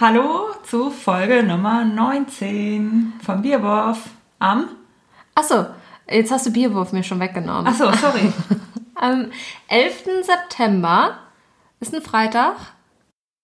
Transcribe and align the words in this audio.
Hallo 0.00 0.50
zu 0.62 0.92
Folge 0.92 1.42
Nummer 1.42 1.84
19 1.84 3.14
vom 3.20 3.42
Bierwurf 3.42 4.10
am. 4.38 4.68
Achso, 5.34 5.66
jetzt 6.08 6.30
hast 6.30 6.46
du 6.46 6.52
Bierwurf 6.52 6.92
mir 6.92 7.02
schon 7.02 7.18
weggenommen. 7.18 7.66
Achso, 7.66 7.90
sorry. 7.90 8.32
Am 8.94 9.32
11. 9.66 10.04
September 10.22 11.18
ist 11.80 11.92
ein 11.92 12.00
Freitag. 12.00 12.54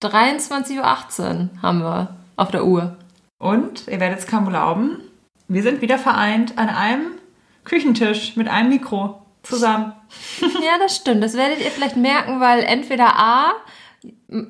23.18 0.01 0.79
Uhr 0.79 1.51
haben 1.61 1.80
wir 1.80 2.14
auf 2.36 2.52
der 2.52 2.64
Uhr. 2.64 2.98
Und 3.39 3.89
ihr 3.89 3.98
werdet 3.98 4.21
es 4.21 4.29
kaum 4.29 4.48
glauben, 4.48 5.00
wir 5.48 5.64
sind 5.64 5.80
wieder 5.80 5.98
vereint 5.98 6.57
an 6.57 6.68
einem 6.68 7.18
Küchentisch 7.64 8.36
mit 8.36 8.46
einem 8.46 8.68
Mikro 8.68 9.27
zusammen. 9.43 9.93
Ja, 10.41 10.79
das 10.79 10.95
stimmt. 10.95 11.25
Das 11.25 11.34
werdet 11.34 11.59
ihr 11.64 11.73
vielleicht 11.73 11.96
merken, 11.96 12.39
weil 12.39 12.62
entweder 12.62 13.18
A, 13.18 13.55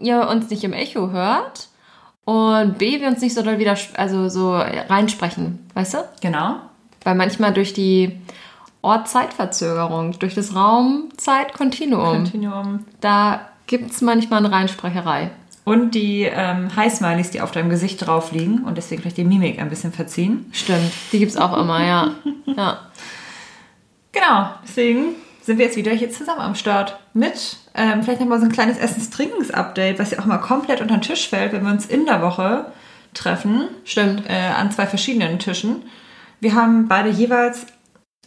ihr 0.01 0.29
uns 0.29 0.51
nicht 0.51 0.65
im 0.65 0.75
Echo 0.75 1.11
hört 1.11 1.69
und 2.25 2.79
B, 2.79 3.01
wir 3.01 3.09
uns 3.09 3.21
nicht 3.21 3.35
so 3.35 3.43
doll 3.43 3.59
wieder, 3.59 3.77
also 3.97 4.29
so 4.29 4.55
reinsprechen, 4.55 5.67
weißt 5.75 5.95
du? 5.95 5.99
Genau. 6.23 6.57
Weil 7.03 7.15
manchmal 7.15 7.53
durch 7.53 7.75
die 7.75 8.19
Ort-Zeitverzögerung, 8.81 10.19
durch 10.19 10.35
das 10.35 10.55
Raum-Zeit-Kontinuum, 10.55 12.25
Kontinuum. 12.25 12.85
da 13.01 13.49
gibt 13.67 13.91
es 13.91 14.01
manchmal 14.01 14.45
eine 14.45 14.53
Reinsprecherei. 14.53 15.31
Und 15.65 15.95
die 15.95 16.23
ähm, 16.23 16.75
High-Smileys, 16.77 17.31
die 17.31 17.41
auf 17.41 17.51
deinem 17.51 17.71
Gesicht 17.71 18.07
drauf 18.07 18.33
liegen 18.33 18.65
und 18.65 18.77
deswegen 18.77 19.01
vielleicht 19.01 19.17
die 19.17 19.25
Mimik 19.25 19.59
ein 19.59 19.71
bisschen 19.71 19.93
verziehen. 19.93 20.47
Stimmt, 20.53 20.93
die 21.13 21.19
gibt 21.19 21.31
es 21.31 21.39
auch 21.39 21.57
immer, 21.57 21.83
ja. 21.83 22.11
ja. 22.47 22.81
Genau, 24.13 24.51
deswegen 24.63 25.17
sind 25.43 25.59
wir 25.59 25.65
jetzt 25.65 25.77
wieder 25.77 25.93
hier 25.93 26.11
zusammen 26.11 26.41
am 26.41 26.55
Start 26.55 26.99
mit 27.15 27.57
ähm, 27.75 28.03
vielleicht 28.03 28.21
nochmal 28.21 28.39
so 28.39 28.47
ein 28.47 28.53
kleines 28.53 28.79
Essens-Trinkens-Update, 28.79 29.99
was 29.99 30.13
ja 30.13 30.21
auch 30.21 30.27
mal 30.27 30.39
komplett 30.39 30.81
unter 30.81 30.97
den 30.97 31.03
Tisch 31.03 31.29
fällt, 31.29 31.53
wenn 31.53 31.65
wir 31.65 31.73
uns 31.73 31.87
in 31.87 32.07
der 32.07 32.23
Woche 32.23 32.67
treffen. 33.15 33.69
Stimmt. 33.85 34.25
Äh, 34.29 34.53
an 34.57 34.71
zwei 34.71 34.87
verschiedenen 34.87 35.39
Tischen. 35.39 35.83
Wir 36.41 36.55
haben 36.55 36.89
beide 36.89 37.09
jeweils 37.09 37.67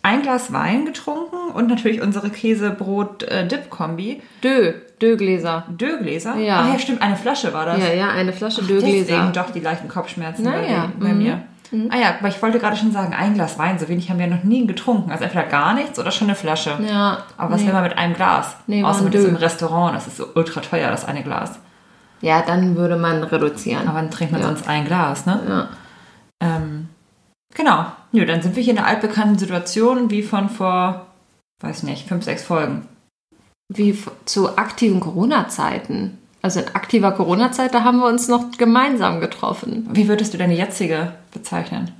ein 0.02 0.22
Glas 0.22 0.53
Wein 0.53 0.86
getrunken 0.86 1.52
und 1.53 1.68
natürlich 1.68 2.02
unsere 2.02 2.30
Käsebrot-Dip-Kombi. 2.30 4.22
Dö, 4.44 4.73
Dö-Gläser. 5.02 5.66
Dö-Gläser? 5.70 6.38
Ja. 6.38 6.62
Ach 6.64 6.73
ja, 6.73 6.80
stimmt, 6.80 7.02
eine 7.02 7.16
Flasche 7.16 7.53
war 7.53 7.66
das. 7.66 7.80
Ja, 7.80 7.94
ja, 7.94 8.09
eine 8.09 8.34
Flasche 8.34 8.62
Deswegen 8.62 8.81
Dö-Gläser. 8.81 9.31
doch 9.34 9.52
die 9.52 9.59
leichten 9.59 9.88
Kopfschmerzen 9.88 10.44
Naja, 10.44 10.92
bei, 10.98 11.08
bei 11.08 11.14
mhm. 11.14 11.22
Mir. 11.72 11.92
Ah 11.92 11.98
ja, 11.98 12.16
aber 12.20 12.28
ich 12.28 12.42
wollte 12.42 12.60
gerade 12.60 12.78
schon 12.78 12.92
sagen, 12.92 13.14
ein 13.14 13.34
Glas 13.34 13.58
Wein, 13.58 13.80
so 13.80 13.88
wenig 13.88 14.10
haben 14.10 14.20
wir 14.20 14.28
noch 14.28 14.44
nie 14.44 14.66
getrunken. 14.66 15.12
Also 15.12 15.23
entweder 15.23 15.46
gar 15.46 15.74
nichts 15.74 16.00
oder 16.00 16.12
schon 16.12 16.28
eine 16.28 16.36
Flasche. 16.36 16.78
Ja. 16.88 17.24
Aber 17.38 17.54
was 17.54 17.62
nee. 17.62 17.68
will 17.68 17.74
man 17.74 17.84
mit 17.84 17.98
einem 17.98 18.14
Glas? 18.14 18.56
Nee, 18.68 18.84
Außer 18.84 19.04
mit 19.04 19.14
diesem 19.14 19.36
Restaurant, 19.36 19.96
das 19.96 20.08
ist 20.08 20.18
so 20.18 20.28
ultra 20.36 20.62
teuer, 20.62 20.90
das 20.90 21.06
eine 21.06 21.24
Glas. 21.24 21.59
Ja, 22.22 22.42
dann 22.42 22.76
würde 22.76 22.96
man 22.96 23.24
reduzieren. 23.24 23.88
Aber 23.88 24.00
dann 24.00 24.12
trinkt 24.12 24.32
man 24.32 24.42
Ja. 24.42 24.48
sonst 24.48 24.68
ein 24.68 24.86
Glas, 24.86 25.26
ne? 25.26 25.40
Ja. 25.48 25.70
Ähm, 26.40 26.90
genau. 27.54 27.86
Nö, 28.12 28.26
dann 28.26 28.42
sind 28.42 28.56
wir 28.56 28.64
hier 28.64 28.74
in 28.74 28.80
einer 28.80 28.88
altbekannten 28.88 29.38
Situation 29.38 30.09
wie 30.09 30.24
von 30.24 30.50
vor, 30.50 31.08
weiß 31.62 31.84
nicht, 31.84 32.08
fünf, 32.08 32.24
sechs 32.24 32.44
Folgen. 32.44 32.88
Wie 33.70 33.98
zu 34.26 34.58
aktiven 34.58 35.00
Corona-Zeiten. 35.00 36.18
Also 36.48 36.62
in 36.62 36.76
aktiver 36.76 37.12
Corona-Zeit, 37.12 37.73
da 37.73 37.84
haben 37.84 38.00
wir 38.00 38.06
uns 38.06 38.30
noch 38.30 38.52
gemeinsam 38.58 39.20
getroffen. 39.20 39.86
Wie 39.92 40.08
würdest 40.08 40.34
du 40.34 40.38
deine 40.38 40.56
jetzige 40.56 41.12
bezeichnen? 41.34 41.92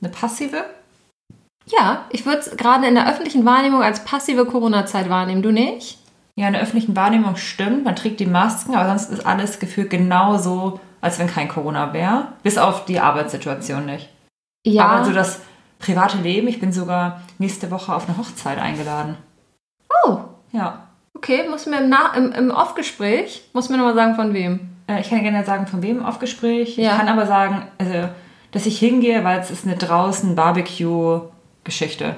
Eine 0.00 0.10
passive? 0.10 0.64
Ja, 1.66 2.06
ich 2.08 2.24
würde 2.24 2.38
es 2.38 2.56
gerade 2.56 2.86
in 2.86 2.94
der 2.94 3.10
öffentlichen 3.10 3.44
Wahrnehmung 3.44 3.82
als 3.82 4.02
passive 4.02 4.46
Corona-Zeit 4.46 5.10
wahrnehmen. 5.10 5.42
Du 5.42 5.52
nicht? 5.52 5.98
Ja, 6.34 6.46
in 6.46 6.54
der 6.54 6.62
öffentlichen 6.62 6.96
Wahrnehmung 6.96 7.36
stimmt, 7.36 7.84
man 7.84 7.94
trägt 7.94 8.20
die 8.20 8.26
Masken, 8.26 8.74
aber 8.74 8.88
sonst 8.88 9.10
ist 9.10 9.26
alles 9.26 9.58
gefühlt 9.58 9.90
genauso, 9.90 10.80
als 11.02 11.18
wenn 11.18 11.26
kein 11.26 11.48
Corona 11.48 11.92
wäre. 11.92 12.28
Bis 12.42 12.56
auf 12.56 12.86
die 12.86 13.00
Arbeitssituation 13.00 13.84
nicht. 13.84 14.08
Ja. 14.64 14.86
Aber 14.86 15.04
so 15.04 15.12
das 15.12 15.40
private 15.78 16.16
Leben, 16.16 16.48
ich 16.48 16.58
bin 16.58 16.72
sogar 16.72 17.20
nächste 17.36 17.70
Woche 17.70 17.94
auf 17.94 18.08
eine 18.08 18.16
Hochzeit 18.16 18.56
eingeladen. 18.56 19.18
oh, 20.06 20.20
Ja. 20.52 20.86
Okay. 21.20 21.48
Muss 21.48 21.66
mir 21.66 21.78
im, 21.80 21.88
Na- 21.90 22.14
im, 22.16 22.32
im 22.32 22.50
Off-Gespräch, 22.50 23.42
muss 23.52 23.68
mir 23.68 23.76
nochmal 23.76 23.94
sagen, 23.94 24.14
von 24.16 24.32
wem. 24.32 24.60
Äh, 24.88 25.00
Ich 25.00 25.10
kann 25.10 25.22
gerne 25.22 25.44
sagen, 25.44 25.66
von 25.66 25.82
wem 25.82 26.04
auf 26.04 26.18
Gespräch. 26.18 26.76
Ja. 26.76 26.92
Ich 26.92 26.98
kann 26.98 27.08
aber 27.08 27.26
sagen, 27.26 27.62
also, 27.78 28.08
dass 28.52 28.66
ich 28.66 28.78
hingehe, 28.78 29.22
weil 29.24 29.38
es 29.40 29.50
ist 29.50 29.66
eine 29.66 29.76
draußen 29.76 30.34
Barbecue-Geschichte. 30.34 32.16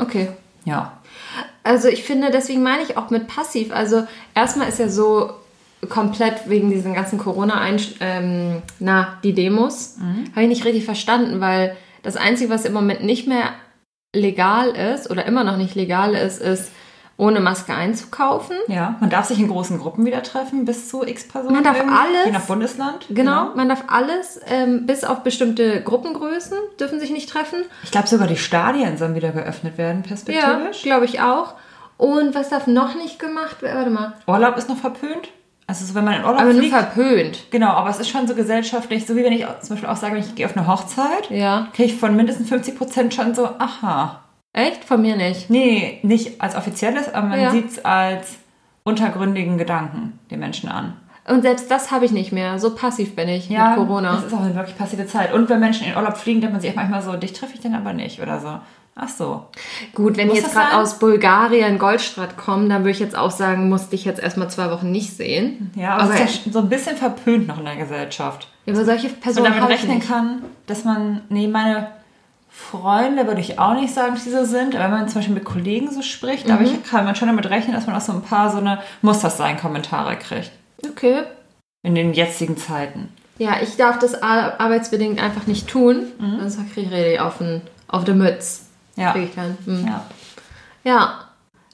Okay. 0.00 0.28
Ja. 0.64 0.92
Also 1.62 1.88
ich 1.88 2.04
finde, 2.04 2.30
deswegen 2.30 2.62
meine 2.62 2.82
ich 2.82 2.96
auch 2.96 3.10
mit 3.10 3.26
passiv. 3.26 3.72
Also 3.72 4.06
erstmal 4.34 4.68
ist 4.68 4.78
ja 4.78 4.88
so 4.88 5.30
komplett 5.88 6.48
wegen 6.48 6.70
diesen 6.70 6.94
ganzen 6.94 7.18
corona 7.18 7.60
ähm, 8.00 8.62
na, 8.78 9.18
die 9.24 9.32
Demos, 9.34 9.96
habe 10.32 10.42
ich 10.42 10.48
nicht 10.48 10.64
richtig 10.64 10.84
verstanden, 10.84 11.40
weil 11.40 11.76
das 12.02 12.16
Einzige, 12.16 12.50
was 12.50 12.64
im 12.64 12.72
Moment 12.72 13.02
nicht 13.04 13.26
mehr 13.26 13.50
legal 14.14 14.68
ist 14.70 15.10
oder 15.10 15.26
immer 15.26 15.44
noch 15.44 15.56
nicht 15.56 15.74
legal 15.74 16.14
ist, 16.14 16.40
ist 16.40 16.70
ohne 17.18 17.40
Maske 17.40 17.74
einzukaufen. 17.74 18.56
Ja. 18.68 18.96
Man 19.00 19.08
darf 19.10 19.26
sich 19.26 19.38
in 19.40 19.48
großen 19.48 19.78
Gruppen 19.78 20.04
wieder 20.04 20.22
treffen, 20.22 20.64
bis 20.66 20.88
zu 20.88 21.02
x 21.02 21.26
Personen. 21.28 21.54
Man 21.54 21.64
darf 21.64 21.80
alles. 21.80 22.26
Je 22.26 22.32
nach 22.32 22.42
Bundesland. 22.46 23.06
Genau, 23.08 23.52
man 23.54 23.68
darf 23.68 23.84
alles, 23.88 24.38
ähm, 24.48 24.86
bis 24.86 25.02
auf 25.04 25.20
bestimmte 25.22 25.82
Gruppengrößen, 25.82 26.58
dürfen 26.78 27.00
sich 27.00 27.10
nicht 27.10 27.30
treffen. 27.30 27.60
Ich 27.84 27.90
glaube 27.90 28.06
sogar 28.08 28.26
die 28.26 28.36
Stadien 28.36 28.98
sollen 28.98 29.14
wieder 29.14 29.30
geöffnet 29.30 29.78
werden, 29.78 30.02
Ja, 30.02 30.08
perspektivisch. 30.08 30.82
glaube 30.82 31.06
ich 31.06 31.20
auch. 31.20 31.54
Und 31.96 32.34
was 32.34 32.50
darf 32.50 32.66
noch 32.66 32.94
nicht 32.94 33.18
gemacht 33.18 33.62
werden? 33.62 33.76
Warte 33.78 33.90
mal. 33.90 34.12
Urlaub 34.26 34.56
ist 34.58 34.68
noch 34.68 34.76
verpönt. 34.76 35.28
Also 35.68 35.84
so, 35.86 35.94
wenn 35.94 36.04
man 36.04 36.14
in 36.14 36.20
Urlaub 36.24 36.40
Aber 36.40 36.52
nur 36.52 36.60
fliegt. 36.60 36.74
verpönt. 36.74 37.50
Genau, 37.50 37.70
aber 37.70 37.88
es 37.90 37.98
ist 37.98 38.08
schon 38.10 38.28
so 38.28 38.34
gesellschaftlich, 38.34 39.06
so 39.06 39.16
wie 39.16 39.24
wenn 39.24 39.32
ich 39.32 39.44
zum 39.62 39.70
Beispiel 39.70 39.88
auch 39.88 39.96
sage, 39.96 40.18
ich 40.18 40.34
gehe 40.34 40.46
auf 40.46 40.56
eine 40.56 40.66
Hochzeit, 40.66 41.28
Ja. 41.30 41.68
kriege 41.72 41.88
ich 41.92 41.98
von 41.98 42.14
mindestens 42.14 42.50
50 42.50 42.76
Prozent 42.76 43.14
schon 43.14 43.34
so, 43.34 43.46
aha. 43.58 44.20
Echt? 44.56 44.84
Von 44.84 45.02
mir 45.02 45.16
nicht. 45.16 45.50
Nee, 45.50 46.00
nicht 46.02 46.40
als 46.40 46.56
offizielles, 46.56 47.12
aber 47.12 47.28
man 47.28 47.40
Ja. 47.40 47.50
sieht 47.50 47.70
es 47.70 47.84
als 47.84 48.36
untergründigen 48.84 49.58
Gedanken 49.58 50.18
den 50.30 50.40
Menschen 50.40 50.68
an. 50.70 50.94
Und 51.28 51.42
selbst 51.42 51.70
das 51.70 51.90
habe 51.90 52.04
ich 52.04 52.12
nicht 52.12 52.32
mehr. 52.32 52.58
So 52.58 52.74
passiv 52.74 53.16
bin 53.16 53.28
ich 53.28 53.50
mit 53.50 53.58
Corona. 53.74 54.12
das 54.14 54.26
ist 54.26 54.32
auch 54.34 54.40
eine 54.42 54.54
wirklich 54.54 54.78
passive 54.78 55.06
Zeit. 55.06 55.34
Und 55.34 55.48
wenn 55.50 55.58
Menschen 55.60 55.86
in 55.86 55.96
Urlaub 55.96 56.16
fliegen, 56.16 56.40
denkt 56.40 56.52
man 56.54 56.60
sich 56.62 56.70
auch 56.70 56.76
manchmal 56.76 57.02
so, 57.02 57.14
dich 57.16 57.32
treffe 57.32 57.54
ich 57.54 57.60
dann 57.60 57.74
aber 57.74 57.92
nicht 57.92 58.20
oder 58.22 58.40
so. 58.40 58.58
Ach 58.94 59.08
so. 59.08 59.44
Gut, 59.94 60.16
wenn 60.16 60.28
Muss 60.28 60.38
die 60.38 60.42
jetzt 60.44 60.54
gerade 60.54 60.76
aus 60.78 60.98
Bulgarien, 60.98 61.78
Goldstadt 61.78 62.38
kommen, 62.38 62.70
dann 62.70 62.80
würde 62.82 62.92
ich 62.92 63.00
jetzt 63.00 63.18
auch 63.18 63.30
sagen, 63.32 63.68
musste 63.68 63.94
ich 63.94 64.06
jetzt 64.06 64.22
erstmal 64.22 64.48
zwei 64.48 64.70
Wochen 64.70 64.90
nicht 64.90 65.14
sehen. 65.14 65.70
Ja, 65.76 65.94
aber 65.96 66.04
aber, 66.04 66.14
es 66.14 66.20
ist 66.36 66.46
ja 66.46 66.52
so 66.52 66.60
ein 66.60 66.68
bisschen 66.70 66.96
verpönt 66.96 67.46
noch 67.46 67.58
in 67.58 67.66
der 67.66 67.76
Gesellschaft. 67.76 68.48
über 68.64 68.84
solche 68.86 69.08
So 69.10 69.14
Personen 69.20 69.44
damit 69.46 69.60
habe 69.60 69.74
ich 69.74 69.80
rechnen 69.80 69.98
nicht. 69.98 70.08
kann, 70.08 70.42
dass 70.66 70.84
man, 70.84 71.20
nee, 71.28 71.46
meine 71.48 71.88
Freunde 72.58 73.26
würde 73.26 73.40
ich 73.42 73.58
auch 73.58 73.74
nicht 73.74 73.92
sagen, 73.92 74.14
dass 74.14 74.24
die 74.24 74.30
so 74.30 74.44
sind, 74.44 74.74
aber 74.74 74.84
wenn 74.84 74.90
man 74.92 75.08
zum 75.08 75.16
Beispiel 75.20 75.34
mit 75.34 75.44
Kollegen 75.44 75.90
so 75.92 76.00
spricht, 76.02 76.50
aber 76.50 76.60
Mhm. 76.60 76.66
ich 76.66 76.82
kann 76.84 77.04
man 77.04 77.14
schon 77.14 77.28
damit 77.28 77.48
rechnen, 77.50 77.74
dass 77.74 77.86
man 77.86 77.94
auch 77.94 78.00
so 78.00 78.12
ein 78.12 78.22
paar 78.22 78.50
so 78.50 78.58
eine 78.58 78.78
Muss 79.02 79.20
das 79.20 79.36
sein 79.36 79.58
Kommentare 79.58 80.16
kriegt. 80.16 80.50
Okay. 80.88 81.22
In 81.82 81.94
den 81.94 82.14
jetzigen 82.14 82.56
Zeiten. 82.56 83.12
Ja, 83.38 83.56
ich 83.62 83.76
darf 83.76 83.98
das 83.98 84.20
ar- 84.22 84.58
arbeitsbedingt 84.58 85.22
einfach 85.22 85.46
nicht 85.46 85.68
tun. 85.68 86.06
Sonst 86.40 86.56
kriege 86.72 86.86
ich 86.88 86.92
richtig 86.92 87.20
auf, 87.20 87.38
den, 87.38 87.60
auf 87.88 88.04
die 88.04 88.12
Mütze. 88.14 88.62
Mhm. 88.96 89.02
Ja. 89.02 89.12
Krieg 89.12 89.24
ich 89.24 89.34
dann. 89.34 89.58
Hm. 89.66 89.86
Ja. 89.86 90.04
Ja. 90.84 91.20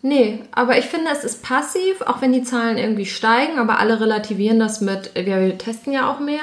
Nee, 0.04 0.42
aber 0.50 0.76
ich 0.78 0.86
finde, 0.86 1.12
es 1.12 1.22
ist 1.22 1.44
passiv, 1.44 2.02
auch 2.06 2.20
wenn 2.20 2.32
die 2.32 2.42
Zahlen 2.42 2.76
irgendwie 2.76 3.06
steigen, 3.06 3.60
aber 3.60 3.78
alle 3.78 4.00
relativieren 4.00 4.58
das 4.58 4.80
mit, 4.80 5.14
wir, 5.14 5.24
wir 5.40 5.56
testen 5.58 5.92
ja 5.92 6.10
auch 6.10 6.18
mehr. 6.18 6.42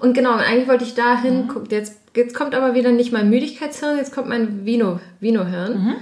Und 0.00 0.12
genau, 0.14 0.32
eigentlich 0.32 0.66
wollte 0.66 0.82
ich 0.82 0.96
dahin, 0.96 1.44
Mhm. 1.44 1.48
guck, 1.48 1.70
jetzt, 1.70 1.94
jetzt 2.16 2.34
kommt 2.34 2.54
aber 2.54 2.74
wieder 2.74 2.92
nicht 2.92 3.12
mein 3.12 3.30
Müdigkeitshirn, 3.30 3.96
jetzt 3.96 4.14
kommt 4.14 4.28
mein 4.28 4.64
Vino, 4.64 5.00
Vino-Hirn. 5.20 5.72
Mhm. 5.72 5.94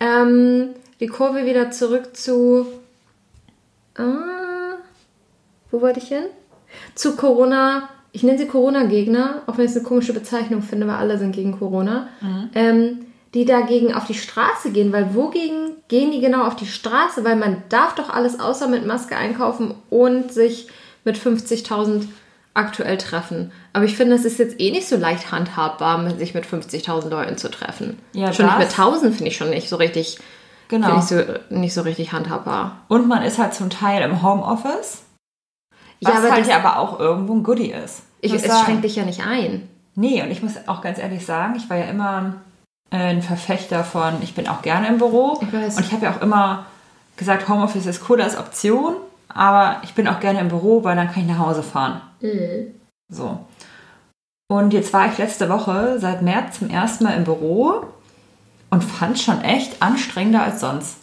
Ähm, 0.00 0.68
die 1.00 1.06
Kurve 1.06 1.46
wieder 1.46 1.70
zurück 1.70 2.16
zu, 2.16 2.66
ah, 3.96 4.76
wo 5.70 5.80
wollte 5.80 6.00
ich 6.00 6.08
hin? 6.08 6.24
Zu 6.94 7.16
Corona, 7.16 7.88
ich 8.12 8.22
nenne 8.22 8.38
sie 8.38 8.46
Corona-Gegner, 8.46 9.42
auch 9.46 9.58
wenn 9.58 9.64
ich 9.64 9.70
es 9.72 9.76
eine 9.76 9.86
komische 9.86 10.12
Bezeichnung 10.12 10.62
finde, 10.62 10.86
weil 10.86 10.96
alle 10.96 11.18
sind 11.18 11.34
gegen 11.34 11.58
Corona, 11.58 12.08
ähm, 12.54 13.06
die 13.34 13.44
dagegen 13.44 13.94
auf 13.94 14.06
die 14.06 14.14
Straße 14.14 14.70
gehen, 14.72 14.92
weil 14.92 15.14
wogegen 15.14 15.72
gehen 15.88 16.10
die 16.12 16.20
genau 16.20 16.44
auf 16.44 16.56
die 16.56 16.66
Straße? 16.66 17.24
Weil 17.24 17.36
man 17.36 17.62
darf 17.70 17.94
doch 17.94 18.10
alles 18.10 18.38
außer 18.38 18.68
mit 18.68 18.86
Maske 18.86 19.16
einkaufen 19.16 19.74
und 19.88 20.32
sich 20.32 20.68
mit 21.04 21.16
50.000 21.16 22.04
aktuell 22.54 22.98
treffen. 22.98 23.52
Aber 23.72 23.84
ich 23.84 23.96
finde, 23.96 24.14
es 24.14 24.24
ist 24.24 24.38
jetzt 24.38 24.60
eh 24.60 24.70
nicht 24.70 24.88
so 24.88 24.96
leicht 24.96 25.32
handhabbar, 25.32 26.10
sich 26.16 26.34
mit 26.34 26.44
50.000 26.44 27.08
Leuten 27.08 27.38
zu 27.38 27.50
treffen. 27.50 27.98
Ja, 28.12 28.32
schon 28.32 28.46
nicht 28.46 28.58
mit 28.58 28.70
1000 28.70 29.14
finde 29.14 29.30
ich 29.30 29.36
schon 29.36 29.50
nicht 29.50 29.68
so 29.68 29.76
richtig, 29.76 30.18
Genau. 30.68 30.98
ich 30.98 31.04
so, 31.04 31.22
nicht 31.50 31.74
so 31.74 31.82
richtig 31.82 32.12
handhabbar. 32.12 32.78
Und 32.88 33.08
man 33.08 33.22
ist 33.22 33.38
halt 33.38 33.54
zum 33.54 33.70
Teil 33.70 34.02
im 34.02 34.22
Homeoffice, 34.22 35.02
was 36.00 36.12
Ja, 36.12 36.18
aber 36.18 36.30
halt 36.32 36.46
ja 36.46 36.56
aber 36.58 36.78
auch 36.78 36.98
irgendwo 37.00 37.34
ein 37.34 37.42
Goodie 37.42 37.72
ist. 37.72 38.02
Ich, 38.20 38.32
es 38.32 38.42
sagen. 38.44 38.64
schränkt 38.64 38.84
dich 38.84 38.96
ja 38.96 39.04
nicht 39.04 39.24
ein. 39.26 39.68
Nee, 39.94 40.22
und 40.22 40.30
ich 40.30 40.42
muss 40.42 40.54
auch 40.66 40.80
ganz 40.80 40.98
ehrlich 40.98 41.26
sagen, 41.26 41.54
ich 41.56 41.68
war 41.68 41.76
ja 41.76 41.84
immer 41.84 42.36
äh, 42.90 42.96
ein 42.96 43.22
Verfechter 43.22 43.84
von, 43.84 44.14
ich 44.22 44.34
bin 44.34 44.48
auch 44.48 44.62
gerne 44.62 44.88
im 44.88 44.98
Büro. 44.98 45.38
Ich 45.42 45.52
weiß. 45.52 45.76
Und 45.76 45.86
ich 45.86 45.92
habe 45.92 46.06
ja 46.06 46.14
auch 46.14 46.22
immer 46.22 46.66
gesagt, 47.16 47.48
Homeoffice 47.48 47.86
ist 47.86 48.08
cool 48.08 48.20
als 48.22 48.38
Option, 48.38 48.94
aber 49.34 49.80
ich 49.82 49.94
bin 49.94 50.08
auch 50.08 50.20
gerne 50.20 50.40
im 50.40 50.48
Büro, 50.48 50.84
weil 50.84 50.96
dann 50.96 51.10
kann 51.10 51.22
ich 51.22 51.28
nach 51.28 51.38
Hause 51.38 51.62
fahren. 51.62 52.00
So. 53.08 53.38
Und 54.50 54.72
jetzt 54.72 54.92
war 54.92 55.06
ich 55.06 55.18
letzte 55.18 55.48
Woche 55.48 55.98
seit 55.98 56.22
März 56.22 56.58
zum 56.58 56.68
ersten 56.68 57.04
Mal 57.04 57.16
im 57.16 57.24
Büro 57.24 57.84
und 58.70 58.84
fand 58.84 59.16
es 59.16 59.22
schon 59.22 59.40
echt 59.42 59.80
anstrengender 59.80 60.42
als 60.42 60.60
sonst, 60.60 60.96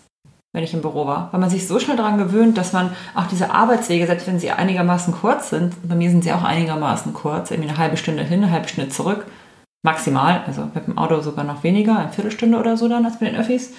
wenn 0.53 0.63
ich 0.63 0.73
im 0.73 0.81
Büro 0.81 1.07
war. 1.07 1.29
Weil 1.31 1.39
man 1.39 1.49
sich 1.49 1.67
so 1.67 1.79
schnell 1.79 1.97
daran 1.97 2.17
gewöhnt, 2.17 2.57
dass 2.57 2.73
man 2.73 2.95
auch 3.15 3.27
diese 3.27 3.51
Arbeitswege, 3.51 4.05
selbst 4.05 4.27
wenn 4.27 4.39
sie 4.39 4.51
einigermaßen 4.51 5.13
kurz 5.13 5.49
sind, 5.49 5.75
bei 5.87 5.95
mir 5.95 6.09
sind 6.11 6.23
sie 6.23 6.33
auch 6.33 6.43
einigermaßen 6.43 7.13
kurz, 7.13 7.51
irgendwie 7.51 7.69
eine 7.69 7.77
halbe 7.77 7.97
Stunde 7.97 8.23
hin, 8.23 8.43
eine 8.43 8.51
halbe 8.51 8.67
Stunde 8.67 8.89
zurück, 8.89 9.25
maximal, 9.83 10.43
also 10.45 10.69
mit 10.73 10.87
dem 10.87 10.97
Auto 10.97 11.21
sogar 11.21 11.43
noch 11.43 11.63
weniger, 11.63 11.97
eine 11.97 12.11
Viertelstunde 12.11 12.57
oder 12.57 12.77
so 12.77 12.87
dann 12.87 13.05
als 13.05 13.19
mit 13.19 13.31
den 13.31 13.39
Öffis. 13.39 13.73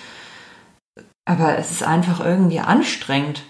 Aber 1.28 1.58
es 1.58 1.70
ist 1.70 1.84
einfach 1.84 2.24
irgendwie 2.24 2.60
anstrengend. 2.60 3.42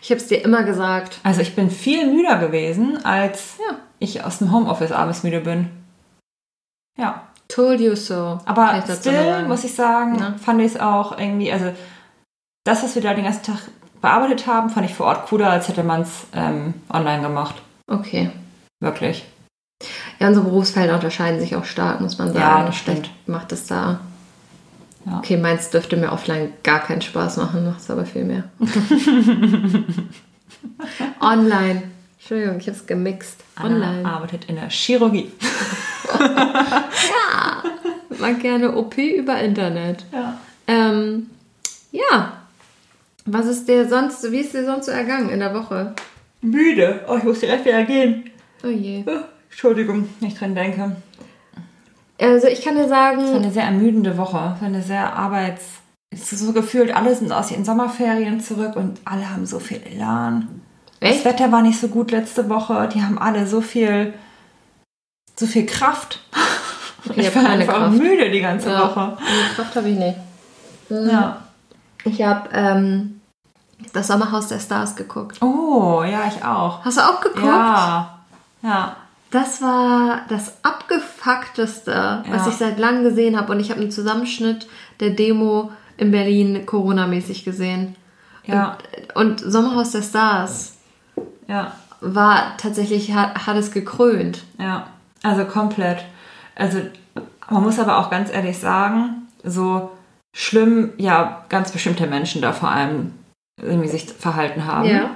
Ich 0.00 0.10
habe 0.10 0.20
es 0.20 0.28
dir 0.28 0.42
immer 0.44 0.62
gesagt. 0.62 1.18
Also 1.22 1.40
ich 1.40 1.54
bin 1.56 1.70
viel 1.70 2.06
müder 2.12 2.38
gewesen, 2.38 3.04
als 3.04 3.56
Ja. 3.58 3.76
ich 3.98 4.24
aus 4.24 4.38
dem 4.38 4.52
Homeoffice 4.52 4.92
abends 4.92 5.22
müde 5.22 5.40
bin. 5.40 5.70
Ja. 6.98 7.22
Told 7.48 7.80
you 7.80 7.94
so. 7.94 8.40
Aber 8.44 8.82
still, 8.88 9.44
muss 9.46 9.64
ich 9.64 9.74
sagen, 9.74 10.18
Ja. 10.18 10.34
fand 10.42 10.60
ich 10.60 10.74
es 10.74 10.80
auch 10.80 11.16
irgendwie, 11.18 11.52
also 11.52 11.72
das, 12.64 12.82
was 12.82 12.94
wir 12.96 13.02
da 13.02 13.14
den 13.14 13.24
ganzen 13.24 13.44
Tag 13.44 13.58
bearbeitet 14.00 14.46
haben, 14.46 14.70
fand 14.70 14.86
ich 14.86 14.94
vor 14.94 15.06
Ort 15.06 15.26
cooler, 15.26 15.50
als 15.50 15.68
hätte 15.68 15.84
man 15.84 16.02
es 16.02 16.26
ähm, 16.34 16.74
online 16.92 17.22
gemacht. 17.22 17.54
Okay. 17.88 18.30
Wirklich. 18.80 19.24
Ja, 20.18 20.28
unsere 20.28 20.46
Berufsfelder 20.46 20.94
unterscheiden 20.94 21.38
sich 21.38 21.54
auch 21.54 21.64
stark, 21.64 22.00
muss 22.00 22.18
man 22.18 22.28
sagen. 22.32 22.40
Ja, 22.40 22.64
das 22.64 22.76
stimmt. 22.76 23.06
Vielleicht 23.06 23.28
macht 23.28 23.52
es 23.52 23.66
da. 23.66 24.00
Ja. 25.06 25.18
Okay, 25.18 25.36
meins 25.36 25.70
dürfte 25.70 25.96
mir 25.96 26.12
offline 26.12 26.52
gar 26.64 26.80
keinen 26.80 27.00
Spaß 27.00 27.36
machen, 27.36 27.64
macht 27.64 27.80
es 27.80 27.90
aber 27.90 28.04
viel 28.04 28.24
mehr. 28.24 28.44
Online. 31.20 31.84
Entschuldigung, 32.18 32.58
ich 32.58 32.66
habe 32.66 32.76
es 32.76 32.86
gemixt. 32.86 33.44
Anna 33.54 33.74
Online. 33.88 34.04
arbeitet 34.04 34.46
in 34.46 34.56
der 34.56 34.68
Chirurgie. 34.68 35.30
Ja. 36.18 37.62
Mag 38.18 38.40
gerne 38.40 38.74
OP 38.76 38.96
über 38.96 39.38
Internet. 39.40 40.04
Ja. 40.12 40.38
Ähm, 40.66 41.26
ja. 41.90 42.32
Was 43.26 43.46
ist 43.46 43.68
dir 43.68 43.88
sonst, 43.88 44.30
wie 44.30 44.38
ist 44.38 44.54
dir 44.54 44.64
sonst 44.64 44.86
so 44.86 44.92
ergangen 44.92 45.28
in 45.30 45.40
der 45.40 45.52
Woche? 45.52 45.94
Müde. 46.40 47.00
Oh, 47.08 47.16
ich 47.16 47.24
muss 47.24 47.40
direkt 47.40 47.64
wieder 47.64 47.84
gehen. 47.84 48.30
Oh 48.64 48.68
je. 48.68 49.02
Oh, 49.06 49.24
Entschuldigung, 49.50 50.08
wenn 50.20 50.28
ich 50.28 50.38
dran 50.38 50.54
denke. 50.54 50.96
Also 52.20 52.46
ich 52.46 52.62
kann 52.62 52.74
dir 52.76 52.84
Es 52.84 52.90
war 52.90 53.14
sagen, 53.16 53.34
eine 53.34 53.50
sehr 53.50 53.64
ermüdende 53.64 54.16
Woche. 54.16 54.52
Es 54.56 54.60
war 54.60 54.68
eine 54.68 54.82
sehr 54.82 55.14
arbeits... 55.14 55.62
Es 56.10 56.32
ist 56.32 56.40
so 56.40 56.52
gefühlt, 56.52 56.94
alle 56.94 57.14
sind 57.14 57.32
aus 57.32 57.50
ihren 57.50 57.64
Sommerferien 57.64 58.40
zurück 58.40 58.76
und 58.76 59.00
alle 59.04 59.28
haben 59.30 59.44
so 59.44 59.58
viel 59.58 59.82
Elan. 59.92 60.62
echt? 61.00 61.18
Das 61.18 61.24
Wetter 61.32 61.52
war 61.52 61.62
nicht 61.62 61.78
so 61.80 61.88
gut 61.88 62.10
letzte 62.12 62.48
Woche. 62.48 62.88
Die 62.94 63.02
haben 63.02 63.18
alle 63.18 63.46
so 63.46 63.60
viel, 63.60 64.14
so 65.36 65.46
viel 65.46 65.66
Kraft. 65.66 66.20
Ich 67.10 67.18
ich 67.18 67.36
war 67.36 67.48
einfach 67.48 67.74
Kraft. 67.74 67.98
müde 67.98 68.32
die 68.32 68.40
ganze 68.40 68.68
Ja. 68.68 68.80
Woche. 68.82 69.16
Nee, 69.20 69.54
Kraft 69.54 69.76
habe 69.76 69.88
ich 69.90 69.96
nicht. 69.96 70.16
Mhm. 70.88 71.08
Ja. 71.08 71.36
Ich 72.02 72.20
habe 72.20 72.48
ähm, 72.52 73.20
das 73.92 74.08
Sommerhaus 74.08 74.48
der 74.48 74.58
Stars 74.58 74.96
geguckt. 74.96 75.40
Oh, 75.40 76.02
ja, 76.02 76.22
ich 76.26 76.44
auch. 76.44 76.84
Hast 76.84 76.96
du 76.96 77.02
auch 77.02 77.20
geguckt? 77.20 77.44
Ja. 77.46 78.18
Ja. 78.62 78.96
Das 79.36 79.60
war 79.60 80.22
das 80.30 80.54
abgefuckteste, 80.64 82.24
was 82.26 82.46
Ja. 82.46 82.48
ich 82.50 82.56
seit 82.56 82.78
langem 82.78 83.04
gesehen 83.04 83.36
habe. 83.36 83.52
Und 83.52 83.60
ich 83.60 83.70
habe 83.70 83.82
einen 83.82 83.90
Zusammenschnitt 83.90 84.66
der 85.00 85.10
Demo 85.10 85.72
in 85.98 86.10
Berlin 86.10 86.64
Corona-mäßig 86.64 87.44
gesehen. 87.44 87.96
Ja. 88.46 88.78
Und, 89.14 89.42
und 89.42 89.52
Sommerhaus 89.52 89.90
der 89.90 90.00
Stars 90.00 90.78
Ja. 91.48 91.72
war 92.00 92.56
tatsächlich, 92.56 93.12
hat, 93.12 93.46
hat 93.46 93.56
es 93.56 93.72
gekrönt. 93.72 94.42
Ja. 94.58 94.86
Also 95.22 95.44
komplett. 95.44 96.02
Also 96.54 96.78
man 97.50 97.62
muss 97.62 97.78
aber 97.78 97.98
auch 97.98 98.08
ganz 98.08 98.32
ehrlich 98.32 98.58
sagen, 98.58 99.28
so 99.44 99.90
schlimm, 100.34 100.94
ja, 100.96 101.44
ganz 101.50 101.72
bestimmte 101.72 102.06
Menschen 102.06 102.40
da 102.40 102.54
vor 102.54 102.70
allem 102.70 103.12
irgendwie 103.60 103.88
sich 103.88 104.04
verhalten 104.04 104.64
haben. 104.64 105.10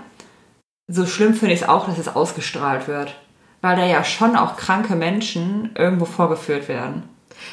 So 0.89 1.07
schlimm 1.07 1.33
finde 1.33 1.55
ich 1.55 1.63
es 1.63 1.69
auch, 1.69 1.87
dass 1.87 1.97
es 1.97 2.15
ausgestrahlt 2.15 2.87
wird. 2.87 3.15
Weil 3.63 3.77
da 3.77 3.85
ja 3.85 4.03
schon 4.05 4.37
auch 4.37 4.57
kranke 4.57 4.97
Menschen 4.97 5.75
irgendwo 5.77 6.07
vorgeführt 6.07 6.69
werden. 6.69 7.03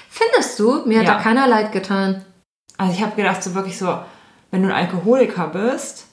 Findest 0.10 0.58
du? 0.60 0.84
Mir 0.86 1.00
hat 1.00 1.08
Ja. 1.08 1.16
da 1.16 1.20
keiner 1.22 1.48
leid 1.48 1.72
getan. 1.72 2.24
Also 2.78 2.94
ich 2.94 3.02
habe 3.02 3.16
gedacht, 3.16 3.44
so 3.44 3.54
wirklich 3.56 3.78
so, 3.78 4.00
wenn 4.52 4.64
du 4.64 4.70
ein 4.70 4.76
Alkoholiker 4.86 5.48
bist 5.48 6.08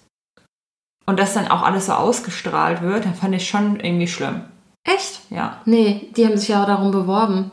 und 1.07 1.19
das 1.21 1.35
dann 1.35 1.49
auch 1.49 1.63
alles 1.63 1.87
so 1.87 1.93
ausgestrahlt 1.93 2.83
wird, 2.83 3.05
dann 3.05 3.15
fand 3.15 3.35
ich 3.35 3.49
schon 3.49 3.79
irgendwie 3.81 4.09
schlimm. 4.09 4.43
Echt? 4.87 5.21
Ja. 5.31 5.61
Nee, 5.65 6.09
die 6.17 6.27
haben 6.27 6.37
sich 6.37 6.49
ja 6.49 6.63
auch 6.63 6.67
darum 6.67 6.91
beworben, 6.91 7.51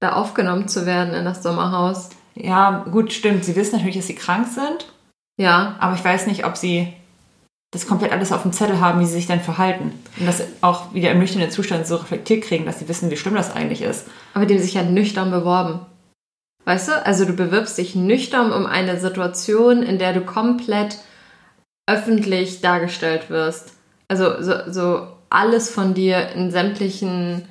da 0.00 0.14
aufgenommen 0.14 0.68
zu 0.68 0.86
werden 0.86 1.14
in 1.14 1.24
das 1.24 1.42
Sommerhaus. 1.42 2.10
Ja, 2.34 2.84
gut, 2.90 3.12
stimmt. 3.12 3.44
Sie 3.44 3.54
wissen 3.56 3.76
natürlich, 3.76 3.96
dass 3.96 4.06
sie 4.06 4.14
krank 4.14 4.46
sind, 4.48 4.92
Ja, 5.38 5.76
aber 5.80 5.94
ich 5.94 6.04
weiß 6.04 6.26
nicht, 6.26 6.44
ob 6.46 6.56
sie 6.56 6.92
das 7.72 7.86
komplett 7.86 8.12
alles 8.12 8.32
auf 8.32 8.42
dem 8.42 8.52
Zettel 8.52 8.80
haben, 8.80 9.00
wie 9.00 9.06
sie 9.06 9.14
sich 9.14 9.26
dann 9.26 9.40
verhalten. 9.40 9.92
Und 10.20 10.26
das 10.26 10.44
auch 10.60 10.94
wieder 10.94 11.10
im 11.10 11.18
nüchternen 11.18 11.50
Zustand 11.50 11.86
so 11.86 11.96
reflektiert 11.96 12.44
kriegen, 12.44 12.66
dass 12.66 12.78
sie 12.78 12.88
wissen, 12.88 13.10
wie 13.10 13.16
schlimm 13.16 13.34
das 13.34 13.54
eigentlich 13.54 13.82
ist. 13.82 14.06
aber 14.34 14.46
die 14.46 14.54
haben 14.54 14.62
sich 14.62 14.74
ja 14.74 14.82
nüchtern 14.82 15.30
beworben. 15.30 15.80
Weißt 16.64 16.88
du? 16.88 17.04
Also 17.04 17.24
du 17.24 17.32
bewirbst 17.32 17.76
dich 17.78 17.96
nüchtern 17.96 18.52
um 18.52 18.66
eine 18.66 19.00
Situation, 19.00 19.82
in 19.82 19.98
der 19.98 20.12
du 20.12 20.20
komplett 20.20 20.98
öffentlich 21.88 22.60
dargestellt 22.60 23.30
wirst. 23.30 23.72
Also 24.06 24.40
so, 24.40 24.70
so 24.70 25.08
alles 25.30 25.70
von 25.70 25.94
dir 25.94 26.28
in 26.28 26.50
sämtlichen 26.50 27.48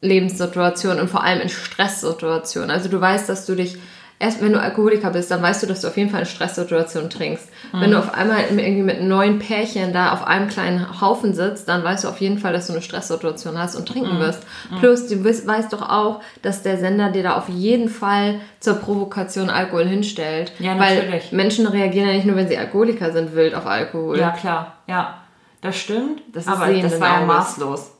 Lebenssituationen 0.00 1.00
und 1.00 1.10
vor 1.10 1.24
allem 1.24 1.40
in 1.40 1.48
Stresssituationen. 1.48 2.70
Also 2.70 2.88
du 2.88 3.00
weißt, 3.00 3.28
dass 3.28 3.44
du 3.46 3.56
dich 3.56 3.78
erst 4.20 4.40
wenn 4.42 4.52
du 4.52 4.60
Alkoholiker 4.60 5.10
bist, 5.10 5.30
dann 5.30 5.42
weißt 5.42 5.62
du, 5.62 5.66
dass 5.66 5.80
du 5.80 5.88
auf 5.88 5.96
jeden 5.96 6.10
Fall 6.10 6.20
in 6.20 6.26
Stresssituationen 6.26 7.10
trinkst. 7.10 7.48
Wenn 7.72 7.90
du 7.90 7.98
auf 7.98 8.12
einmal 8.14 8.44
irgendwie 8.50 8.82
mit 8.82 9.02
neun 9.02 9.38
Pärchen 9.38 9.92
da 9.92 10.12
auf 10.12 10.26
einem 10.26 10.48
kleinen 10.48 11.00
Haufen 11.00 11.34
sitzt, 11.34 11.68
dann 11.68 11.82
weißt 11.82 12.04
du 12.04 12.08
auf 12.08 12.20
jeden 12.20 12.38
Fall, 12.38 12.52
dass 12.52 12.66
du 12.66 12.74
eine 12.74 12.82
Stresssituation 12.82 13.58
hast 13.58 13.76
und 13.76 13.88
trinken 13.88 14.18
wirst. 14.20 14.46
Plus, 14.78 15.08
du 15.08 15.24
weißt, 15.24 15.46
weißt 15.46 15.72
doch 15.72 15.88
auch, 15.88 16.20
dass 16.42 16.62
der 16.62 16.76
Sender 16.76 17.10
dir 17.10 17.22
da 17.22 17.36
auf 17.36 17.48
jeden 17.48 17.88
Fall 17.88 18.40
zur 18.60 18.74
Provokation 18.74 19.48
Alkohol 19.48 19.86
hinstellt. 19.86 20.52
Ja, 20.58 20.78
Weil 20.78 20.96
natürlich. 20.98 21.32
Menschen 21.32 21.66
reagieren 21.66 22.08
ja 22.08 22.14
nicht 22.14 22.26
nur, 22.26 22.36
wenn 22.36 22.48
sie 22.48 22.58
Alkoholiker 22.58 23.12
sind, 23.12 23.34
wild 23.34 23.54
auf 23.54 23.66
Alkohol. 23.66 24.18
Ja, 24.18 24.30
klar. 24.30 24.74
Ja, 24.86 25.22
das 25.62 25.76
stimmt. 25.78 26.22
Das 26.32 26.44
ist 26.44 26.52
aber 26.52 26.72
das 26.72 27.00
war 27.00 27.20
ja 27.20 27.26
maßlos, 27.26 27.92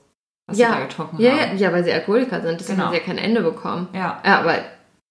was 0.46 0.56
sie 0.56 0.62
da 0.62 0.69
ja, 0.70 0.81
getrunken 0.84 1.17
ja, 1.20 1.31
haben. 1.31 1.56
ja, 1.56 1.69
ja, 1.69 1.72
weil 1.72 1.84
sie 1.84 1.93
Alkoholiker 1.93 2.43
sind. 2.43 2.60
Deswegen 2.60 2.77
Genau. 2.77 2.89
haben 2.89 2.94
sie 2.94 3.00
ja 3.00 3.06
kein 3.06 3.19
Ende 3.19 3.41
bekommen. 3.41 3.89
Ja. 3.94 4.20
Ja, 4.24 4.41
aber 4.41 4.55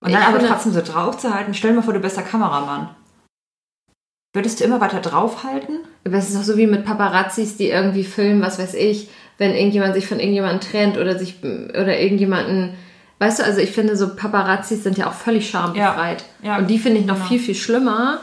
Und 0.01 0.13
dann 0.13 0.21
ich 0.21 0.27
aber 0.27 0.39
trotzdem 0.47 0.71
so 0.73 0.81
drauf 0.81 1.17
zu 1.17 1.33
halten. 1.33 1.53
Stell 1.53 1.71
dir 1.71 1.77
mal 1.77 1.81
vor, 1.83 1.93
du 1.93 1.99
bist 1.99 2.15
der 2.17 2.23
Kameramann. 2.23 2.89
Würdest 4.33 4.59
du 4.59 4.63
immer 4.63 4.79
weiter 4.79 4.99
draufhalten? 5.01 5.79
Aber 6.05 6.15
es 6.17 6.29
ist 6.29 6.37
auch 6.37 6.43
so 6.43 6.55
wie 6.55 6.67
mit 6.67 6.85
Paparazzis, 6.85 7.57
die 7.57 7.67
irgendwie 7.69 8.03
filmen, 8.03 8.41
was 8.41 8.59
weiß 8.59 8.75
ich, 8.75 9.09
wenn 9.39 9.53
irgendjemand 9.53 9.95
sich 9.95 10.07
von 10.07 10.19
irgendjemandem 10.19 10.61
trennt 10.61 10.97
oder 10.97 11.17
sich 11.17 11.43
oder 11.43 11.99
irgendjemanden. 11.99 12.75
Weißt 13.17 13.39
du, 13.39 13.43
also 13.43 13.59
ich 13.59 13.71
finde, 13.71 13.97
so 13.97 14.15
Paparazzis 14.15 14.83
sind 14.83 14.97
ja 14.97 15.07
auch 15.07 15.13
völlig 15.13 15.49
schambefreit. 15.49 16.23
Ja, 16.43 16.51
ja, 16.53 16.57
Und 16.59 16.67
die 16.69 16.77
finde 16.79 16.99
ich 16.99 17.05
noch 17.05 17.15
genau. 17.15 17.27
viel, 17.27 17.39
viel 17.39 17.55
schlimmer, 17.55 18.19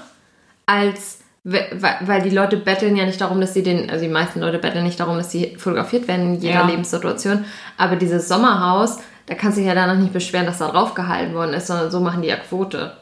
als 0.64 1.18
we- 1.44 1.66
weil, 1.74 1.96
weil 2.02 2.22
die 2.22 2.30
Leute 2.34 2.56
betteln 2.56 2.96
ja 2.96 3.04
nicht 3.04 3.20
darum, 3.20 3.40
dass 3.40 3.52
sie 3.52 3.62
den, 3.62 3.90
also 3.90 4.04
die 4.04 4.10
meisten 4.10 4.40
Leute 4.40 4.58
betteln 4.58 4.84
nicht 4.84 4.98
darum, 5.00 5.16
dass 5.18 5.30
sie 5.32 5.56
fotografiert 5.58 6.08
werden 6.08 6.36
in 6.36 6.40
jeder 6.40 6.60
Ja. 6.60 6.66
Lebenssituation. 6.66 7.44
Aber 7.76 7.96
dieses 7.96 8.28
Sommerhaus, 8.28 8.98
da 9.26 9.34
kannst 9.34 9.56
du 9.56 9.60
dich 9.60 9.68
ja 9.68 9.74
danach 9.74 9.96
nicht 9.98 10.12
beschweren, 10.12 10.46
dass 10.46 10.58
da 10.58 10.68
drauf 10.68 10.94
gehalten 10.94 11.34
worden 11.34 11.54
ist, 11.54 11.66
sondern 11.66 11.90
so 11.90 12.00
machen 12.00 12.22
die 12.22 12.28
ja 12.28 12.36
Quote. 12.36 12.96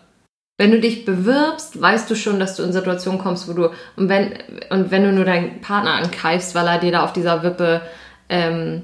Wenn 0.56 0.70
du 0.70 0.80
dich 0.80 1.04
bewirbst, 1.04 1.80
weißt 1.80 2.08
du 2.08 2.14
schon, 2.14 2.38
dass 2.38 2.56
du 2.56 2.62
in 2.62 2.72
Situationen 2.72 3.18
kommst, 3.20 3.48
wo 3.48 3.52
du 3.52 3.70
und 3.96 4.08
wenn 4.08 4.34
und 4.70 4.90
wenn 4.90 5.02
du 5.02 5.12
nur 5.12 5.24
deinen 5.24 5.60
Partner 5.60 5.94
ankeifst, 5.94 6.54
weil 6.54 6.66
er 6.66 6.78
dir 6.78 6.92
da 6.92 7.04
auf 7.04 7.12
dieser 7.12 7.42
Wippe, 7.42 7.82
ähm, 8.28 8.82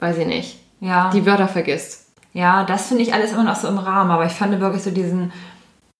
weiß 0.00 0.18
ich 0.18 0.26
nicht, 0.26 0.58
Ja. 0.80 1.10
die 1.10 1.24
Wörter 1.26 1.48
vergisst. 1.48 2.06
Ja, 2.32 2.64
das 2.64 2.88
finde 2.88 3.02
ich 3.02 3.12
alles 3.14 3.32
immer 3.32 3.44
noch 3.44 3.56
so 3.56 3.68
im 3.68 3.78
Rahmen, 3.78 4.10
aber 4.10 4.26
ich 4.26 4.32
fand 4.32 4.60
wirklich 4.60 4.82
so 4.82 4.90
diesen, 4.90 5.32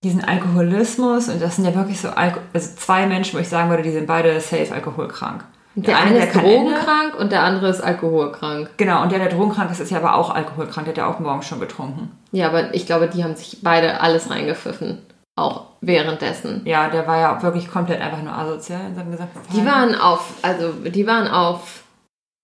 diesen 0.04 0.22
Alkoholismus 0.24 1.28
und 1.28 1.42
das 1.42 1.56
sind 1.56 1.64
ja 1.64 1.74
wirklich 1.74 2.00
so 2.00 2.10
Alko 2.10 2.40
also 2.52 2.76
zwei 2.76 3.06
Menschen, 3.06 3.36
wo 3.36 3.40
ich 3.40 3.48
sagen 3.48 3.68
würde, 3.70 3.82
die 3.82 3.90
sind 3.90 4.06
beide 4.06 4.40
safe 4.40 4.72
alkoholkrank. 4.72 5.44
Der, 5.86 5.98
eine 5.98 6.26
ist 6.26 6.34
drogenkrank 6.34 7.14
und 7.18 7.32
der 7.32 7.42
andere 7.42 7.68
ist 7.68 7.80
alkoholkrank. 7.80 8.70
Genau, 8.76 9.02
und 9.02 9.12
der, 9.12 9.18
der 9.18 9.28
drogenkrank 9.28 9.70
ist, 9.70 9.80
ist 9.80 9.90
ja 9.90 9.98
aber 9.98 10.14
auch 10.14 10.34
alkoholkrank, 10.34 10.86
der 10.86 10.92
hat 10.92 10.98
ja 10.98 11.06
auch 11.06 11.20
morgens 11.20 11.46
schon 11.46 11.60
getrunken. 11.60 12.10
Ja, 12.32 12.48
aber 12.48 12.74
ich 12.74 12.86
glaube, 12.86 13.08
die 13.08 13.22
haben 13.24 13.36
sich 13.36 13.58
beide 13.62 14.00
alles 14.00 14.30
reingepfiffen. 14.30 14.98
Auch 15.36 15.66
währenddessen. 15.80 16.62
Ja, 16.64 16.88
der 16.88 17.06
war 17.06 17.18
ja 17.18 17.36
auch 17.36 17.42
wirklich 17.42 17.70
komplett 17.70 18.00
einfach 18.00 18.22
nur 18.22 18.36
asozial 18.36 18.80
in 18.88 18.94
seinem 18.94 19.10
gesamten 19.12 19.38
Die 19.54 19.64
waren 19.64 19.94
auf, 19.94 20.34
also 20.42 20.72
die 20.72 21.06
waren 21.06 21.28
auf 21.28 21.84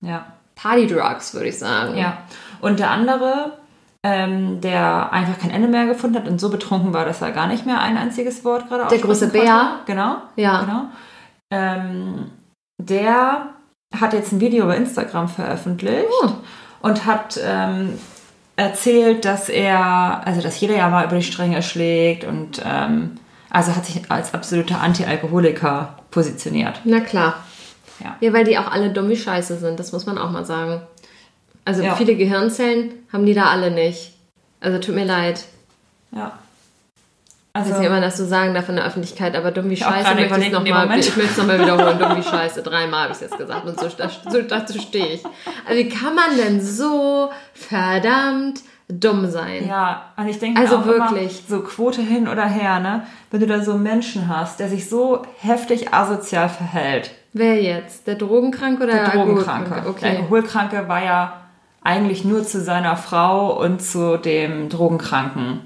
Ja. 0.00 0.26
Partydrugs, 0.54 1.34
würde 1.34 1.48
ich 1.48 1.58
sagen. 1.58 1.96
Ja. 1.98 2.18
Und 2.62 2.78
der 2.78 2.90
andere, 2.90 3.58
ähm, 4.02 4.60
der 4.62 5.12
einfach 5.12 5.38
kein 5.38 5.50
Ende 5.50 5.68
mehr 5.68 5.84
gefunden 5.86 6.16
hat 6.16 6.28
und 6.28 6.40
so 6.40 6.48
betrunken 6.48 6.94
war, 6.94 7.04
dass 7.04 7.20
er 7.20 7.32
gar 7.32 7.46
nicht 7.48 7.66
mehr 7.66 7.80
ein 7.80 7.98
einziges 7.98 8.44
Wort 8.44 8.68
gerade 8.68 8.88
Der 8.88 8.98
große 8.98 9.28
Bär. 9.28 9.80
Genau. 9.84 10.16
Ja. 10.36 10.60
Genau. 10.62 10.82
Ähm, 11.50 12.30
der 12.78 13.48
hat 13.98 14.12
jetzt 14.12 14.32
ein 14.32 14.40
Video 14.40 14.66
bei 14.66 14.76
Instagram 14.76 15.28
veröffentlicht 15.28 16.06
Oh. 16.22 16.30
und 16.82 17.06
hat 17.06 17.38
ähm, 17.42 17.98
erzählt, 18.56 19.24
dass 19.24 19.48
er, 19.48 20.26
also 20.26 20.40
dass 20.42 20.60
jeder 20.60 20.76
ja 20.76 20.88
mal 20.88 21.04
über 21.06 21.16
die 21.16 21.22
Stränge 21.22 21.62
schlägt 21.62 22.24
und 22.24 22.60
ähm, 22.64 23.18
also 23.50 23.74
hat 23.74 23.86
sich 23.86 24.10
als 24.10 24.34
absoluter 24.34 24.80
Anti-Alkoholiker 24.80 25.96
positioniert. 26.10 26.80
Na 26.84 27.00
klar. 27.00 27.34
Ja. 28.02 28.16
Ja, 28.20 28.32
weil 28.32 28.44
die 28.44 28.58
auch 28.58 28.70
alle 28.70 28.90
dumm 28.90 29.08
wie 29.08 29.16
Scheiße 29.16 29.56
sind, 29.58 29.78
das 29.80 29.92
muss 29.92 30.04
man 30.04 30.18
auch 30.18 30.30
mal 30.30 30.44
sagen. 30.44 30.82
Also 31.64 31.82
Ja. 31.82 31.94
viele 31.96 32.16
Gehirnzellen 32.16 32.92
haben 33.12 33.24
die 33.24 33.34
da 33.34 33.46
alle 33.46 33.70
nicht. 33.70 34.14
Also 34.60 34.78
tut 34.78 34.94
mir 34.94 35.04
leid, 35.04 35.44
Ja. 36.12 36.32
Also, 37.56 37.80
ich 37.80 37.86
immer 37.86 38.00
das 38.00 38.16
so 38.16 38.24
sagen 38.26 38.54
darf 38.54 38.68
in 38.68 38.76
der 38.76 38.86
Öffentlichkeit, 38.86 39.36
aber 39.36 39.50
dumm 39.50 39.70
wie 39.70 39.76
Scheiße 39.76 40.14
möchte 40.14 40.40
ich 40.40 40.52
nochmal 40.52 40.98
ich 40.98 41.16
möchte 41.16 41.32
es 41.32 41.36
nochmal 41.38 41.60
wiederholen. 41.60 41.98
dumm 41.98 42.16
wie 42.16 42.22
Scheiße, 42.28 42.62
dreimal 42.62 43.02
habe 43.04 43.12
ich 43.12 43.16
es 43.16 43.20
jetzt 43.22 43.38
gesagt 43.38 43.66
und 43.66 43.78
so, 43.80 43.88
so 44.30 44.42
dazu 44.42 44.78
stehe 44.80 45.06
ich. 45.06 45.22
Also 45.68 45.78
wie 45.78 45.88
kann 45.88 46.14
man 46.14 46.36
denn 46.36 46.60
so 46.60 47.30
verdammt 47.54 48.60
dumm 48.88 49.28
sein? 49.28 49.66
ja, 49.66 50.12
und 50.16 50.28
ich 50.28 50.38
denke 50.38 50.60
Also 50.60 50.76
auch 50.76 50.86
wirklich. 50.86 51.42
Immer, 51.48 51.58
so 51.58 51.60
Quote 51.60 52.00
hin 52.02 52.28
oder 52.28 52.46
her, 52.46 52.78
ne? 52.80 53.02
Wenn 53.30 53.40
du 53.40 53.46
da 53.46 53.60
so 53.62 53.72
einen 53.72 53.82
Menschen 53.82 54.28
hast, 54.28 54.60
der 54.60 54.68
sich 54.68 54.88
so 54.88 55.22
heftig 55.38 55.92
asozial 55.92 56.48
verhält. 56.48 57.10
Wer 57.32 57.60
jetzt? 57.62 58.06
Der 58.06 58.14
Drogenkranke 58.14 58.84
oder 58.84 58.92
Der 58.92 59.08
Drogenkranke. 59.10 59.70
Der 59.82 59.90
Okay. 59.90 60.16
Alkoholkranke 60.16 60.88
war 60.88 61.02
ja 61.04 61.32
eigentlich 61.82 62.24
nur 62.24 62.44
zu 62.44 62.60
seiner 62.60 62.96
Frau 62.96 63.60
und 63.60 63.82
zu 63.82 64.16
dem 64.18 64.68
Drogenkranken 64.68 65.60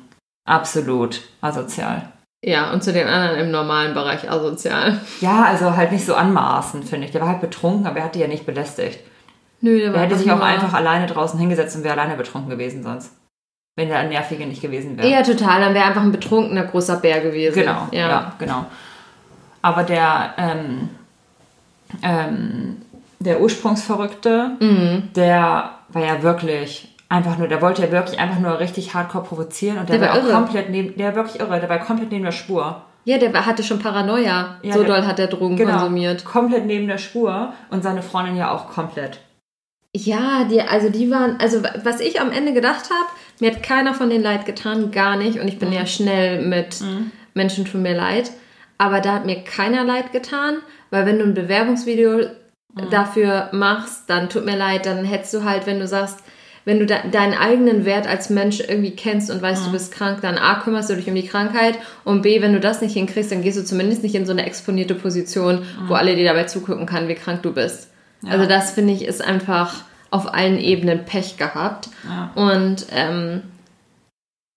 absolut 0.44 1.20
asozial. 1.40 2.09
Ja, 2.44 2.73
und 2.73 2.82
zu 2.82 2.92
den 2.92 3.06
anderen 3.06 3.38
im 3.38 3.50
normalen 3.50 3.92
Bereich 3.92 4.30
asozial. 4.30 4.99
Ja, 5.20 5.44
also 5.44 5.76
halt 5.76 5.92
nicht 5.92 6.06
so 6.06 6.14
anmaßend, 6.14 6.87
finde 6.88 7.06
ich. 7.06 7.12
Der 7.12 7.20
war 7.20 7.28
halt 7.28 7.40
betrunken, 7.42 7.87
aber 7.87 7.99
er 7.99 8.04
hat 8.06 8.14
die 8.14 8.20
ja 8.20 8.28
nicht 8.28 8.47
belästigt. 8.47 9.00
Nö, 9.61 9.76
der 9.76 9.90
Der 9.90 9.94
war 9.94 10.00
hätte 10.06 10.16
sich 10.16 10.30
auch 10.32 10.40
einfach 10.40 10.73
alleine 10.73 11.06
draußen 11.06 11.38
hingesetzt 11.38 11.76
und 11.76 11.85
wäre 11.85 11.99
alleine 12.00 12.16
betrunken 12.16 12.49
gewesen 12.49 12.82
sonst. 12.82 13.12
Wenn 13.76 13.88
der 13.88 14.04
Nervige 14.04 14.47
nicht 14.47 14.62
gewesen 14.62 14.97
wäre. 14.97 15.09
Ja, 15.09 15.23
total. 15.23 15.61
Dann 15.61 15.75
wäre 15.75 15.85
einfach 15.85 16.00
ein 16.02 16.12
betrunkener 16.12 16.64
großer 16.64 16.97
Bär 16.97 17.20
gewesen. 17.20 17.54
Genau, 17.61 17.88
ja. 17.92 18.09
Ja. 18.09 18.32
genau. 18.38 18.64
Aber 19.62 19.82
der, 19.82 20.32
ähm, 20.38 20.88
ähm, 22.02 22.76
der 23.18 23.40
Ursprungsverrückte, 23.40 24.52
Mhm. 24.61 25.11
der 25.14 25.70
war 25.90 26.04
ja 26.04 26.23
wirklich 26.23 26.94
einfach 27.11 27.37
nur, 27.37 27.49
der 27.49 27.61
wollte 27.61 27.83
ja 27.83 27.90
wirklich 27.93 28.19
einfach 28.19 28.38
nur 28.38 28.59
richtig 28.61 28.95
hardcore 28.95 29.25
provozieren 29.25 29.76
und 29.79 29.88
der, 29.90 29.99
Der 29.99 30.09
war 30.09 30.14
war 30.17 30.23
auch 30.23 30.26
irre. 30.26 30.33
komplett 30.35 30.71
neben, 30.71 30.97
der 30.97 31.09
war 31.09 31.17
wirklich 31.17 31.40
irre, 31.40 31.61
der 31.61 31.69
war 31.69 31.79
komplett 31.81 32.11
neben 32.11 32.25
der 32.25 32.33
Spur. 32.33 32.83
Ja, 33.05 33.19
der 33.19 33.47
hatte 33.47 33.62
schon 33.62 33.79
Paranoia. 33.79 34.59
Ja, 34.62 34.73
so 34.75 34.83
der- 34.85 34.88
doll 34.97 35.07
hat 35.07 35.19
der 35.19 35.26
Drogen 35.26 35.57
Genau, 35.57 35.73
konsumiert. 35.73 36.25
komplett 36.25 36.64
neben 36.67 36.87
der 36.88 36.99
Spur 36.99 37.52
und 37.71 37.83
seine 37.83 38.02
Freundin 38.02 38.37
ja 38.37 38.50
auch 38.50 38.69
komplett. 38.71 39.21
Ja, 39.97 40.45
die, 40.45 40.62
also 40.62 40.88
die 40.88 41.11
waren, 41.11 41.38
also 41.40 41.62
was 41.83 42.00
ich 42.00 42.21
am 42.21 42.31
Ende 42.31 42.52
gedacht 42.52 42.85
habe, 42.90 43.09
mir 43.40 43.50
hat 43.52 43.62
keiner 43.62 43.93
von 43.95 44.09
denen 44.09 44.23
leid 44.23 44.47
getan, 44.47 44.90
gar 44.93 45.17
nicht. 45.17 45.40
Und 45.40 45.49
ich 45.49 45.59
bin 45.59 45.73
ja 45.73 45.85
schnell 45.87 46.43
mit 46.47 46.81
Menschen 47.35 47.64
tun 47.64 47.83
mir 47.83 47.97
leid. 47.97 48.31
Aber 48.79 49.00
da 49.00 49.14
hat 49.14 49.26
mir 49.26 49.43
keiner 49.43 49.83
leid 49.83 50.12
getan, 50.12 50.59
weil 50.90 51.07
wenn 51.07 51.19
du 51.19 51.25
ein 51.25 51.35
Bewerbungsvideo 51.35 52.26
dafür 52.90 53.49
machst, 53.52 54.09
dann 54.09 54.29
tut 54.29 54.45
mir 54.45 54.57
leid, 54.57 54.87
dann 54.87 55.05
hättest 55.05 55.35
du 55.35 55.45
halt, 55.45 55.67
wenn 55.67 55.81
du 55.81 55.87
sagst, 55.88 56.21
wenn 56.64 56.79
du 56.79 56.87
de 56.87 56.97
deinen 57.11 57.35
eigenen 57.35 57.85
Wert 57.85 58.07
als 58.07 58.31
Mensch 58.31 58.61
irgendwie 58.61 58.95
kennst 58.95 59.31
und 59.31 59.40
weißt, 59.40 59.67
du 59.67 59.73
bist 59.73 59.93
krank, 59.93 60.21
dann 60.23 60.38
A, 60.38 60.57
kümmerst 60.57 60.90
du 60.90 60.97
dich 60.97 61.09
um 61.09 61.14
die 61.14 61.26
Krankheit 61.26 61.79
und 62.05 62.23
B, 62.23 62.43
wenn 62.43 62.52
du 62.52 62.61
das 62.61 62.81
nicht 62.81 62.93
hinkriegst, 62.93 63.33
dann 63.33 63.43
gehst 63.43 63.59
du 63.59 63.64
zumindest 63.64 64.02
nicht 64.02 64.14
in 64.14 64.26
so 64.26 64.33
eine 64.33 64.45
exponierte 64.45 64.95
Position, 64.95 65.64
wo 65.87 65.95
alle 65.95 66.17
dir 66.17 66.25
dabei 66.25 66.45
zugucken 66.45 66.87
kann, 66.87 67.09
wie 67.09 67.14
krank 67.14 67.43
du 67.43 67.52
bist. 67.52 67.90
Also 68.29 68.47
das 68.47 68.73
finde 68.73 68.93
ich 68.93 69.05
ist 69.05 69.23
einfach 69.23 69.75
auf 70.11 70.35
allen 70.35 70.59
Ebenen 70.59 71.05
Pech 71.05 71.37
gehabt. 71.37 71.88
Ja. 72.05 72.33
Und 72.35 72.87
ähm, 72.93 73.43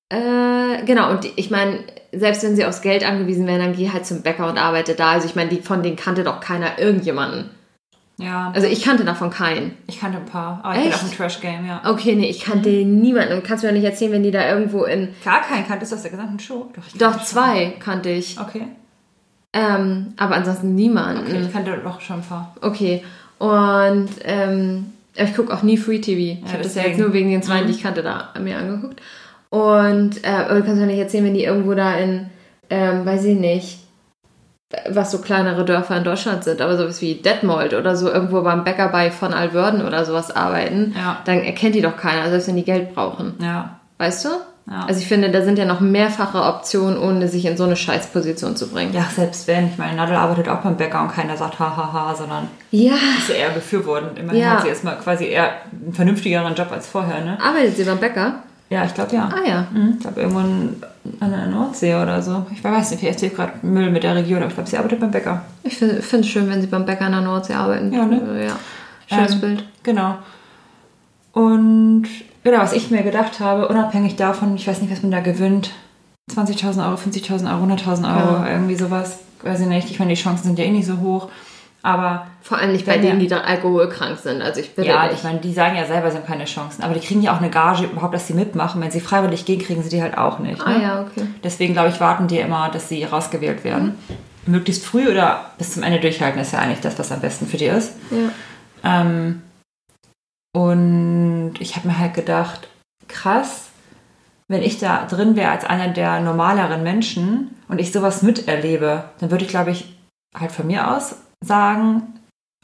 äh, 0.10 0.84
genau, 0.86 1.12
und 1.12 1.28
ich 1.36 1.50
meine, 1.50 1.80
selbst 2.12 2.44
wenn 2.44 2.56
sie 2.56 2.66
aufs 2.66 2.82
Geld 2.82 3.08
angewiesen 3.08 3.48
wären, 3.48 3.60
dann 3.60 3.76
geh 3.76 3.90
halt 3.90 4.06
zum 4.06 4.22
Bäcker 4.22 4.48
und 4.48 4.58
arbeite 4.58 4.94
da. 4.96 5.12
Also 5.12 5.28
ich 5.28 5.36
meine, 5.36 5.56
von 5.62 5.84
denen 5.84 5.96
kannte 5.96 6.24
doch 6.24 6.40
keiner 6.40 6.80
irgendjemanden. 6.80 7.50
Ja, 8.18 8.52
Also 8.56 8.68
ich 8.68 8.84
kannte 8.84 9.04
davon 9.06 9.30
keinen. 9.32 9.76
ich 9.88 10.00
kannte 10.00 10.20
ein 10.20 10.26
paar, 10.26 10.60
aber 10.64 10.76
ich 10.76 10.82
bin 10.84 10.92
Echt? 10.92 11.00
auch 11.04 11.08
im 11.10 11.18
Trash-Game, 11.18 11.66
ja. 11.66 11.82
Okay, 11.86 12.16
nee, 12.16 12.30
ich 12.30 12.42
kannte 12.42 12.70
niemanden. 12.70 13.34
Und 13.34 13.44
kannst 13.44 13.64
du 13.64 13.68
mir 13.68 13.74
nicht 13.74 13.84
erzählen, 13.86 14.12
wenn 14.12 14.24
die 14.24 14.30
da 14.32 14.48
irgendwo 14.50 14.84
in. 14.84 15.10
Gar 15.26 15.42
keinen 15.42 15.68
kanntest 15.68 15.92
du 15.92 15.96
aus 15.96 16.02
der 16.04 16.12
gesamten 16.12 16.40
Show? 16.40 16.70
Doch, 16.76 16.84
ich 16.88 16.94
Doch, 17.00 17.12
kannte 17.12 17.26
zwei 17.26 17.74
kannte 17.80 18.10
ich. 18.10 18.34
schon. 18.36 18.44
Okay. 18.44 18.68
Ähm, 19.54 20.14
aber 20.18 20.36
ansonsten 20.36 20.76
niemanden. 20.76 21.26
okay, 21.28 21.42
ich 21.46 21.52
kannte 21.54 21.78
doch 21.84 22.02
schon 22.02 22.18
ein 22.18 22.24
paar. 22.24 22.56
Okay. 22.62 23.04
Und 23.40 24.10
ähm, 24.24 24.86
ich 25.16 25.36
gucke 25.36 25.54
auch 25.54 25.64
nie 25.64 25.78
Free 25.78 26.00
TV. 26.00 26.20
Ich 26.20 26.46
Ja, 26.48 26.54
habe 26.54 26.64
das 26.64 26.76
ja 26.76 26.84
jetzt 26.84 27.00
nur 27.00 27.14
wegen 27.14 27.30
den 27.30 27.44
zwei, 27.44 27.62
Mhm. 27.62 27.68
die 27.68 27.74
ich 27.74 27.82
kannte, 27.84 28.02
da 28.04 28.30
mir 28.40 28.58
angeguckt. 28.58 29.02
Und 29.50 30.24
äh, 30.24 30.28
aber 30.30 30.56
du 30.56 30.64
kannst 30.64 30.80
mir 30.80 30.88
nicht 30.88 30.98
erzählen, 31.00 31.26
wenn 31.26 31.34
die 31.36 31.44
irgendwo 31.44 31.74
da 31.76 31.94
in, 31.96 32.28
ähm, 32.72 33.06
weiß 33.06 33.26
ich 33.26 33.38
nicht, 33.38 33.80
was 34.90 35.12
so 35.12 35.20
kleinere 35.20 35.66
Dörfer 35.66 35.98
in 35.98 36.04
Deutschland 36.04 36.44
sind, 36.44 36.62
aber 36.62 36.78
sowas 36.78 37.02
wie 37.02 37.16
Detmold 37.16 37.74
oder 37.74 37.96
so 37.96 38.10
irgendwo 38.12 38.42
beim 38.42 38.64
Bäcker 38.64 38.90
bei 38.90 39.12
von 39.12 39.34
Alwörden 39.34 39.86
oder 39.86 40.06
sowas 40.06 40.36
arbeiten, 40.36 40.96
Ja. 40.98 41.18
dann 41.26 41.42
erkennt 41.42 41.76
die 41.76 41.82
doch 41.82 41.98
keiner, 41.98 42.30
selbst 42.30 42.48
wenn 42.48 42.56
die 42.56 42.64
Geld 42.66 42.94
brauchen. 42.96 43.36
Ja. 43.40 43.80
Weißt 43.98 44.26
du? 44.26 44.30
Ja. 44.70 44.86
Also 44.88 45.02
ich 45.02 45.08
finde, 45.08 45.30
da 45.30 45.42
sind 45.42 45.60
ja 45.60 45.66
noch 45.66 45.82
mehrfache 45.82 46.42
Optionen, 46.42 46.98
ohne 46.98 47.28
sich 47.28 47.46
in 47.46 47.58
so 47.58 47.66
eine 47.66 47.76
Scheißposition 47.76 48.56
zu 48.56 48.70
bringen. 48.70 48.94
Ja, 48.94 49.06
selbst 49.14 49.46
wenn. 49.48 49.68
Ich 49.68 49.78
meine, 49.78 49.98
Nadel 49.98 50.16
arbeitet 50.16 50.48
auch 50.48 50.60
beim 50.62 50.78
Bäcker 50.78 51.02
und 51.02 51.12
keiner 51.14 51.36
sagt 51.36 51.60
hahaha, 51.60 52.16
sondern 52.16 52.48
Ja. 52.72 52.94
ist 53.20 53.28
ja 53.30 53.36
eher 53.36 53.50
befürwortend. 53.50 54.18
Immerhin 54.18 54.42
Ja. 54.42 54.52
hat 54.52 54.62
sie 54.62 54.70
erstmal 54.70 54.96
quasi 54.98 55.26
eher 55.26 55.50
einen 55.84 55.94
vernünftigeren 55.94 56.56
Job 56.56 56.72
als 56.72 56.88
vorher, 56.88 57.26
ne? 57.26 57.38
Arbeitet 57.42 57.76
sie 57.76 57.84
beim 57.84 57.98
Bäcker? 58.00 58.36
Ja, 58.70 58.86
ich 58.86 58.94
glaube 58.94 59.16
ja. 59.16 59.30
Ah 59.32 59.48
ja. 59.48 59.68
Mhm, 59.72 59.94
Ich 59.96 60.00
glaube 60.00 60.22
irgendwo 60.22 60.40
an 60.40 61.32
der 61.32 61.46
Nordsee 61.48 61.96
oder 61.96 62.22
so. 62.22 62.46
Ich 62.52 62.64
weiß 62.64 62.92
nicht, 62.92 63.00
vielleicht 63.02 63.22
erzählt 63.22 63.36
gerade 63.36 63.52
Müll 63.62 63.92
mit 63.92 64.04
der 64.04 64.16
Region, 64.16 64.40
aber 64.40 64.48
ich 64.48 64.54
glaube, 64.56 64.70
sie 64.70 64.78
arbeitet 64.78 65.00
beim 65.00 65.12
Bäcker. 65.12 65.42
Ich 65.64 65.78
finde 65.78 65.98
es 66.00 66.28
schön, 66.28 66.50
wenn 66.50 66.62
sie 66.62 66.68
beim 66.68 66.86
Bäcker 66.86 67.06
in 67.06 67.12
der 67.12 67.22
Nordsee 67.22 67.54
arbeiten. 67.54 67.92
Ja, 67.94 68.06
ne? 68.06 68.48
Ja. 68.48 68.56
Schönes 69.16 69.34
Ähm, 69.34 69.42
Bild. 69.42 69.66
Genau. 69.84 70.16
Und 71.34 72.08
genau, 72.44 72.60
was 72.60 72.74
ich 72.74 72.92
mir 72.92 73.04
gedacht 73.04 73.40
habe, 73.40 73.68
unabhängig 73.68 74.16
davon, 74.16 74.56
ich 74.56 74.68
weiß 74.68 74.82
nicht, 74.82 74.92
was 74.92 75.02
man 75.02 75.12
da 75.12 75.20
gewinnt, 75.20 75.72
20.000 76.32 76.86
Euro, 76.86 76.96
50.000 76.96 77.52
Euro, 77.52 77.66
100.000 77.74 78.06
Euro, 78.06 78.44
Ja. 78.44 78.50
irgendwie 78.52 78.76
sowas, 78.76 79.20
weiß 79.42 79.62
ich 79.62 79.68
nicht. 79.68 79.90
Ich 79.92 80.00
meine, 80.00 80.14
die 80.14 80.20
Chancen 80.22 80.46
sind 80.46 80.60
ja 80.60 80.66
eh 80.66 80.72
nicht 80.72 80.88
so 80.88 81.00
hoch. 81.00 81.30
Aber 81.86 82.28
Vor 82.42 82.58
allem 82.58 82.72
nicht 82.72 82.86
bei 82.86 82.94
denen, 82.98 83.04
der- 83.04 83.16
die 83.20 83.28
da 83.28 83.42
alkoholkrank 83.42 84.18
sind. 84.18 84.42
Also 84.42 84.62
ich 84.62 84.74
bitte 84.74 84.88
ja, 84.88 85.06
dich. 85.08 85.18
ich 85.18 85.24
meine, 85.26 85.40
die 85.40 85.52
sagen 85.54 85.76
ja 85.76 85.86
selber, 85.86 86.10
sie 86.12 86.18
haben 86.18 86.26
keine 86.26 86.46
Chancen. 86.46 86.82
Aber 86.82 86.94
die 86.94 87.02
kriegen 87.06 87.22
ja 87.22 87.34
auch 87.34 87.40
eine 87.40 87.50
Gage 87.50 87.84
überhaupt, 87.86 88.14
dass 88.14 88.26
sie 88.28 88.34
mitmachen. 88.34 88.82
Wenn 88.82 88.90
sie 88.90 89.02
freiwillig 89.02 89.44
gehen, 89.46 89.60
kriegen 89.62 89.84
sie 89.84 89.90
die 89.90 90.02
halt 90.02 90.18
auch 90.18 90.40
nicht. 90.40 90.62
Ah 90.66 90.70
Ne? 90.70 90.82
ja, 90.82 91.02
okay. 91.02 91.28
Deswegen, 91.44 91.74
glaube 91.74 91.90
ich, 91.90 92.00
warten 92.00 92.28
die 92.28 92.38
immer, 92.40 92.70
dass 92.70 92.88
sie 92.88 93.04
rausgewählt 93.04 93.64
werden. 93.66 93.98
Möglichst 94.46 94.86
früh 94.86 95.10
oder 95.10 95.52
bis 95.58 95.74
zum 95.74 95.84
Ende 95.84 96.00
durchhalten 96.00 96.40
ist 96.42 96.54
ja 96.54 96.60
eigentlich 96.60 96.80
das, 96.82 96.98
was 97.00 97.12
am 97.12 97.20
besten 97.20 97.48
für 97.48 97.58
die 97.58 97.66
ist. 97.66 97.94
Ja. 98.12 99.02
Ähm, 99.02 99.42
und 100.56 101.56
ich 101.60 101.76
habe 101.76 101.88
mir 101.88 101.98
halt 102.00 102.14
gedacht, 102.14 102.68
krass, 103.08 103.70
wenn 104.48 104.62
ich 104.62 104.80
da 104.80 105.06
drin 105.06 105.36
wäre 105.36 105.52
als 105.52 105.66
einer 105.66 105.88
der 105.90 106.20
normaleren 106.20 106.84
Menschen 106.84 107.56
und 107.68 107.80
ich 107.80 107.92
sowas 107.92 108.22
miterlebe, 108.22 109.06
dann 109.20 109.32
würde 109.32 109.44
ich, 109.46 109.50
glaube 109.50 109.72
ich, 109.72 109.98
halt 110.40 110.52
von 110.52 110.68
mir 110.68 110.96
aus 110.96 111.16
sagen, 111.44 112.04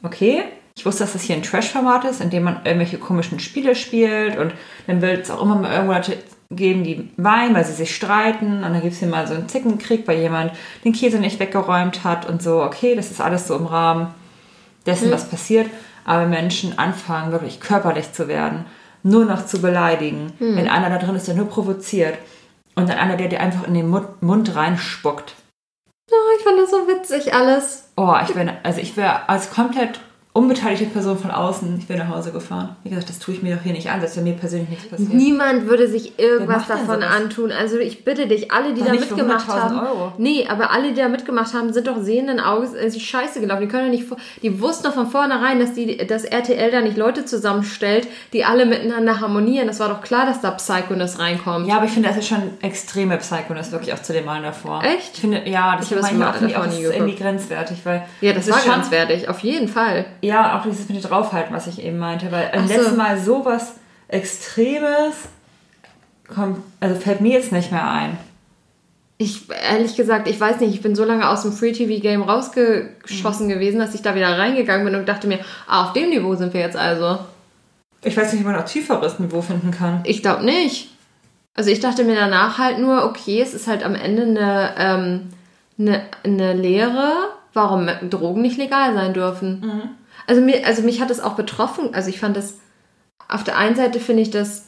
okay, 0.04 0.44
ich 0.76 0.86
wusste, 0.86 1.04
dass 1.04 1.14
das 1.14 1.24
hier 1.24 1.36
ein 1.36 1.44
Trash-Format 1.44 2.06
ist, 2.06 2.22
in 2.22 2.30
dem 2.30 2.44
man 2.44 2.62
irgendwelche 2.64 2.98
komischen 2.98 3.40
Spiele 3.40 3.76
spielt 3.76 4.38
und 4.38 4.54
dann 4.88 5.02
wird 5.02 5.24
es 5.24 5.32
auch 5.32 5.42
immer 5.42 5.56
mal 5.56 5.72
irgendwo 5.72 5.94
Leute 5.94 6.18
geben, 6.52 6.84
die 6.84 7.10
weinen, 7.18 7.54
weil 7.54 7.66
sie 7.66 7.74
sich 7.74 7.94
streiten 7.96 8.64
und 8.64 8.74
dann 8.74 8.82
gibt 8.82 8.94
es 8.94 9.00
hier 9.00 9.08
mal 9.08 9.28
so 9.28 9.34
einen 9.34 9.50
Zickenkrieg, 9.50 10.08
weil 10.08 10.20
jemand 10.20 10.54
den 10.84 10.94
Käse 10.94 11.20
nicht 11.20 11.40
weggeräumt 11.40 12.04
hat 12.04 12.28
und 12.28 12.42
so, 12.42 12.64
okay, 12.64 12.96
das 12.96 13.12
ist 13.12 13.22
alles 13.22 13.48
so 13.48 13.56
im 13.56 13.66
Rahmen 13.68 14.08
dessen, 14.86 15.10
Mhm. 15.10 15.14
was 15.14 15.30
passiert, 15.30 15.70
aber 16.06 16.26
Menschen 16.26 16.80
anfangen, 16.80 17.32
wirklich 17.34 17.60
körperlich 17.60 18.14
zu 18.14 18.28
werden, 18.28 18.66
nur 19.04 19.26
noch 19.26 19.46
zu 19.46 19.62
beleidigen, 19.62 20.32
Mhm. 20.40 20.56
wenn 20.56 20.70
einer 20.70 20.90
da 20.90 20.98
drin 20.98 21.16
ist, 21.16 21.28
der 21.28 21.36
nur 21.36 21.50
provoziert 21.50 22.18
und 22.76 22.90
dann 22.90 22.98
einer, 22.98 23.18
der 23.18 23.28
dir 23.28 23.42
einfach 23.42 23.68
in 23.68 23.74
den 23.74 23.90
Mund, 23.90 24.22
Mund 24.24 24.56
reinspuckt. 24.56 25.36
Oh, 26.12 26.38
ich 26.38 26.44
fand 26.44 26.60
das 26.60 26.72
so 26.72 26.88
witzig 26.88 27.34
alles. 27.34 27.90
Oh, 27.96 28.16
ich 28.24 28.36
wäre, 28.36 28.58
also 28.64 28.80
ich 28.80 28.98
wäre 28.98 29.28
als 29.30 29.52
komplett 29.52 30.00
unbeteiligte 30.40 30.86
Person 30.86 31.18
von 31.18 31.32
außen, 31.32 31.78
ich 31.80 31.90
wäre 31.90 32.00
nach 32.00 32.16
Hause 32.16 32.32
gefahren. 32.32 32.76
Wie 32.84 32.90
gesagt, 32.90 33.10
das 33.10 33.20
tue 33.20 33.34
ich 33.34 33.44
mir 33.44 33.56
doch 33.56 33.64
hier 33.64 33.74
nicht 33.74 33.90
an, 33.90 34.00
dass 34.02 34.16
mir 34.16 34.34
persönlich 34.34 34.70
nichts 34.70 34.88
passiert. 34.88 35.14
Niemand 35.14 35.68
würde 35.68 35.88
sich 35.88 36.18
irgendwas 36.18 36.68
davon 36.68 37.02
sowas? 37.02 37.16
antun. 37.16 37.52
Also 37.52 37.78
ich 37.78 38.06
bitte 38.06 38.28
dich, 38.28 38.52
alle, 38.52 38.74
die 38.74 38.82
Doch 38.82 38.88
da 38.88 38.94
mitgemacht 38.94 39.50
100.000 39.50 39.54
haben. 39.54 39.80
Euro. 39.80 40.14
Nee, 40.18 40.48
aber 40.50 40.72
alle, 40.72 40.94
die 40.94 41.02
da 41.02 41.10
mitgemacht 41.10 41.54
haben, 41.54 41.74
sind 41.74 41.88
doch 41.88 42.02
sehenden 42.02 42.40
Auges 42.40 42.74
äh, 42.74 42.90
sich 42.90 43.08
scheiße 43.08 43.42
gelaufen. 43.42 43.62
Die 43.62 43.68
können 43.68 43.92
doch 43.92 43.98
nicht 43.98 44.10
die 44.42 44.62
wussten 44.62 44.86
doch 44.86 44.94
von 44.94 45.08
vornherein, 45.08 45.60
dass 45.60 45.74
die 45.74 45.98
dass 45.98 46.24
RTL 46.24 46.72
da 46.72 46.82
nicht 46.82 46.98
Leute 46.98 47.26
zusammenstellt, 47.26 48.08
die 48.34 48.46
alle 48.46 48.66
miteinander 48.66 49.20
harmonieren. 49.20 49.68
Das 49.68 49.80
war 49.80 49.90
doch 49.90 50.02
klar, 50.02 50.26
dass 50.26 50.42
da 50.42 50.52
Psychoness 50.52 51.20
reinkommt. 51.20 51.68
Ja, 51.68 51.78
aber 51.78 51.86
ich 51.86 51.92
finde, 51.92 52.10
das 52.10 52.18
ist 52.18 52.28
schon 52.28 52.42
extreme 52.62 53.18
Psychoness, 53.18 53.72
wirklich 53.72 53.94
auch 53.94 54.02
zu 54.02 54.14
den 54.14 54.26
Malen 54.26 54.44
davor. 54.44 54.84
Echt? 54.84 55.16
Ich 55.16 55.22
finde, 55.22 55.48
ja, 55.48 55.76
das 55.76 55.92
Ich 55.92 55.98
das 55.98 56.06
auch, 56.06 56.10
finde 56.10 56.52
ich 56.52 56.58
auch, 56.58 56.66
das 56.66 56.76
nie 56.76 56.84
irgendwie 56.84 57.16
grenzwertig, 57.16 57.80
weil 57.84 58.06
Ja, 58.22 58.34
das, 58.34 58.48
ist 58.48 58.54
war 58.54 58.76
grenzwertig, 58.76 59.28
auf 59.30 59.40
jeden 59.40 59.68
Fall. 59.68 60.06
Ja, 60.22 60.29
Ja, 60.30 60.58
auch 60.60 60.64
dieses 60.64 60.88
mit 60.90 61.10
Draufhalten, 61.10 61.56
was 61.56 61.68
ich 61.68 61.84
eben 61.84 61.98
meinte, 61.98 62.32
weil 62.32 62.50
beim 62.54 62.68
so. 62.68 62.74
letzten 62.74 62.98
Mal 62.98 63.18
sowas 63.20 63.74
Extremes 64.08 65.16
kommt, 66.34 66.60
also 66.80 66.96
fällt 67.00 67.22
mir 67.22 67.34
jetzt 67.34 67.52
nicht 67.52 67.72
mehr 67.72 67.88
ein. 67.90 68.18
Ich, 69.18 69.50
ehrlich 69.50 69.96
gesagt, 69.98 70.30
ich 70.30 70.40
weiß 70.40 70.60
nicht, 70.62 70.74
ich 70.74 70.82
bin 70.82 70.96
so 70.96 71.04
lange 71.04 71.28
aus 71.28 71.42
dem 71.42 71.52
Free-TV-Game 71.52 72.22
rausgeschossen 72.22 73.48
Mhm. 73.48 73.52
gewesen, 73.52 73.80
dass 73.80 73.94
ich 73.94 74.02
da 74.02 74.16
wieder 74.16 74.38
reingegangen 74.38 74.86
bin 74.86 74.96
und 74.96 75.10
dachte 75.10 75.28
mir, 75.28 75.40
ah, 75.68 75.86
auf 75.86 75.94
dem 75.94 76.10
Niveau 76.10 76.36
sind 76.36 76.54
wir 76.54 76.62
jetzt 76.62 76.78
also. 76.78 77.20
Ich 78.02 78.16
weiß 78.16 78.32
nicht, 78.32 78.42
ob 78.46 78.52
man 78.52 78.62
auch 78.62 78.66
tieferes 78.66 79.20
Niveau 79.20 79.42
finden 79.42 79.72
kann. 79.72 80.02
Ich 80.06 80.22
glaube 80.22 80.46
nicht. 80.46 80.90
Also 81.54 81.70
ich 81.70 81.82
dachte 81.82 82.06
mir 82.06 82.16
danach 82.16 82.58
halt 82.58 82.80
nur, 82.80 83.04
okay, 83.04 83.42
es 83.42 83.54
ist 83.54 83.68
halt 83.68 83.84
am 83.84 83.94
Ende 83.96 84.22
eine, 84.22 84.74
ähm, 84.78 85.30
eine, 85.78 86.04
eine 86.24 86.54
Lehre, 86.54 87.12
warum 87.54 87.90
Drogen 88.10 88.42
nicht 88.42 88.58
legal 88.58 88.94
sein 88.94 89.14
dürfen. 89.14 89.98
Also, 90.30 90.42
mir, 90.42 90.64
also 90.68 90.84
mich 90.84 91.02
hat 91.02 91.10
es 91.10 91.20
auch 91.20 91.34
betroffen. 91.34 91.96
Also 91.96 92.10
ich 92.10 92.20
fand 92.20 92.38
das, 92.38 92.60
auf 93.28 93.44
der 93.44 93.58
einen 93.58 93.76
Seite 93.76 94.00
finde 94.00 94.22
ich 94.22 94.30
das, 94.30 94.68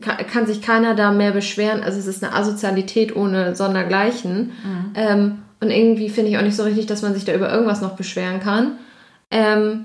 kann, 0.00 0.16
kann 0.16 0.46
sich 0.46 0.62
keiner 0.62 0.94
da 0.94 1.12
mehr 1.12 1.32
beschweren. 1.32 1.82
Also 1.82 1.98
es 1.98 2.06
ist 2.06 2.24
eine 2.24 2.34
Asozialität 2.34 3.14
ohne 3.14 3.54
Sondergleichen. 3.54 4.52
Ähm, 4.94 5.42
und 5.60 5.70
irgendwie 5.70 6.08
finde 6.08 6.30
ich 6.30 6.38
auch 6.38 6.42
nicht 6.42 6.56
so 6.56 6.62
richtig, 6.62 6.86
dass 6.86 7.02
man 7.02 7.12
sich 7.12 7.26
da 7.26 7.34
über 7.34 7.52
irgendwas 7.52 7.82
noch 7.82 7.96
beschweren 7.96 8.40
kann. 8.40 8.78
Ähm, 9.30 9.84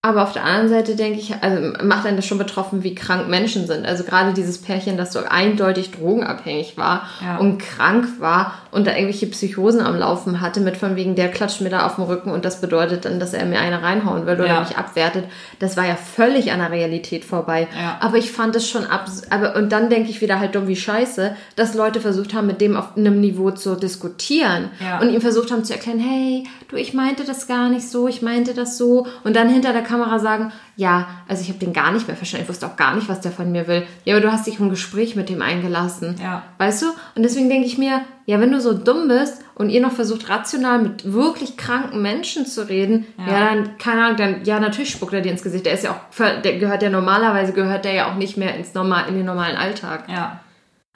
aber 0.00 0.22
auf 0.22 0.32
der 0.32 0.44
anderen 0.44 0.68
Seite 0.68 0.94
denke 0.94 1.18
ich, 1.18 1.34
also 1.42 1.72
macht 1.82 2.06
einen 2.06 2.16
das 2.16 2.24
schon 2.24 2.38
betroffen, 2.38 2.84
wie 2.84 2.94
krank 2.94 3.28
Menschen 3.28 3.66
sind. 3.66 3.84
Also 3.84 4.04
gerade 4.04 4.32
dieses 4.32 4.58
Pärchen, 4.62 4.96
das 4.96 5.12
so 5.12 5.18
eindeutig 5.28 5.90
drogenabhängig 5.90 6.76
war 6.78 7.08
Ja. 7.20 7.38
und 7.38 7.58
krank 7.58 8.06
war 8.20 8.52
und 8.70 8.86
da 8.86 8.92
irgendwelche 8.92 9.26
Psychosen 9.26 9.80
am 9.80 9.98
Laufen 9.98 10.40
hatte, 10.40 10.60
mit 10.60 10.76
von 10.76 10.94
wegen, 10.94 11.16
der 11.16 11.28
klatscht 11.32 11.62
mir 11.62 11.70
da 11.70 11.84
auf 11.84 11.96
den 11.96 12.04
Rücken 12.04 12.30
und 12.30 12.44
das 12.44 12.60
bedeutet 12.60 13.06
dann, 13.06 13.18
dass 13.18 13.34
er 13.34 13.44
mir 13.44 13.58
eine 13.58 13.82
reinhauen 13.82 14.24
will 14.24 14.34
oder 14.36 14.46
Ja. 14.46 14.60
mich 14.60 14.76
abwertet. 14.78 15.24
Das 15.58 15.76
war 15.76 15.84
ja 15.84 15.96
völlig 15.96 16.52
an 16.52 16.60
der 16.60 16.70
Realität 16.70 17.24
vorbei. 17.24 17.66
Ja. 17.76 17.96
Aber 18.00 18.18
ich 18.18 18.30
fand 18.30 18.54
es 18.54 18.68
schon 18.70 18.86
abs 18.86 19.22
aber 19.30 19.56
Und 19.56 19.72
dann 19.72 19.90
denke 19.90 20.10
ich 20.10 20.20
wieder 20.20 20.38
halt 20.38 20.54
dumm 20.54 20.68
wie 20.68 20.76
scheiße, 20.76 21.34
dass 21.56 21.74
Leute 21.74 22.00
versucht 22.00 22.34
haben, 22.34 22.46
mit 22.46 22.60
dem 22.60 22.76
auf 22.76 22.96
einem 22.96 23.20
Niveau 23.20 23.50
zu 23.50 23.74
diskutieren 23.74 24.68
und 25.00 25.10
ihm 25.10 25.20
versucht 25.20 25.50
haben 25.50 25.64
zu 25.64 25.72
erklären, 25.72 25.98
hey, 25.98 26.44
du, 26.68 26.76
ich 26.76 26.94
meinte 26.94 27.24
das 27.24 27.48
gar 27.48 27.68
nicht 27.68 27.88
so, 27.88 28.06
ich 28.06 28.22
meinte 28.22 28.54
das 28.54 28.78
so. 28.78 29.06
Und 29.24 29.34
dann 29.34 29.48
hinter 29.48 29.72
der 29.72 29.87
Kamera 29.88 30.18
sagen, 30.18 30.52
ja, 30.76 31.08
also 31.26 31.42
ich 31.42 31.48
habe 31.48 31.58
den 31.58 31.72
gar 31.72 31.90
nicht 31.92 32.06
mehr 32.06 32.16
verstanden, 32.16 32.44
ich 32.44 32.48
wusste 32.48 32.66
auch 32.66 32.76
gar 32.76 32.94
nicht, 32.94 33.08
was 33.08 33.20
der 33.20 33.32
von 33.32 33.50
mir 33.50 33.66
will. 33.66 33.84
Ja, 34.04 34.14
aber 34.14 34.20
du 34.24 34.30
hast 34.32 34.46
dich 34.46 34.60
ein 34.60 34.70
Gespräch 34.70 35.16
mit 35.16 35.28
dem 35.28 35.42
eingelassen. 35.42 36.16
Ja. 36.22 36.42
Weißt 36.58 36.82
du? 36.82 36.86
Und 37.16 37.22
deswegen 37.22 37.48
denke 37.48 37.66
ich 37.66 37.78
mir, 37.78 38.02
ja, 38.26 38.40
wenn 38.40 38.52
du 38.52 38.60
so 38.60 38.74
dumm 38.74 39.08
bist 39.08 39.42
und 39.54 39.70
ihr 39.70 39.80
noch 39.80 39.92
versucht, 39.92 40.28
rational 40.28 40.80
mit 40.80 41.12
wirklich 41.12 41.56
kranken 41.56 42.02
Menschen 42.02 42.44
zu 42.46 42.68
reden, 42.68 43.06
ja, 43.18 43.26
Ja. 43.32 43.54
dann, 43.54 43.78
keine 43.78 44.04
Ahnung, 44.04 44.16
dann, 44.16 44.44
ja, 44.44 44.60
natürlich 44.60 44.90
spuckt 44.90 45.14
er 45.14 45.22
dir 45.22 45.32
ins 45.32 45.42
Gesicht. 45.42 45.64
Der 45.66 45.72
ist 45.72 45.84
ja 45.84 45.92
auch, 45.92 46.18
der 46.42 46.58
gehört 46.58 46.82
ja 46.82 46.90
normalerweise, 46.90 47.52
gehört 47.52 47.84
der 47.84 47.94
ja 47.94 48.10
auch 48.10 48.16
nicht 48.16 48.36
mehr 48.36 48.54
ins 48.56 48.74
normal, 48.74 49.04
in 49.08 49.14
den 49.16 49.26
normalen 49.26 49.56
Alltag. 49.56 50.04
Ja. 50.08 50.40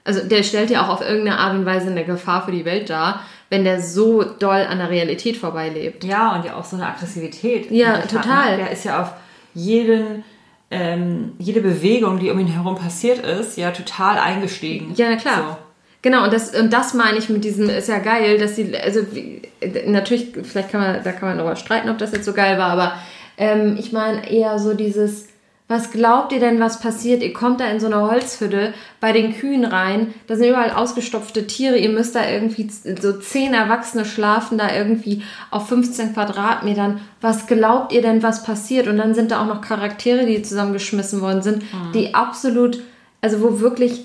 Also 0.04 0.20
der 0.26 0.42
stellt 0.42 0.70
ja 0.70 0.84
auch 0.84 0.88
auf 0.88 1.00
irgendeine 1.00 1.38
Art 1.38 1.54
und 1.54 1.64
Weise 1.64 1.88
eine 1.88 2.04
Gefahr 2.04 2.44
für 2.44 2.52
die 2.52 2.64
Welt 2.64 2.90
dar, 2.90 3.22
wenn 3.50 3.64
der 3.64 3.80
so 3.80 4.24
doll 4.24 4.66
an 4.68 4.78
der 4.78 4.90
Realität 4.90 5.36
vorbeilebt. 5.36 6.04
Ja, 6.04 6.34
und 6.34 6.44
ja 6.44 6.56
auch 6.56 6.64
so 6.64 6.76
eine 6.76 6.86
Aggressivität. 6.86 7.70
Ja, 7.70 7.98
total. 7.98 8.56
Der 8.56 8.70
ist 8.70 8.84
ja 8.84 9.02
auf 9.02 9.12
jeden, 9.54 10.24
ähm, 10.70 11.32
jede 11.38 11.60
Bewegung, 11.60 12.18
die 12.18 12.30
um 12.30 12.38
ihn 12.38 12.48
herum 12.48 12.76
passiert 12.76 13.18
ist, 13.24 13.56
ja 13.58 13.70
total 13.70 14.18
eingestiegen. 14.18 14.94
Ja, 14.96 15.10
na 15.10 15.16
klar. 15.16 15.58
Genau, 16.00 16.24
und 16.24 16.32
das, 16.32 16.52
und 16.58 16.72
das 16.72 16.94
meine 16.94 17.18
ich 17.18 17.28
mit 17.28 17.44
diesem, 17.44 17.68
ist 17.68 17.88
ja 17.88 18.00
geil, 18.00 18.36
dass 18.38 18.56
die, 18.56 18.76
also 18.76 19.00
wie, 19.12 19.42
natürlich, 19.86 20.32
vielleicht 20.42 20.70
kann 20.70 20.80
man, 20.80 21.04
da 21.04 21.12
kann 21.12 21.28
man 21.28 21.38
darüber 21.38 21.54
streiten, 21.54 21.88
ob 21.90 21.98
das 21.98 22.10
jetzt 22.10 22.24
so 22.24 22.32
geil 22.32 22.58
war, 22.58 22.70
aber 22.70 22.94
ähm, 23.38 23.76
ich 23.78 23.92
meine 23.92 24.28
eher 24.28 24.58
so 24.58 24.74
dieses, 24.74 25.28
was 25.72 25.90
glaubt 25.90 26.32
ihr 26.32 26.40
denn, 26.40 26.60
was 26.60 26.80
passiert? 26.80 27.22
Ihr 27.22 27.32
kommt 27.32 27.60
da 27.60 27.66
in 27.66 27.80
so 27.80 27.86
eine 27.86 28.02
Holzhütte 28.02 28.72
bei 29.00 29.12
den 29.12 29.34
Kühen 29.34 29.64
rein, 29.64 30.14
da 30.26 30.36
sind 30.36 30.48
überall 30.48 30.70
ausgestopfte 30.70 31.46
Tiere, 31.46 31.76
ihr 31.76 31.88
müsst 31.88 32.14
da 32.14 32.28
irgendwie, 32.28 32.68
so 32.68 33.18
zehn 33.18 33.54
Erwachsene 33.54 34.04
schlafen 34.04 34.58
da 34.58 34.72
irgendwie 34.74 35.22
auf 35.50 35.68
15 35.68 36.14
Quadratmetern. 36.14 37.00
Was 37.20 37.46
glaubt 37.46 37.92
ihr 37.92 38.02
denn, 38.02 38.22
was 38.22 38.44
passiert? 38.44 38.86
Und 38.86 38.98
dann 38.98 39.14
sind 39.14 39.30
da 39.30 39.42
auch 39.42 39.46
noch 39.46 39.60
Charaktere, 39.60 40.26
die 40.26 40.42
zusammengeschmissen 40.42 41.20
worden 41.20 41.42
sind, 41.42 41.64
die 41.94 42.14
absolut, 42.14 42.80
also 43.20 43.40
wo 43.42 43.60
wirklich 43.60 44.04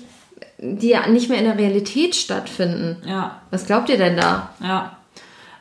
die 0.60 0.88
ja 0.88 1.06
nicht 1.06 1.28
mehr 1.28 1.38
in 1.38 1.44
der 1.44 1.58
Realität 1.58 2.16
stattfinden. 2.16 2.96
Ja, 3.06 3.40
Was 3.50 3.66
glaubt 3.66 3.88
ihr 3.88 3.98
denn 3.98 4.16
da? 4.16 4.50
ja. 4.60 4.92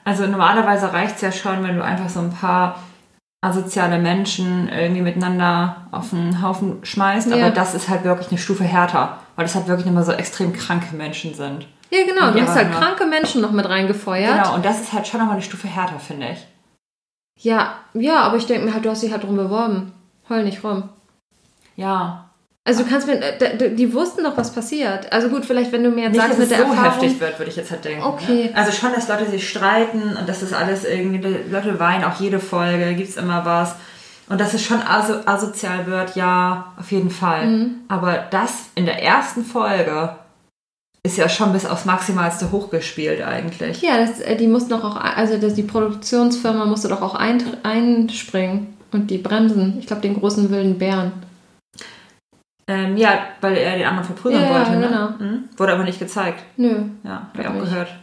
Also 0.04 0.26
normalerweise 0.26 0.94
reicht 0.94 1.18
es 1.18 1.22
ja 1.22 1.34
schon, 1.34 1.64
wenn 1.64 1.76
du 1.76 1.84
einfach 1.84 2.08
so 2.08 2.22
ein 2.22 2.32
paar 2.32 2.82
asoziale 3.48 3.98
Menschen 4.00 4.70
irgendwie 4.70 5.02
miteinander 5.02 5.88
auf 5.92 6.14
einen 6.14 6.42
Haufen 6.42 6.78
schmeißt, 6.84 7.30
Ja. 7.30 7.36
aber 7.38 7.50
das 7.52 7.74
ist 7.74 7.90
halt 7.90 8.04
wirklich 8.04 8.30
eine 8.30 8.38
Stufe 8.38 8.64
härter, 8.64 9.18
weil 9.36 9.46
das 9.46 9.56
halt 9.56 9.68
wirklich 9.68 9.88
immer 9.88 10.04
so 10.04 10.12
extrem 10.12 10.54
kranke 10.54 10.96
Menschen 10.96 11.34
sind. 11.34 11.68
Ja, 11.90 12.00
genau. 12.06 12.28
Und 12.28 12.36
Du 12.36 12.42
hast 12.42 12.56
halt 12.56 12.72
kranke 12.72 13.06
Menschen 13.06 13.42
noch 13.42 13.52
mit 13.52 13.68
reingefeuert. 13.68 14.44
Genau, 14.44 14.56
und 14.56 14.66
das 14.66 14.82
ist 14.82 14.94
halt 14.94 15.08
schon 15.08 15.20
nochmal 15.20 15.36
eine 15.38 15.44
Stufe 15.44 15.68
härter, 15.68 16.00
finde 16.00 16.30
ich. 16.34 16.46
Ja, 17.40 17.76
ja, 17.94 18.22
aber 18.22 18.38
ich 18.38 18.46
denke 18.46 18.66
mir 18.66 18.74
halt, 18.74 18.84
du 18.86 18.90
hast 18.90 19.04
dich 19.04 19.12
halt 19.12 19.24
drum 19.24 19.38
beworben. 19.38 19.94
Heul 20.30 20.44
nicht 20.44 20.64
rum. 20.64 20.90
Ja, 21.76 22.27
Also 22.68 22.84
du 22.84 22.90
kannst 22.90 23.08
mir, 23.08 23.22
äh, 23.22 23.74
die 23.74 23.94
wussten 23.94 24.26
doch, 24.26 24.36
was 24.36 24.52
passiert. 24.52 25.10
Also 25.14 25.30
gut, 25.30 25.46
vielleicht 25.46 25.72
wenn 25.72 25.86
du 25.86 25.90
mir 25.90 26.04
jetzt 26.04 26.12
Nicht, 26.12 26.22
sagst 26.22 26.32
dass 26.34 26.40
mit 26.40 26.52
es 26.52 26.58
der 26.58 26.66
so 26.66 26.74
Erfahrung. 26.74 27.02
heftig 27.02 27.20
wird, 27.22 27.40
würde 27.40 27.50
ich 27.50 27.56
jetzt 27.56 27.72
halt 27.72 27.86
denken. 27.86 28.04
Okay. 28.04 28.50
Ne? 28.50 28.52
Also 28.56 28.74
schon, 28.74 28.92
dass 28.94 29.08
Leute 29.08 29.26
sich 29.26 29.48
streiten 29.48 30.18
und 30.20 30.28
dass 30.28 30.42
das 30.42 30.52
alles 30.52 30.84
irgendwie, 30.84 31.26
Leute 31.50 31.80
weinen 31.80 32.04
auch 32.04 32.20
jede 32.20 32.42
Folge, 32.42 32.94
gibt 32.96 33.08
es 33.08 33.16
immer 33.16 33.46
was. 33.46 33.76
Und 34.28 34.42
dass 34.42 34.54
es 34.54 34.66
schon 34.66 34.82
aso 34.82 35.14
asozial 35.26 35.88
wird, 35.88 36.18
ja, 36.18 36.74
auf 36.78 36.92
jeden 36.92 37.10
Fall. 37.10 37.48
Mhm. 37.48 37.76
Aber 37.88 38.26
das 38.32 38.66
in 38.76 38.86
der 38.86 39.02
ersten 39.02 39.46
Folge 39.46 40.18
ist 41.04 41.18
ja 41.18 41.30
schon 41.30 41.54
bis 41.54 41.66
aufs 41.66 41.86
Maximalste 41.86 42.52
hochgespielt 42.52 43.22
eigentlich. 43.22 43.82
Ja, 43.82 43.98
das, 43.98 44.20
äh, 44.20 44.36
die 44.36 44.48
mussten 44.48 44.72
doch 44.72 44.84
auch, 44.84 44.98
also 44.98 45.38
das, 45.38 45.54
die 45.54 45.64
Produktionsfirma 45.64 46.66
musste 46.66 46.90
doch 46.90 47.02
auch 47.02 47.16
ein, 47.16 47.42
einspringen 47.64 48.76
und 48.92 49.10
die 49.10 49.20
bremsen. 49.20 49.78
Ich 49.80 49.88
glaube, 49.88 50.02
den 50.02 50.20
großen 50.20 50.50
wilden 50.50 50.78
Bären. 50.78 51.14
Ähm, 52.70 52.98
ja, 52.98 53.20
weil 53.42 53.56
er 53.58 53.78
den 53.78 53.86
anderen 53.88 54.06
verprügeln 54.06 54.42
Ja, 54.44 54.50
ja, 54.50 54.56
wollte. 54.58 54.72
Ne? 54.80 54.88
genau. 54.88 55.10
Mhm. 55.20 55.44
Wurde 55.56 55.74
aber 55.74 55.84
nicht 55.86 56.00
gezeigt. 56.00 56.44
Nö. 56.58 56.76
Ja, 57.04 57.28
habe 57.32 57.42
ich 57.42 57.48
auch 57.48 57.54
nicht. 57.54 57.64
gehört. 57.66 57.96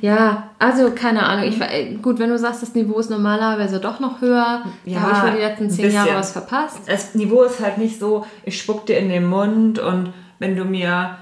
Ja, 0.00 0.50
also 0.58 0.92
keine 0.92 1.24
Ahnung. 1.24 1.44
Ich, 1.48 1.60
äh, 1.60 1.94
gut, 2.00 2.18
wenn 2.18 2.30
du 2.30 2.38
sagst, 2.38 2.62
das 2.62 2.74
Niveau 2.74 2.98
ist 2.98 3.10
normalerweise 3.10 3.80
doch 3.80 4.00
noch 4.00 4.20
höher, 4.20 4.62
Ja, 4.84 5.00
habe 5.00 5.12
ich 5.12 5.22
wohl 5.22 5.30
die 5.40 5.44
letzten 5.44 5.70
zehn 5.70 5.92
Jahre 5.92 6.14
was 6.14 6.32
verpasst. 6.32 6.80
das 6.86 7.14
Niveau 7.14 7.42
ist 7.42 7.60
halt 7.60 7.78
nicht 7.78 7.98
so, 7.98 8.24
ich 8.44 8.58
spuck 8.60 8.86
dir 8.86 8.96
in 8.98 9.08
den 9.08 9.26
Mund 9.26 9.78
und 9.78 10.12
wenn 10.38 10.56
du 10.56 10.64
mir 10.64 11.16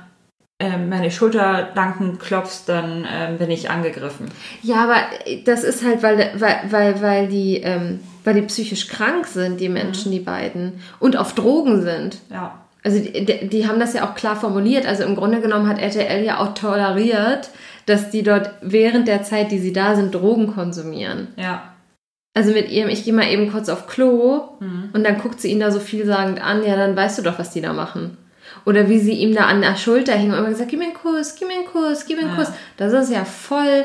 ähm, 0.61 0.89
meine 0.89 1.11
Schulter 1.11 1.71
danken 1.75 2.19
klopfst, 2.19 2.65
dann 2.67 3.07
ähm, 3.13 3.39
bin 3.39 3.51
ich 3.51 3.71
angegriffen. 3.71 4.31
Ja, 4.63 4.85
aber 4.85 4.97
äh, 5.25 5.43
das 5.43 5.65
ist 5.65 5.85
halt, 5.85 6.03
weil, 6.03 6.31
weil, 6.37 6.61
weil, 6.71 7.03
weil, 7.03 7.29
die, 7.29 7.57
ähm, 7.57 8.01
weil 8.23 8.35
die 8.35 8.43
psychisch 8.43 8.87
krank 8.89 9.27
sind, 9.27 9.59
die 9.59 9.69
Menschen, 9.69 10.13
die 10.13 10.21
beiden, 10.21 10.81
und 11.01 11.17
auf 11.17 11.35
Drogen 11.35 11.83
sind. 11.83 12.19
Ja. 12.31 12.61
Also 12.85 12.99
die, 13.01 13.49
die 13.49 13.67
haben 13.67 13.81
das 13.81 13.95
ja 13.95 14.07
auch 14.09 14.15
klar 14.15 14.37
formuliert. 14.37 14.85
Also 14.87 15.05
im 15.05 15.17
Grunde 15.17 15.41
genommen 15.41 15.69
hat 15.69 15.79
RTL 15.81 16.23
ja 16.23 16.39
auch 16.39 16.53
toleriert, 16.55 17.49
dass 17.87 18.11
die 18.11 18.23
dort 18.23 18.51
während 18.61 19.09
der 19.09 19.23
Zeit, 19.23 19.51
die 19.51 19.59
sie 19.59 19.73
da 19.73 19.97
sind, 19.97 20.15
Drogen 20.15 20.49
konsumieren. 20.55 21.29
Ja. 21.37 21.73
Also 22.37 22.53
mit 22.53 22.71
ihrem, 22.71 22.89
ich 22.91 23.05
gehe 23.05 23.15
mal 23.15 23.29
eben 23.31 23.51
kurz 23.51 23.69
auf 23.69 23.87
Klo 23.87 24.49
Mhm. 24.61 24.91
und 24.93 25.05
dann 25.05 25.19
guckt 25.19 25.41
sie 25.41 25.51
ihn 25.51 25.61
da 25.61 25.71
so 25.71 25.81
vielsagend 25.81 26.43
an, 26.45 26.65
ja, 26.65 26.77
dann 26.77 26.95
weißt 26.97 27.19
du 27.19 27.23
doch, 27.23 27.39
was 27.39 27.51
die 27.53 27.61
da 27.63 27.73
machen. 27.73 28.19
Oder 28.67 28.89
wie 28.89 28.99
sie 28.99 29.13
ihm 29.15 29.35
da 29.35 29.47
an 29.47 29.61
der 29.63 29.77
Schulter 29.77 30.15
hing 30.15 30.31
und 30.33 30.39
immer 30.39 30.49
gesagt, 30.51 30.71
gib 30.71 30.79
mir 30.79 30.87
einen 30.87 30.95
Kuss, 30.95 31.37
gib 31.37 31.49
mir 31.49 31.55
einen 31.55 31.67
Kuss, 31.67 32.05
gib 32.07 32.17
mir 32.19 32.25
einen 32.27 32.37
Ja. 32.37 32.45
Kuss. 32.45 32.53
Das 32.77 32.93
ist 32.93 33.11
ja 33.13 33.25
voll, 33.25 33.85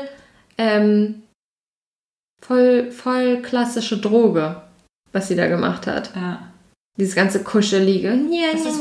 ähm, 0.58 1.22
voll, 2.42 2.90
voll 2.90 3.38
klassische 3.42 3.98
Droge, 3.98 4.56
was 5.12 5.28
sie 5.28 5.36
da 5.36 5.46
gemacht 5.46 5.86
hat. 5.86 6.10
ja. 6.14 6.42
Dieses 7.00 7.14
ganze 7.16 7.42
Kuschelige. 7.42 8.10
Das 8.52 8.60
ist- 8.60 8.80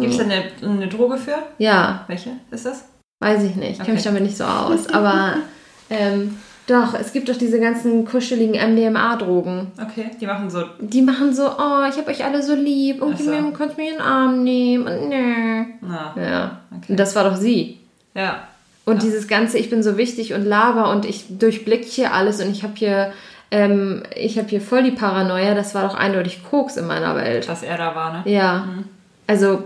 Gibt 0.00 0.12
es 0.12 0.18
da 0.18 0.24
eine, 0.24 0.44
eine 0.62 0.88
Droge 0.88 1.16
für? 1.18 1.36
ja, 1.58 2.04
Welche 2.08 2.30
ist 2.50 2.66
das? 2.66 2.84
weiß 3.20 3.42
ich 3.44 3.54
nicht. 3.56 3.72
Ich 3.72 3.78
kenne 3.78 3.90
mich 3.92 4.00
Okay. 4.00 4.08
damit 4.08 4.22
nicht 4.22 4.36
so 4.36 4.44
aus. 4.44 4.88
Aber 4.88 5.34
ähm, 5.90 6.36
doch, 6.66 6.94
es 6.94 7.12
gibt 7.12 7.28
doch 7.28 7.36
diese 7.36 7.58
ganzen 7.60 8.04
kuscheligen 8.04 8.54
MDMA-Drogen. 8.54 9.68
Okay, 9.82 10.10
die 10.20 10.26
machen 10.26 10.48
so. 10.50 10.62
Die 10.80 11.02
machen 11.02 11.34
so, 11.34 11.46
oh, 11.46 11.84
ich 11.90 11.96
habe 11.96 12.08
euch 12.10 12.24
alle 12.24 12.42
so 12.42 12.54
lieb 12.54 13.02
und 13.02 13.18
so. 13.18 13.30
mir, 13.30 13.52
könnt 13.52 13.76
mir 13.76 13.88
in 13.88 13.92
den 13.94 14.00
Arm 14.02 14.42
nehmen 14.44 14.86
und 14.86 15.08
nö. 15.08 15.64
Na, 15.82 16.14
Ja, 16.16 16.60
Okay. 16.76 16.86
und 16.92 16.96
das 17.00 17.14
war 17.16 17.24
doch 17.24 17.36
sie. 17.36 17.78
ja. 18.14 18.44
Und 18.86 19.02
Ja. 19.02 19.10
dieses 19.10 19.28
ganze, 19.28 19.58
ich 19.58 19.68
bin 19.68 19.82
so 19.82 19.98
wichtig 19.98 20.32
und 20.32 20.46
laber 20.46 20.90
und 20.90 21.04
ich 21.04 21.26
durchblick 21.38 21.84
hier 21.84 22.14
alles 22.14 22.40
und 22.42 22.50
ich 22.50 22.62
habe 22.62 22.72
hier, 22.74 23.12
ähm, 23.50 24.02
ich 24.14 24.38
habe 24.38 24.48
hier 24.48 24.60
voll 24.60 24.82
die 24.82 24.90
Paranoia, 24.90 25.54
das 25.54 25.74
war 25.74 25.86
doch 25.86 25.94
eindeutig 25.94 26.42
Koks 26.44 26.76
in 26.76 26.86
meiner 26.86 27.16
Welt. 27.16 27.48
Dass 27.48 27.62
er 27.62 27.78
da 27.78 27.94
war, 27.94 28.12
ne? 28.12 28.22
Ja, 28.30 28.66
Mhm. 28.66 28.84
also 29.26 29.64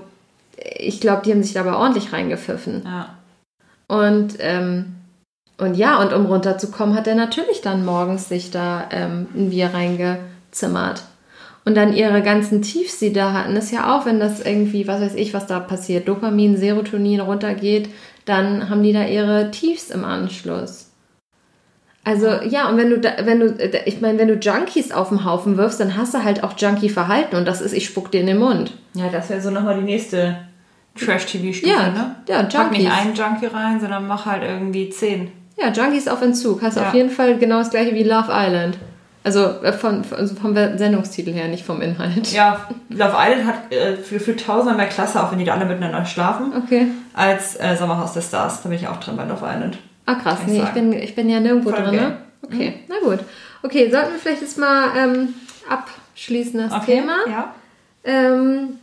ich 0.78 1.00
glaube, 1.00 1.22
die 1.24 1.32
haben 1.32 1.42
sich 1.42 1.54
dabei 1.54 1.74
ordentlich 1.74 2.12
reingepfiffen. 2.12 2.82
Ja. 2.84 3.08
Und, 3.88 4.34
ähm, 4.38 4.94
und 5.58 5.74
ja, 5.76 6.00
und 6.00 6.12
um 6.12 6.26
runterzukommen, 6.26 6.96
hat 6.96 7.06
er 7.06 7.14
natürlich 7.14 7.60
dann 7.60 7.84
morgens 7.84 8.28
sich 8.28 8.50
da 8.50 8.84
ähm, 8.90 9.26
ein 9.34 9.50
Bier 9.50 9.70
reingezimmert. 9.74 11.02
Und 11.64 11.76
dann 11.76 11.92
ihre 11.92 12.22
ganzen 12.22 12.62
Tiefs, 12.62 12.98
die 12.98 13.12
da 13.12 13.32
hatten, 13.32 13.54
ist 13.54 13.70
ja 13.70 13.94
auch, 13.96 14.04
wenn 14.04 14.18
das 14.18 14.40
irgendwie, 14.40 14.88
was 14.88 15.00
weiß 15.00 15.14
ich, 15.14 15.32
was 15.32 15.46
da 15.46 15.60
passiert, 15.60 16.08
Dopamin, 16.08 16.56
Serotonin 16.56 17.20
runtergeht, 17.20 17.88
dann 18.24 18.68
haben 18.68 18.82
die 18.82 18.92
da 18.92 19.04
ihre 19.04 19.50
Tiefs 19.52 19.90
im 19.90 20.04
Anschluss. 20.04 20.81
Also 22.04 22.26
ja, 22.48 22.68
und 22.68 22.76
wenn 22.78 22.90
du, 22.90 22.98
da, 22.98 23.10
wenn 23.24 23.38
du, 23.40 23.54
ich 23.86 24.00
meine, 24.00 24.18
wenn 24.18 24.26
du 24.28 24.34
Junkies 24.34 24.90
auf 24.90 25.10
den 25.10 25.24
Haufen 25.24 25.56
wirfst, 25.56 25.78
dann 25.78 25.96
hast 25.96 26.14
du 26.14 26.24
halt 26.24 26.42
auch 26.42 26.54
Junkie-Verhalten 26.58 27.36
und 27.36 27.46
das 27.46 27.60
ist, 27.60 27.72
ich 27.72 27.86
spuck 27.86 28.10
dir 28.10 28.20
in 28.20 28.26
den 28.26 28.38
Mund. 28.38 28.72
Ja, 28.94 29.08
das 29.08 29.30
wäre 29.30 29.40
so 29.40 29.50
nochmal 29.50 29.76
die 29.76 29.84
nächste 29.84 30.36
Trash-TV-Stufe, 30.98 31.70
Ja, 31.72 31.88
ne? 31.90 32.16
ja, 32.28 32.42
Pack 32.42 32.70
nicht 32.72 32.82
Junkies. 32.82 32.98
einen 33.00 33.14
Junkie 33.14 33.46
rein, 33.46 33.80
sondern 33.80 34.06
mach 34.06 34.26
halt 34.26 34.42
irgendwie 34.42 34.90
zehn. 34.90 35.30
Ja, 35.56 35.70
Junkies 35.70 36.08
auf 36.08 36.20
Entzug. 36.22 36.60
Hast 36.62 36.76
Ja. 36.76 36.88
auf 36.88 36.94
jeden 36.94 37.10
Fall 37.10 37.38
genau 37.38 37.58
das 37.58 37.70
gleiche 37.70 37.94
wie 37.94 38.02
Love 38.02 38.28
Island. 38.30 38.78
Also 39.24 39.44
äh, 39.62 39.72
von, 39.72 40.02
von, 40.02 40.18
also 40.18 40.34
vom 40.34 40.54
Sendungstitel 40.54 41.32
her, 41.32 41.46
nicht 41.46 41.64
vom 41.64 41.80
Inhalt. 41.80 42.32
Ja, 42.32 42.66
Love 42.88 43.14
Island 43.16 43.46
hat 43.46 43.72
äh, 43.72 43.96
für, 43.96 44.18
für 44.18 44.34
tausendmal 44.34 44.76
mehr 44.76 44.88
Klasse, 44.88 45.22
auch 45.22 45.30
wenn 45.30 45.38
die 45.38 45.44
da 45.44 45.54
alle 45.54 45.64
miteinander 45.66 46.04
schlafen, 46.04 46.52
Okay. 46.64 46.88
als 47.14 47.56
als 47.60 47.74
äh, 47.74 47.76
Sommerhaus 47.78 48.12
der 48.14 48.22
Stars. 48.22 48.62
Da 48.62 48.68
bin 48.68 48.76
ich 48.78 48.88
auch 48.88 48.96
drin 48.98 49.16
bei 49.16 49.22
Love 49.24 49.46
Island. 49.46 49.78
Ah, 50.06 50.14
krass. 50.14 50.40
Nee, 50.46 50.62
ich 50.62 50.70
bin, 50.70 50.92
ich 50.92 51.14
bin 51.14 51.28
ja 51.28 51.40
nirgendwo 51.40 51.70
Voll 51.70 51.82
drin. 51.82 51.88
okay. 51.94 52.00
Ne? 52.00 52.18
Okay, 52.44 52.80
na 52.88 52.96
gut. 53.02 53.20
Okay, 53.62 53.90
sollten 53.90 54.12
wir 54.12 54.18
vielleicht 54.18 54.42
jetzt 54.42 54.58
mal 54.58 54.88
ähm, 54.96 55.34
abschließen 55.68 56.58
das 56.58 56.72
Okay, 56.72 56.96
Thema. 57.00 57.18
Ja. 57.28 57.54
Ähm, 58.04 58.78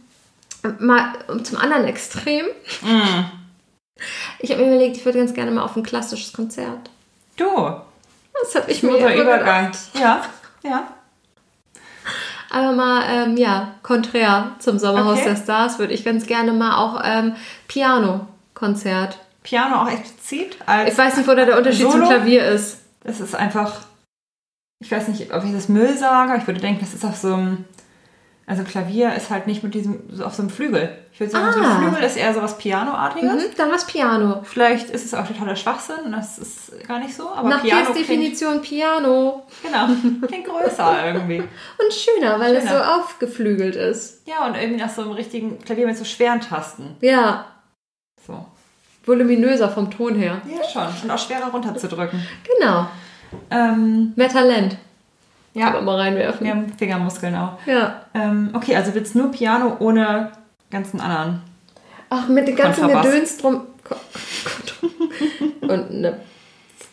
mal 0.80 1.14
um 1.28 1.44
zum 1.44 1.58
anderen 1.58 1.86
Extrem. 1.86 2.46
Mm. 2.82 3.26
Ich 4.40 4.52
habe 4.52 4.62
mir 4.62 4.68
überlegt, 4.70 4.96
ich 4.96 5.04
würde 5.04 5.20
ganz 5.20 5.34
gerne 5.34 5.52
mal 5.52 5.64
auf 5.64 5.76
ein 5.76 5.84
klassisches 5.84 6.32
Konzert. 6.32 6.90
Du, 7.36 7.46
Das 8.42 8.56
habe 8.56 8.72
ich 8.72 8.82
mir 8.82 8.98
gedacht. 8.98 9.78
Ja, 10.00 10.22
ja. 10.64 10.88
Aber 12.50 12.72
mal, 12.72 13.04
ähm, 13.10 13.38
ja, 13.38 13.76
konträr 13.84 14.56
zum 14.60 14.80
Sommerhaus 14.80 15.20
Okay. 15.20 15.30
der 15.30 15.36
Stars 15.36 15.78
würde 15.80 15.94
ich 15.94 16.04
ganz 16.04 16.26
gerne 16.26 16.52
mal 16.54 16.78
auch 16.78 17.02
ähm, 17.04 17.36
Piano-Konzert. 17.68 19.20
Piano 19.50 19.82
auch 19.82 19.90
explizit 19.90 20.58
als 20.66 20.92
Ich 20.92 20.98
weiß 20.98 21.18
nicht, 21.18 21.28
wo 21.28 21.34
da 21.34 21.44
der 21.46 21.58
Unterschied 21.58 21.82
zum 21.82 21.92
Solo? 21.94 22.06
Klavier 22.08 22.46
ist. 22.50 22.78
Das 23.04 23.20
ist 23.20 23.34
einfach, 23.36 23.82
ich 24.80 24.92
weiß 24.92 25.08
nicht, 25.08 25.34
ob 25.34 25.44
ich 25.44 25.52
das 25.54 25.70
Müll 25.70 25.98
sage, 25.98 26.38
ich 26.38 26.46
würde 26.48 26.60
denken, 26.62 26.82
das 26.82 26.94
ist 26.94 27.04
auf 27.04 27.16
so 27.16 27.34
einem, 27.34 27.66
also 28.46 28.64
Klavier 28.64 29.14
ist 29.16 29.30
halt 29.32 29.48
nicht 29.48 29.64
mit 29.64 29.74
diesem, 29.74 30.02
so 30.12 30.24
auf 30.26 30.34
so 30.36 30.44
einem 30.44 30.52
Flügel. 30.52 30.96
Ich 31.14 31.20
würde 31.20 31.32
sagen, 31.32 31.52
so 31.54 31.60
Ah. 31.62 31.78
ein 31.78 31.82
Flügel 31.84 32.04
ist 32.04 32.18
eher 32.18 32.34
so 32.34 32.42
was 32.42 32.58
Pianoartiges. 32.60 33.32
Mhm, 33.34 33.50
dann 33.58 33.72
was 33.72 33.86
Piano. 33.88 34.42
Vielleicht 34.44 34.90
ist 34.92 35.06
es 35.06 35.14
auch 35.16 35.26
totaler 35.28 35.56
Schwachsinn 35.56 36.12
das 36.12 36.38
ist 36.38 36.88
gar 36.88 37.00
nicht 37.00 37.16
so, 37.16 37.30
aber 37.30 37.50
Nach 37.50 37.62
Piano 37.64 37.86
klingt, 37.92 37.98
Definition 38.08 38.62
Piano. 38.62 39.44
genau, 39.64 39.88
klingt 40.28 40.46
größer 40.48 41.06
irgendwie. 41.08 41.40
Und 41.80 41.94
schöner, 41.94 42.40
weil 42.40 42.56
es 42.56 42.64
so 42.66 42.70
Schöner. 42.70 42.96
aufgeflügelt 42.98 43.76
ist. 43.76 44.28
Ja, 44.28 44.46
und 44.46 44.56
irgendwie 44.56 44.80
nach 44.82 44.90
so 44.92 45.02
einem 45.02 45.12
richtigen 45.12 45.60
Klavier 45.60 45.88
mit 45.88 45.98
so 45.98 46.06
schweren 46.06 46.40
Tasten. 46.42 46.96
Ja, 47.02 47.46
So. 48.28 48.46
Voluminöser 49.10 49.70
vom 49.70 49.92
Ton 49.92 50.16
her. 50.16 50.42
Ja, 50.48 50.64
schon. 50.64 51.04
Und 51.04 51.12
auch 51.12 51.20
schwerer 51.20 51.50
runterzudrücken. 51.52 52.26
Genau. 52.58 52.88
Ähm, 53.52 54.14
Mehr 54.16 54.30
Talent. 54.30 54.78
Kann 55.54 55.64
man 55.64 55.74
ja, 55.74 55.82
mal 55.82 55.96
reinwerfen. 55.98 56.46
wir 56.46 56.54
haben 56.54 56.72
Fingermuskeln 56.78 57.36
auch. 57.36 57.58
Ja. 57.66 58.06
Ähm, 58.14 58.52
okay, 58.54 58.76
also 58.76 58.94
willst 58.94 59.16
nur 59.16 59.32
Piano 59.32 59.76
ohne 59.80 60.32
ganzen 60.70 61.02
anderen. 61.02 61.42
Ach, 62.10 62.28
mit 62.28 62.48
dem 62.48 62.56
ganzen. 62.56 62.88
Gedöns 62.88 63.38
drum. 63.38 63.62
Und 65.62 65.92
eine 65.92 66.20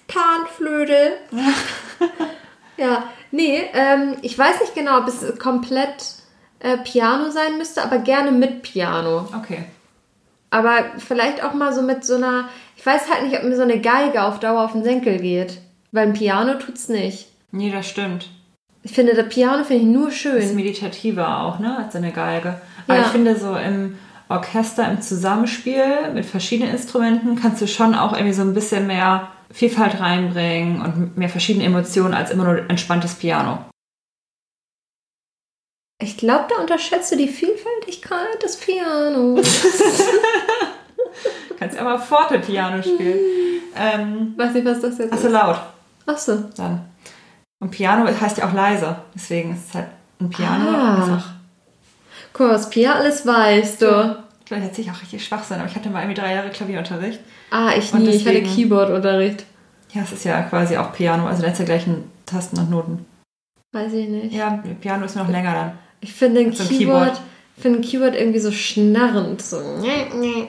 Panflöte. 0.09 1.13
ja, 2.77 3.05
nee, 3.31 3.63
ähm, 3.75 4.17
ich 4.23 4.39
weiß 4.39 4.61
nicht 4.61 4.75
genau, 4.75 4.99
ob 4.99 5.09
es 5.09 5.39
komplett 5.39 6.17
äh, 6.61 6.79
Piano 6.79 7.31
sein 7.31 7.59
müsste, 7.59 7.83
aber 7.83 7.99
gerne 7.99 8.33
mit 8.33 8.63
Piano. 8.63 9.29
Okay. 9.37 9.67
Aber 10.51 10.73
vielleicht 10.99 11.43
auch 11.45 11.55
mal 11.55 11.73
so 11.73 11.83
mit 11.83 12.05
so 12.05 12.15
einer. 12.17 12.49
Ich 12.77 12.85
weiß 12.87 13.11
halt 13.13 13.25
nicht, 13.25 13.37
ob 13.39 13.45
mir 13.45 13.57
so 13.57 13.63
eine 13.63 13.81
Geige 13.81 14.23
auf 14.23 14.39
Dauer 14.41 14.65
auf 14.65 14.73
den 14.73 14.85
Senkel 14.85 15.19
geht. 15.19 15.59
Weil 15.93 16.09
ein 16.09 16.13
Piano 16.13 16.55
tut's 16.55 16.89
nicht. 16.89 17.29
Nee, 17.53 17.71
das 17.71 17.89
stimmt. 17.89 18.29
Ich 18.83 18.93
finde, 18.93 19.15
das 19.15 19.29
Piano 19.29 19.65
finde 19.65 19.83
ich 19.83 19.89
nur 19.89 20.09
ist 20.09 20.17
schön. 20.19 20.55
meditativer 20.55 21.41
auch, 21.41 21.59
ne, 21.59 21.77
als 21.77 21.97
eine 21.97 22.13
Geige. 22.13 22.61
Aber 22.87 22.97
Ja. 22.99 23.03
ich 23.07 23.09
finde, 23.09 23.37
so 23.37 23.57
im 23.57 23.99
Orchester, 24.29 24.89
im 24.91 25.01
Zusammenspiel 25.01 26.13
mit 26.15 26.25
verschiedenen 26.27 26.73
Instrumenten 26.73 27.37
kannst 27.37 27.61
du 27.63 27.67
schon 27.67 27.95
auch 27.95 28.13
irgendwie 28.13 28.33
so 28.33 28.43
ein 28.43 28.55
bisschen 28.55 28.87
mehr 28.87 29.29
Vielfalt 29.53 30.01
reinbringen 30.01 30.83
und 30.83 31.17
mehr 31.17 31.29
verschiedene 31.29 31.65
Emotionen 31.65 32.15
als 32.15 32.31
immer 32.31 32.45
nur 32.45 32.71
entspanntes 32.71 33.15
Piano. 33.15 33.59
Ich 35.99 36.17
glaube, 36.19 36.45
da 36.55 36.61
unterschätzt 36.61 37.11
du 37.13 37.17
die 37.17 37.29
Vielfältigkeit 37.29 38.43
des 38.43 38.57
Pianos. 38.57 39.63
Du 41.49 41.55
kannst 41.59 41.77
ja 41.77 41.85
mal 41.85 41.99
Forte 41.99 42.39
Piano 42.39 42.83
spielen. 42.83 43.19
ähm, 43.75 44.35
weiß 44.37 44.53
nicht, 44.55 44.67
was 44.67 44.81
das 44.81 44.99
jetzt 44.99 45.15
ist. 45.15 45.31
laut 45.31 45.59
Ach 46.07 46.19
so. 46.19 46.45
dann. 46.57 46.83
Und 47.61 47.71
Piano 47.71 48.07
heißt 48.07 48.37
ja 48.39 48.47
auch 48.49 48.53
leise. 48.53 48.97
Deswegen 49.15 49.55
ist 49.55 49.69
es 49.71 49.75
halt 49.75 49.87
ein 50.21 50.29
Piano 50.29 50.69
Ah. 50.71 50.95
einfach. 50.97 51.31
Guck 52.35 52.47
mal, 52.49 52.55
was 52.55 52.69
Pia 52.69 52.93
alles 52.93 53.27
weiß, 53.27 53.79
du. 53.79 54.17
Vielleicht 54.45 54.67
erzähle 54.69 54.89
ich 54.89 54.93
auch 54.95 55.01
richtig 55.01 55.25
Schwachsinn, 55.25 55.59
aber 55.59 55.67
ich 55.69 55.75
hatte 55.75 55.89
mal 55.89 56.03
irgendwie 56.03 56.21
drei 56.21 56.35
Jahre 56.35 56.51
Klavierunterricht. 56.51 57.19
Ah, 57.51 57.71
ich 57.77 57.93
nie. 57.95 58.09
Ich 58.11 58.27
hatte 58.27 58.35
deswegen- 58.35 58.55
Keyboard-Unterricht. 58.55 59.45
Ja, 59.93 60.03
es 60.03 60.13
ist 60.13 60.25
ja 60.25 60.43
quasi 60.43 60.77
auch 60.77 60.93
Piano, 60.93 61.27
also 61.27 61.43
da 61.43 61.49
ist 61.49 61.59
ja 61.59 61.65
gleichen 61.65 62.11
Tasten 62.27 62.59
und 62.59 62.71
Noten. 62.71 63.07
Weiß 63.73 63.93
ich 63.95 64.09
nicht. 64.09 64.33
Ja, 64.35 64.63
Piano 64.81 65.07
ist 65.07 65.17
noch 65.17 65.29
länger 65.29 65.53
dann. 65.55 65.79
Ich 66.01 66.13
finde 66.13 66.41
ein 66.43 66.53
So 66.53 66.63
ein 66.63 66.69
Keyboard, 66.69 67.05
Keyboard. 67.15 67.21
finde 67.59 67.79
ein 67.79 67.83
Keyboard 67.83 68.15
irgendwie 68.15 68.39
so 68.39 68.53
schnarrend. 68.53 69.43
So. 69.43 69.57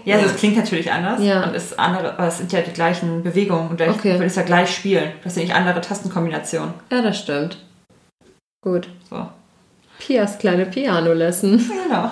Ja, 0.05 0.15
also 0.15 0.27
es 0.27 0.35
klingt 0.35 0.57
natürlich 0.57 0.91
anders 0.91 1.21
Ja. 1.23 1.43
und 1.45 1.55
ist 1.55 1.77
andere, 1.79 2.13
aber 2.13 2.27
es 2.27 2.37
sind 2.37 2.51
ja 2.51 2.61
die 2.61 2.71
gleichen 2.71 3.23
Bewegungen 3.23 3.69
und 3.69 3.77
gleich, 3.77 3.89
Okay. 3.91 4.13
du 4.13 4.19
würdest 4.19 4.37
ja 4.37 4.43
gleich 4.43 4.73
spielen. 4.75 5.11
Du 5.21 5.25
hast 5.25 5.37
ja 5.37 5.43
nicht 5.43 5.55
andere 5.55 5.81
Tastenkombinationen. 5.81 6.73
Ja, 6.91 7.01
das 7.01 7.19
stimmt. 7.19 7.57
Gut. 8.61 8.89
So. 9.09 9.25
Pias 9.99 10.37
kleine 10.37 10.65
Piano-Lesson. 10.65 11.57
Genau. 11.87 12.11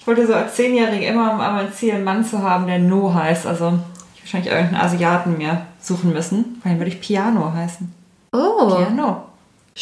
ich 0.00 0.06
wollte 0.06 0.26
so 0.26 0.34
als 0.34 0.54
Zehnjährige 0.56 1.06
immer 1.06 1.34
mal 1.34 1.52
mein 1.52 1.72
Ziel, 1.72 1.94
einen 1.94 2.04
Mann 2.04 2.24
zu 2.24 2.42
haben, 2.42 2.66
der 2.66 2.78
No 2.78 3.12
heißt. 3.14 3.46
Also 3.46 3.78
ich 4.16 4.22
wahrscheinlich 4.22 4.52
irgendeinen 4.52 4.82
Asiaten 4.84 5.38
mir 5.38 5.66
suchen 5.80 6.12
müssen, 6.12 6.60
weil 6.62 6.72
dann 6.72 6.80
würde 6.80 6.90
ich 6.90 7.00
Piano 7.00 7.52
heißen. 7.54 7.92
Oh, 8.32 8.76
Piano. 8.76 9.24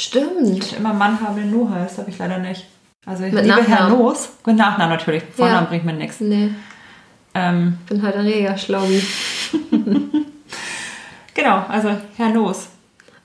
Stimmt. 0.03 0.73
Immer 0.77 0.93
Mann 0.95 1.21
haben, 1.21 1.37
der 1.37 1.45
No 1.47 1.69
heißt, 1.71 1.99
habe 1.99 2.11
ich 2.11 2.19
leider 2.19 2.39
nicht. 2.39 2.67
Also 3.07 3.25
ich 3.25 3.33
Mit 3.33 3.45
liebe 3.45 3.63
Herr 3.63 3.81
Nachnamen? 3.83 3.99
Noos. 3.99 4.29
Mit 4.47 4.57
Nachnamen 4.57 4.97
natürlich. 4.97 5.23
Vornamen 5.35 5.65
Ja. 5.65 5.69
bringt 5.69 5.85
mir 5.85 5.93
nichts. 5.95 6.21
Nee, 6.21 6.51
Ähm, 7.35 7.79
bin 7.89 8.03
halt 8.03 8.17
ein 8.17 8.27
reger 8.27 8.57
Schlaubi. 8.57 9.03
genau, 11.35 11.65
also 11.69 11.91
Herr 12.17 12.31
Noos, 12.31 12.69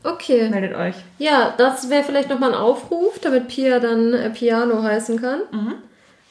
Okay. 0.04 0.50
meldet 0.50 0.76
euch. 0.76 0.96
Ja, 1.18 1.54
das 1.58 1.90
wäre 1.90 2.04
vielleicht 2.04 2.30
nochmal 2.30 2.52
ein 2.54 2.60
Aufruf, 2.60 3.20
damit 3.20 3.48
Pia 3.48 3.80
dann 3.80 4.14
äh, 4.14 4.30
Piano 4.30 4.84
heißen 4.84 5.22
kann. 5.22 5.40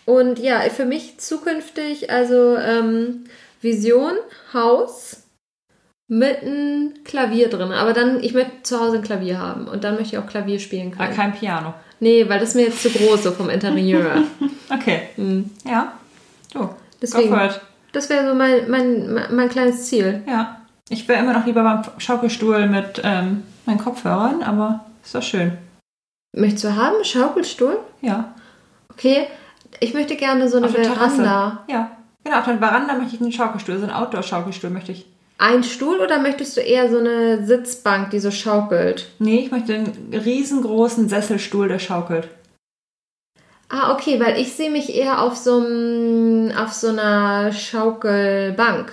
Und 0.04 0.38
ja, 0.38 0.60
für 0.68 0.84
mich 0.84 1.18
zukünftig 1.18 2.10
also 2.10 2.56
ähm, 2.58 3.24
Vision, 3.62 4.12
Haus 4.52 5.21
mit 6.08 6.42
einem 6.42 6.94
Klavier 7.04 7.48
drin. 7.48 7.72
Aber 7.72 7.92
dann, 7.92 8.22
ich 8.22 8.34
möchte 8.34 8.62
zu 8.62 8.80
Hause 8.80 8.98
ein 8.98 9.02
Klavier 9.02 9.38
haben 9.38 9.66
und 9.66 9.84
dann 9.84 9.94
möchte 9.96 10.16
ich 10.16 10.22
auch 10.22 10.26
Klavier 10.26 10.58
spielen 10.58 10.92
Aber 10.94 11.04
können. 11.06 11.16
kein 11.16 11.32
Piano. 11.34 11.74
Nee, 12.00 12.28
weil 12.28 12.40
das 12.40 12.50
ist 12.50 12.54
mir 12.56 12.66
jetzt 12.66 12.82
zu 12.82 12.90
groß 12.90 13.22
so 13.22 13.32
vom 13.32 13.48
Interieur. 13.48 14.22
Okay. 14.70 15.02
Hm. 15.16 15.50
Ja. 15.66 15.92
Du. 16.54 16.70
Deswegen. 17.02 17.36
Das 17.92 18.08
wäre 18.08 18.26
so 18.26 18.34
mein, 18.34 18.70
mein, 18.70 19.20
mein, 19.30 19.48
kleines 19.50 19.84
Ziel. 19.84 20.22
Ja. 20.26 20.62
Ich 20.88 21.06
wäre 21.06 21.20
immer 21.20 21.34
noch 21.34 21.44
lieber 21.44 21.62
beim 21.62 21.82
Schaukelstuhl 21.98 22.66
mit 22.68 23.02
ähm, 23.04 23.42
meinen 23.66 23.78
Kopfhörern, 23.78 24.42
aber 24.42 24.86
ist 25.04 25.14
doch 25.14 25.22
schön. 25.22 25.58
Möchtest 26.34 26.64
du 26.64 26.74
haben? 26.74 27.04
Schaukelstuhl? 27.04 27.78
Ja. 28.00 28.32
Okay. 28.90 29.26
Ich 29.80 29.92
möchte 29.92 30.16
gerne 30.16 30.48
so 30.48 30.56
eine. 30.56 30.70
Veranda. 30.70 31.64
Ja. 31.68 31.90
Genau, 32.24 32.38
auf 32.38 32.44
der 32.46 32.58
Veranda 32.58 32.94
möchte 32.94 33.16
ich 33.16 33.20
einen 33.20 33.32
Schaukelstuhl, 33.32 33.76
so 33.76 33.84
einen 33.84 33.92
Outdoor-Schaukelstuhl 33.92 34.70
möchte 34.70 34.92
ich. 34.92 35.06
Ein 35.42 35.64
Stuhl 35.64 35.98
oder 35.98 36.20
möchtest 36.20 36.56
du 36.56 36.60
eher 36.60 36.88
so 36.88 36.98
eine 36.98 37.44
Sitzbank, 37.44 38.10
die 38.10 38.20
so 38.20 38.30
schaukelt? 38.30 39.08
Nee, 39.18 39.40
ich 39.40 39.50
möchte 39.50 39.74
einen 39.74 40.14
riesengroßen 40.14 41.08
Sesselstuhl, 41.08 41.66
der 41.66 41.80
schaukelt. 41.80 42.28
Ah, 43.68 43.92
okay, 43.92 44.20
weil 44.20 44.38
ich 44.40 44.52
sehe 44.52 44.70
mich 44.70 44.94
eher 44.94 45.20
auf 45.20 45.36
so, 45.36 45.56
einem, 45.58 46.52
auf 46.56 46.72
so 46.72 46.90
einer 46.90 47.50
Schaukelbank. 47.52 48.92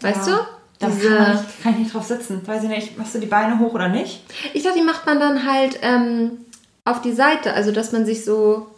Weißt 0.00 0.26
Ja. 0.26 0.36
du? 0.36 0.42
Da 0.78 0.86
Diese, 0.86 1.08
kann, 1.08 1.18
man 1.18 1.32
nicht, 1.32 1.62
kann 1.62 1.72
ich 1.74 1.78
nicht 1.80 1.94
drauf 1.94 2.04
sitzen. 2.06 2.40
Weiß 2.48 2.62
ich 2.62 2.70
nicht, 2.70 2.96
machst 2.96 3.14
du 3.14 3.18
die 3.18 3.26
Beine 3.26 3.58
hoch 3.58 3.74
oder 3.74 3.90
nicht? 3.90 4.22
ich 4.54 4.62
dachte, 4.62 4.78
die 4.78 4.84
macht 4.84 5.04
man 5.04 5.20
dann 5.20 5.46
halt 5.46 5.80
ähm, 5.82 6.38
auf 6.86 7.02
die 7.02 7.12
Seite, 7.12 7.52
also 7.52 7.72
dass 7.72 7.92
man 7.92 8.06
sich 8.06 8.24
so 8.24 8.68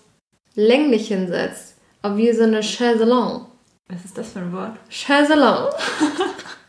länglich 0.57 1.07
hinsetzt. 1.07 1.77
Wie 2.05 2.33
so 2.33 2.43
eine 2.43 2.63
Chaiselong. 2.63 3.47
Was 3.89 4.05
ist 4.05 4.19
das 4.19 4.33
für 4.33 4.41
ein 4.41 4.53
Wort? 4.53 4.73
Chaiselong. 4.91 5.69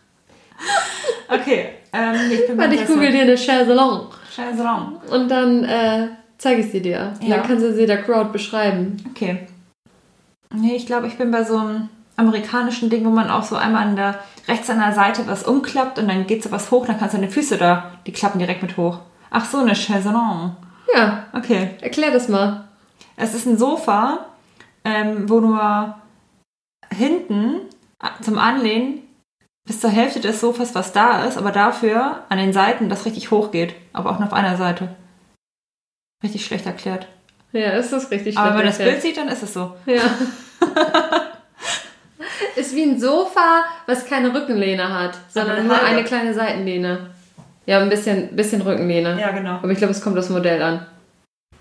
Okay, 1.29 1.69
ähm, 1.93 2.15
ich 2.31 2.47
bin 2.47 2.57
Warte, 2.57 2.75
ich 2.75 2.85
google 2.85 3.11
dir 3.11 3.21
eine 3.23 3.35
Chaiselong. 3.35 4.07
Chaiselong. 4.33 4.97
Und 5.09 5.29
dann 5.29 5.63
äh, 5.63 6.07
zeige 6.37 6.61
ich 6.61 6.71
sie 6.71 6.81
dir. 6.81 7.13
Ja. 7.21 7.37
Dann 7.37 7.47
kannst 7.47 7.63
du 7.63 7.73
sie 7.73 7.85
der 7.85 8.03
Crowd 8.03 8.31
beschreiben. 8.31 8.97
Okay. 9.11 9.47
Nee, 10.53 10.75
ich 10.75 10.85
glaube, 10.85 11.07
ich 11.07 11.17
bin 11.17 11.31
bei 11.31 11.43
so 11.43 11.57
einem 11.57 11.89
amerikanischen 12.17 12.89
Ding, 12.89 13.05
wo 13.05 13.09
man 13.09 13.29
auch 13.29 13.43
so 13.43 13.55
einmal 13.55 13.83
an 13.87 13.95
der 13.95 14.19
rechts 14.47 14.69
an 14.69 14.79
der 14.79 14.93
Seite 14.93 15.25
was 15.25 15.43
umklappt 15.43 15.97
und 15.97 16.07
dann 16.07 16.27
geht 16.27 16.43
so 16.43 16.51
was 16.51 16.69
hoch, 16.69 16.85
dann 16.85 16.99
kannst 16.99 17.13
du 17.15 17.17
deine 17.17 17.31
Füße 17.31 17.57
da, 17.57 17.91
die 18.05 18.11
klappen 18.11 18.39
direkt 18.39 18.61
mit 18.61 18.77
hoch. 18.77 18.99
Ach 19.31 19.45
so, 19.45 19.59
eine 19.59 19.73
Chaiselong. 19.73 20.55
Ja, 20.93 21.25
Okay. 21.33 21.71
erklär 21.81 22.11
das 22.11 22.27
mal. 22.27 22.65
Es 23.15 23.33
ist 23.33 23.47
ein 23.47 23.57
Sofa, 23.57 24.25
ähm, 24.83 25.27
wo 25.29 25.39
nur 25.39 25.95
hinten 26.95 27.61
zum 28.21 28.37
Anlehnen 28.37 29.02
bis 29.65 29.79
zur 29.79 29.89
Hälfte 29.89 30.19
des 30.19 30.41
Sofas 30.41 30.75
was 30.75 30.91
da 30.91 31.25
ist, 31.25 31.37
aber 31.37 31.51
dafür 31.51 32.23
an 32.29 32.37
den 32.37 32.53
Seiten 32.53 32.89
das 32.89 33.05
richtig 33.05 33.31
hoch 33.31 33.51
geht. 33.51 33.75
Aber 33.93 34.09
auch 34.11 34.19
nur 34.19 34.27
auf 34.27 34.33
einer 34.33 34.57
Seite. 34.57 34.95
Richtig 36.21 36.45
schlecht 36.45 36.65
erklärt. 36.65 37.07
Ja, 37.51 37.71
ist 37.71 37.93
das 37.93 38.09
richtig 38.11 38.37
Aber 38.37 38.49
wenn 38.49 38.57
man 38.57 38.65
das 38.65 38.75
schlecht 38.75 38.91
Bild 38.91 39.01
sieht, 39.01 39.17
dann 39.17 39.27
ist 39.27 39.43
es 39.43 39.53
so. 39.53 39.75
Ja. 39.85 40.01
ist 42.55 42.75
wie 42.75 42.83
ein 42.83 42.99
Sofa, 42.99 43.63
was 43.85 44.05
keine 44.05 44.33
Rückenlehne 44.33 44.93
hat, 44.93 45.17
sondern 45.29 45.67
nur 45.67 45.81
eine 45.81 46.03
kleine 46.03 46.33
Seitenlehne. 46.33 47.11
Ja, 47.65 47.79
ein 47.79 47.89
bisschen, 47.89 48.35
bisschen 48.35 48.61
Rückenlehne. 48.61 49.19
Ja, 49.19 49.31
genau. 49.31 49.55
Aber 49.55 49.69
ich 49.69 49.77
glaube, 49.77 49.93
es 49.93 50.01
kommt 50.01 50.17
das 50.17 50.29
Modell 50.29 50.61
an. 50.61 50.85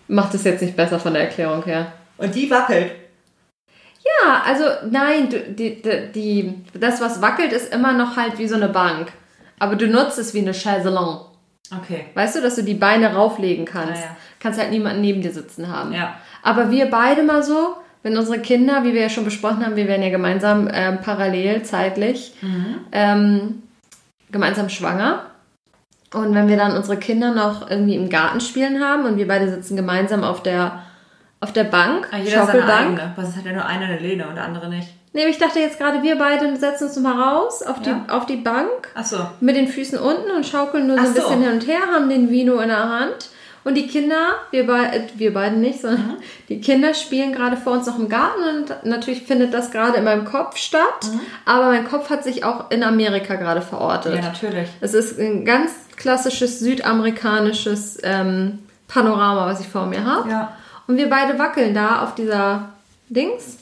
Macht 0.09 0.35
es 0.35 0.45
jetzt 0.45 0.63
nicht 0.63 0.77
besser 0.77 0.99
von 0.99 1.15
der 1.15 1.25
Erklärung 1.25 1.65
her. 1.65 1.93
Und 2.19 2.35
die 2.35 2.51
wackelt. 2.51 2.93
Ja, 4.25 4.43
also 4.45 4.65
nein, 4.91 5.29
du, 5.31 5.39
die, 5.41 5.83
die, 5.83 6.13
die, 6.15 6.55
das, 6.79 7.01
was 7.01 7.21
wackelt, 7.23 7.53
ist 7.53 7.73
immer 7.73 7.93
noch 7.93 8.17
halt 8.17 8.39
wie 8.39 8.47
so 8.47 8.57
eine 8.57 8.69
Bank. 8.69 9.13
Aber 9.59 9.77
du 9.77 9.87
nutzt 9.87 10.19
es 10.19 10.35
wie 10.35 10.41
eine 10.41 10.53
Chaiselong. 10.53 11.21
Okay. 11.81 12.07
Weißt 12.15 12.37
du, 12.37 12.41
dass 12.41 12.57
du 12.57 12.63
die 12.63 12.75
Beine 12.75 13.15
rauflegen 13.15 13.65
kannst? 13.65 14.03
Ja, 14.03 14.09
ja. 14.09 14.17
Kannst 14.41 14.61
halt 14.61 14.71
niemanden 14.71 15.01
neben 15.01 15.23
dir 15.23 15.33
sitzen 15.33 15.69
haben. 15.69 15.93
Ja. 15.93 16.17
Aber 16.43 16.71
wir 16.71 16.87
beide 16.87 17.23
mal 17.23 17.43
so, 17.43 17.77
wenn 18.03 18.17
unsere 18.17 18.41
Kinder, 18.41 18.85
wie 18.85 18.93
wir 18.93 19.03
ja 19.03 19.09
schon 19.09 19.25
besprochen 19.25 19.65
haben, 19.65 19.77
wir 19.77 19.87
werden 19.87 20.03
ja 20.03 20.11
gemeinsam 20.11 20.69
ähm, 20.73 20.99
parallel 21.03 21.63
zeitlich 21.63 22.35
ähm, 22.91 23.63
gemeinsam 24.31 24.69
schwanger. 24.69 25.27
Und 26.13 26.35
wenn 26.35 26.49
wir 26.49 26.57
dann 26.57 26.77
unsere 26.77 26.99
Kinder 26.99 27.33
noch 27.33 27.71
irgendwie 27.71 27.95
im 27.95 28.11
Garten 28.11 28.41
spielen 28.41 28.85
haben 28.85 29.07
und 29.07 29.17
wir 29.17 29.29
beide 29.29 29.49
sitzen 29.49 29.77
gemeinsam 29.77 30.25
auf 30.25 30.43
der, 30.43 30.83
auf 31.43 31.53
der 31.53 31.65
Bank, 31.65 32.09
Ah, 32.13 32.17
jeder 32.17 32.47
seine 32.47 32.61
Schaukelbank. 32.63 32.99
eigene. 33.01 33.13
Was 33.17 33.29
es 33.31 33.37
hat 33.37 33.45
ja 33.45 33.53
nur 33.53 33.67
einer 33.67 33.87
eine 33.87 33.99
Lehne 33.99 34.27
und 34.29 34.37
der 34.37 34.45
andere 34.45 34.69
nicht. 34.69 34.89
Nee, 35.13 35.21
aber 35.23 35.31
ich 35.31 35.39
dachte 35.39 35.59
jetzt 35.59 35.79
gerade, 35.79 36.03
wir 36.03 36.17
beide 36.17 36.57
setzen 36.57 36.85
uns 36.87 36.97
mal 36.99 37.21
raus 37.21 37.63
auf 37.63 37.81
die, 37.83 37.91
Ja. 37.91 38.05
auf 38.09 38.25
die 38.25 38.37
Bank 38.37 38.89
Ach 38.95 39.05
so. 39.05 39.19
mit 39.41 39.57
den 39.57 39.69
Füßen 39.69 39.99
unten 39.99 40.31
und 40.31 40.47
schaukeln 40.47 40.87
nur 40.87 40.97
so 40.97 41.03
ein 41.03 41.09
so. 41.15 41.21
bisschen 41.21 41.43
hin 41.43 41.53
und 41.53 41.67
her, 41.67 41.81
haben 41.95 42.09
den 42.09 42.31
Vino 42.31 42.59
in 42.61 42.69
der 42.69 42.89
Hand. 42.89 43.29
Und 43.65 43.75
die 43.77 43.87
Kinder, 43.87 44.17
wir, 44.51 44.67
bei, 44.67 44.85
äh, 44.87 45.03
wir 45.15 45.33
beiden 45.35 45.61
nicht, 45.61 45.81
sondern 45.83 46.01
Mhm. 46.07 46.17
die 46.49 46.61
Kinder 46.61 46.95
spielen 46.95 47.33
gerade 47.33 47.57
vor 47.57 47.75
uns 47.75 47.87
noch 47.87 47.97
im 47.99 48.09
Garten 48.09 48.41
und 48.57 48.85
natürlich 48.85 49.23
findet 49.23 49.53
das 49.55 49.71
gerade 49.71 49.99
in 49.99 50.05
meinem 50.05 50.25
Kopf 50.25 50.57
statt. 50.57 50.81
Mhm. 51.05 51.21
Aber 51.45 51.67
mein 51.67 51.87
Kopf 51.87 52.09
hat 52.11 52.25
sich 52.25 52.45
auch 52.45 52.71
in 52.73 52.83
Amerika 52.83 53.35
gerade 53.37 53.61
verortet. 53.63 54.17
Ja, 54.17 54.23
natürlich. 54.23 54.69
Es 54.81 54.95
ist 54.95 55.19
ein 55.21 55.45
ganz 55.45 55.71
klassisches 55.97 56.59
südamerikanisches 56.59 57.99
ähm, 58.03 58.61
Panorama, 58.89 59.47
was 59.47 59.61
ich 59.61 59.69
vor 59.69 59.87
mir 59.87 60.05
habe. 60.05 60.29
Ja. 60.31 60.57
Und 60.87 60.97
wir 60.97 61.09
beide 61.09 61.39
wackeln 61.39 61.75
da 61.75 62.03
auf 62.03 62.15
dieser 62.15 62.71
Dings. 63.09 63.59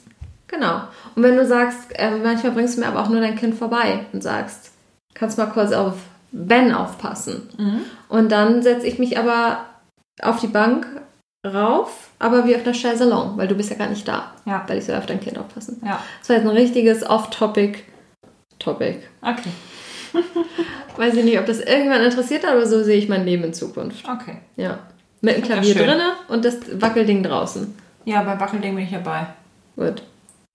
Genau. 0.48 0.82
Und 1.14 1.22
wenn 1.22 1.36
du 1.36 1.46
sagst, 1.46 1.78
äh, 1.92 2.10
manchmal 2.10 2.52
bringst 2.52 2.76
du 2.76 2.80
mir 2.80 2.88
aber 2.88 3.02
auch 3.02 3.08
nur 3.08 3.20
dein 3.20 3.36
Kind 3.36 3.54
vorbei 3.54 4.06
und 4.12 4.22
sagst, 4.22 4.72
kannst 5.14 5.38
mal 5.38 5.46
kurz 5.46 5.72
auf 5.72 5.94
Ben 6.32 6.72
aufpassen. 6.72 7.48
Mhm. 7.56 7.80
Und 8.08 8.32
dann 8.32 8.62
setze 8.62 8.86
ich 8.86 8.98
mich 8.98 9.18
aber 9.18 9.66
auf 10.22 10.40
die 10.40 10.48
Bank 10.48 10.86
rauf, 11.46 12.10
aber 12.18 12.46
wie 12.46 12.54
auf 12.54 12.64
einer 12.64 12.74
Chaiselong, 12.74 13.36
weil 13.36 13.48
du 13.48 13.54
bist 13.54 13.70
ja 13.70 13.76
gar 13.76 13.88
nicht 13.88 14.06
da. 14.06 14.32
Ja. 14.44 14.64
Weil 14.66 14.78
ich 14.78 14.84
soll 14.84 14.96
auf 14.96 15.06
dein 15.06 15.20
Kind 15.20 15.38
aufpassen. 15.38 15.80
Ja. 15.84 16.02
Das 16.20 16.28
war 16.28 16.36
jetzt 16.36 16.46
ein 16.46 16.56
richtiges 16.56 17.08
Off-Topic. 17.08 17.78
Topic. 18.58 19.00
Okay. 19.22 19.50
Weiß 20.96 21.14
ich 21.14 21.24
nicht, 21.24 21.38
ob 21.38 21.46
das 21.46 21.60
irgendwann 21.60 22.02
interessiert, 22.02 22.44
aber 22.44 22.66
so 22.66 22.82
sehe 22.82 22.98
ich 22.98 23.08
mein 23.08 23.24
Leben 23.24 23.44
in 23.44 23.54
Zukunft. 23.54 24.06
Okay. 24.06 24.38
Ja. 24.56 24.80
Mit 25.20 25.38
Ja, 25.38 25.44
Klavier 25.44 25.74
schön. 25.74 25.86
drinne 25.86 26.12
und 26.28 26.44
das 26.44 26.56
Wackelding 26.80 27.22
draußen. 27.22 27.74
Ja, 28.04 28.22
bei 28.22 28.38
Wackelding 28.40 28.74
bin 28.74 28.84
ich 28.84 28.90
dabei. 28.92 29.26
Gut. 29.76 30.02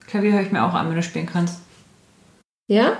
Klavier 0.06 0.32
höre 0.32 0.42
ich 0.42 0.52
mir 0.52 0.64
auch 0.64 0.74
an, 0.74 0.88
wenn 0.88 0.96
du 0.96 1.02
spielen 1.02 1.26
kannst. 1.26 1.60
Ja? 2.68 2.92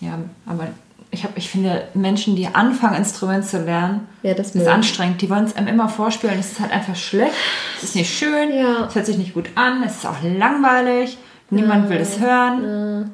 Ja, 0.00 0.18
aber 0.46 0.68
ich, 1.10 1.24
hab, 1.24 1.36
ich 1.36 1.50
finde, 1.50 1.86
Menschen, 1.94 2.36
die 2.36 2.46
anfangen, 2.46 2.96
Instrument 2.96 3.44
zu 3.44 3.58
lernen, 3.62 4.08
Ja, 4.22 4.32
das 4.34 4.54
ist 4.54 4.66
anstrengend. 4.66 5.20
Die 5.20 5.28
wollen 5.28 5.44
es 5.44 5.54
einem 5.56 5.68
immer 5.68 5.88
vorspielen. 5.88 6.38
Es 6.38 6.52
ist 6.52 6.60
halt 6.60 6.72
einfach 6.72 6.96
schlecht. 6.96 7.34
Es 7.76 7.84
ist 7.84 7.96
nicht 7.96 8.12
schön. 8.12 8.52
Ja. 8.54 8.86
Es 8.86 8.94
hört 8.94 9.06
sich 9.06 9.18
nicht 9.18 9.34
gut 9.34 9.50
an. 9.54 9.82
Es 9.82 9.96
ist 9.96 10.06
auch 10.06 10.22
langweilig. 10.22 11.18
Niemand 11.50 11.90
will 11.90 11.98
es 11.98 12.18
hören. 12.18 13.10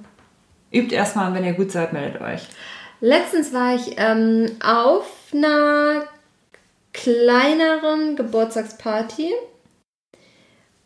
Übt 0.70 0.94
erstmal, 0.94 1.34
wenn 1.34 1.44
ihr 1.44 1.54
gut 1.54 1.72
seid, 1.72 1.92
meldet 1.92 2.20
euch. 2.22 2.42
Letztens 3.00 3.52
war 3.52 3.74
ich 3.74 3.94
ähm, 3.96 4.50
auf 4.64 5.06
einer 5.32 6.02
kleineren 6.92 8.16
Geburtstagsparty 8.16 9.32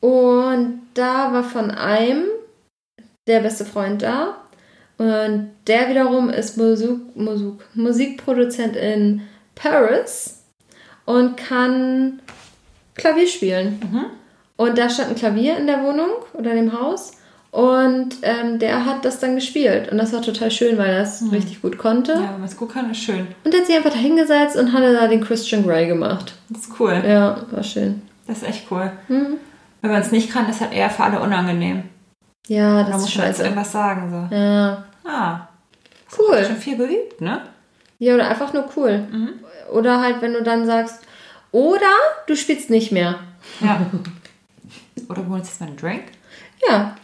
und 0.01 0.83
da 0.95 1.33
war 1.33 1.45
von 1.45 1.71
einem 1.71 2.25
der 3.27 3.41
beste 3.41 3.65
Freund 3.65 4.03
da 4.03 4.43
und 4.99 5.51
der 5.67 5.89
wiederum 5.89 6.29
ist 6.31 6.57
Musik, 6.57 7.17
Musik, 7.17 7.55
Musikproduzent 7.75 8.77
in 8.77 9.23
Paris 9.55 10.45
und 11.05 11.37
kann 11.37 12.21
Klavier 12.95 13.27
spielen. 13.27 13.81
Und 14.57 14.79
da 14.79 14.89
stand 14.89 15.11
ein 15.11 15.17
Klavier 15.17 15.57
in 15.57 15.67
der 15.67 15.83
Wohnung 15.83 16.11
oder 16.35 16.53
in 16.53 16.57
dem 16.57 16.81
Haus. 16.81 17.13
Und 17.53 18.17
ähm, 18.23 18.59
der 18.59 18.87
hat 18.87 19.05
das 19.05 19.19
dann 19.21 19.35
gespielt. 19.35 19.93
Und 19.93 19.99
das 19.99 20.13
war 20.15 20.23
total 20.23 20.51
schön, 20.51 20.79
weil 20.79 20.89
er 20.91 21.01
das 21.01 21.23
richtig 21.31 21.61
gut 21.61 21.77
konnte. 21.77 22.13
Ja, 22.13 22.21
wenn 22.33 22.41
man 22.41 22.45
es 22.45 22.57
gut 22.57 22.73
kann, 22.73 22.91
ist 22.91 22.99
schön. 23.03 23.27
Und 23.45 23.53
er 23.55 23.61
hat 23.61 23.67
sich 23.67 23.77
einfach 23.77 23.91
da 23.93 23.99
hingesetzt 23.99 24.57
und 24.57 24.73
hat 24.73 24.83
da 24.83 25.07
den 25.07 25.21
Christian 25.23 25.63
Grey 25.63 25.87
gemacht. 25.87 26.33
Das 26.49 26.63
ist 26.63 26.81
cool. 26.81 27.03
Ja, 27.07 27.37
war 27.51 27.63
schön. 27.63 28.01
Das 28.27 28.39
ist 28.39 28.49
echt 28.49 28.67
cool. 28.71 28.91
Mhm. 29.09 29.37
Wenn 29.83 29.91
man 29.91 30.01
es 30.01 30.11
nicht 30.13 30.31
kann, 30.33 30.49
ist 30.49 30.63
halt 30.63 30.73
eher 30.73 30.89
für 30.89 31.03
alle 31.03 31.21
unangenehm. 31.21 31.83
Ja, 32.47 32.85
Da 32.85 32.89
das 32.91 32.97
ist 32.97 33.03
muss 33.03 33.17
man 33.17 33.27
jetzt 33.27 33.37
scheiße. 33.37 33.43
irgendwas 33.43 33.73
sagen. 33.73 34.29
So. 34.31 34.35
Ja, 34.35 34.85
Ah, 35.05 35.49
cool. 36.19 36.45
schon 36.47 36.57
viel 36.57 36.77
geübt, 36.79 37.21
ne? 37.21 37.43
Ja, 37.99 38.15
oder 38.15 38.29
einfach 38.31 38.53
nur 38.55 38.65
cool. 38.77 38.99
Mhm. 39.11 39.29
Oder 39.73 40.01
halt, 40.01 40.23
wenn 40.23 40.33
du 40.33 40.43
dann 40.43 40.65
sagst, 40.65 41.01
oder 41.51 41.91
du 42.27 42.35
spielst 42.35 42.71
nicht 42.71 42.93
mehr. 42.93 43.17
Ja. 43.61 43.79
Oder 45.11 45.27
holst 45.29 45.49
jetzt 45.51 45.61
mal 45.61 45.67
einen 45.67 45.77
Drink? 45.77 46.05
Ja. 46.67 46.97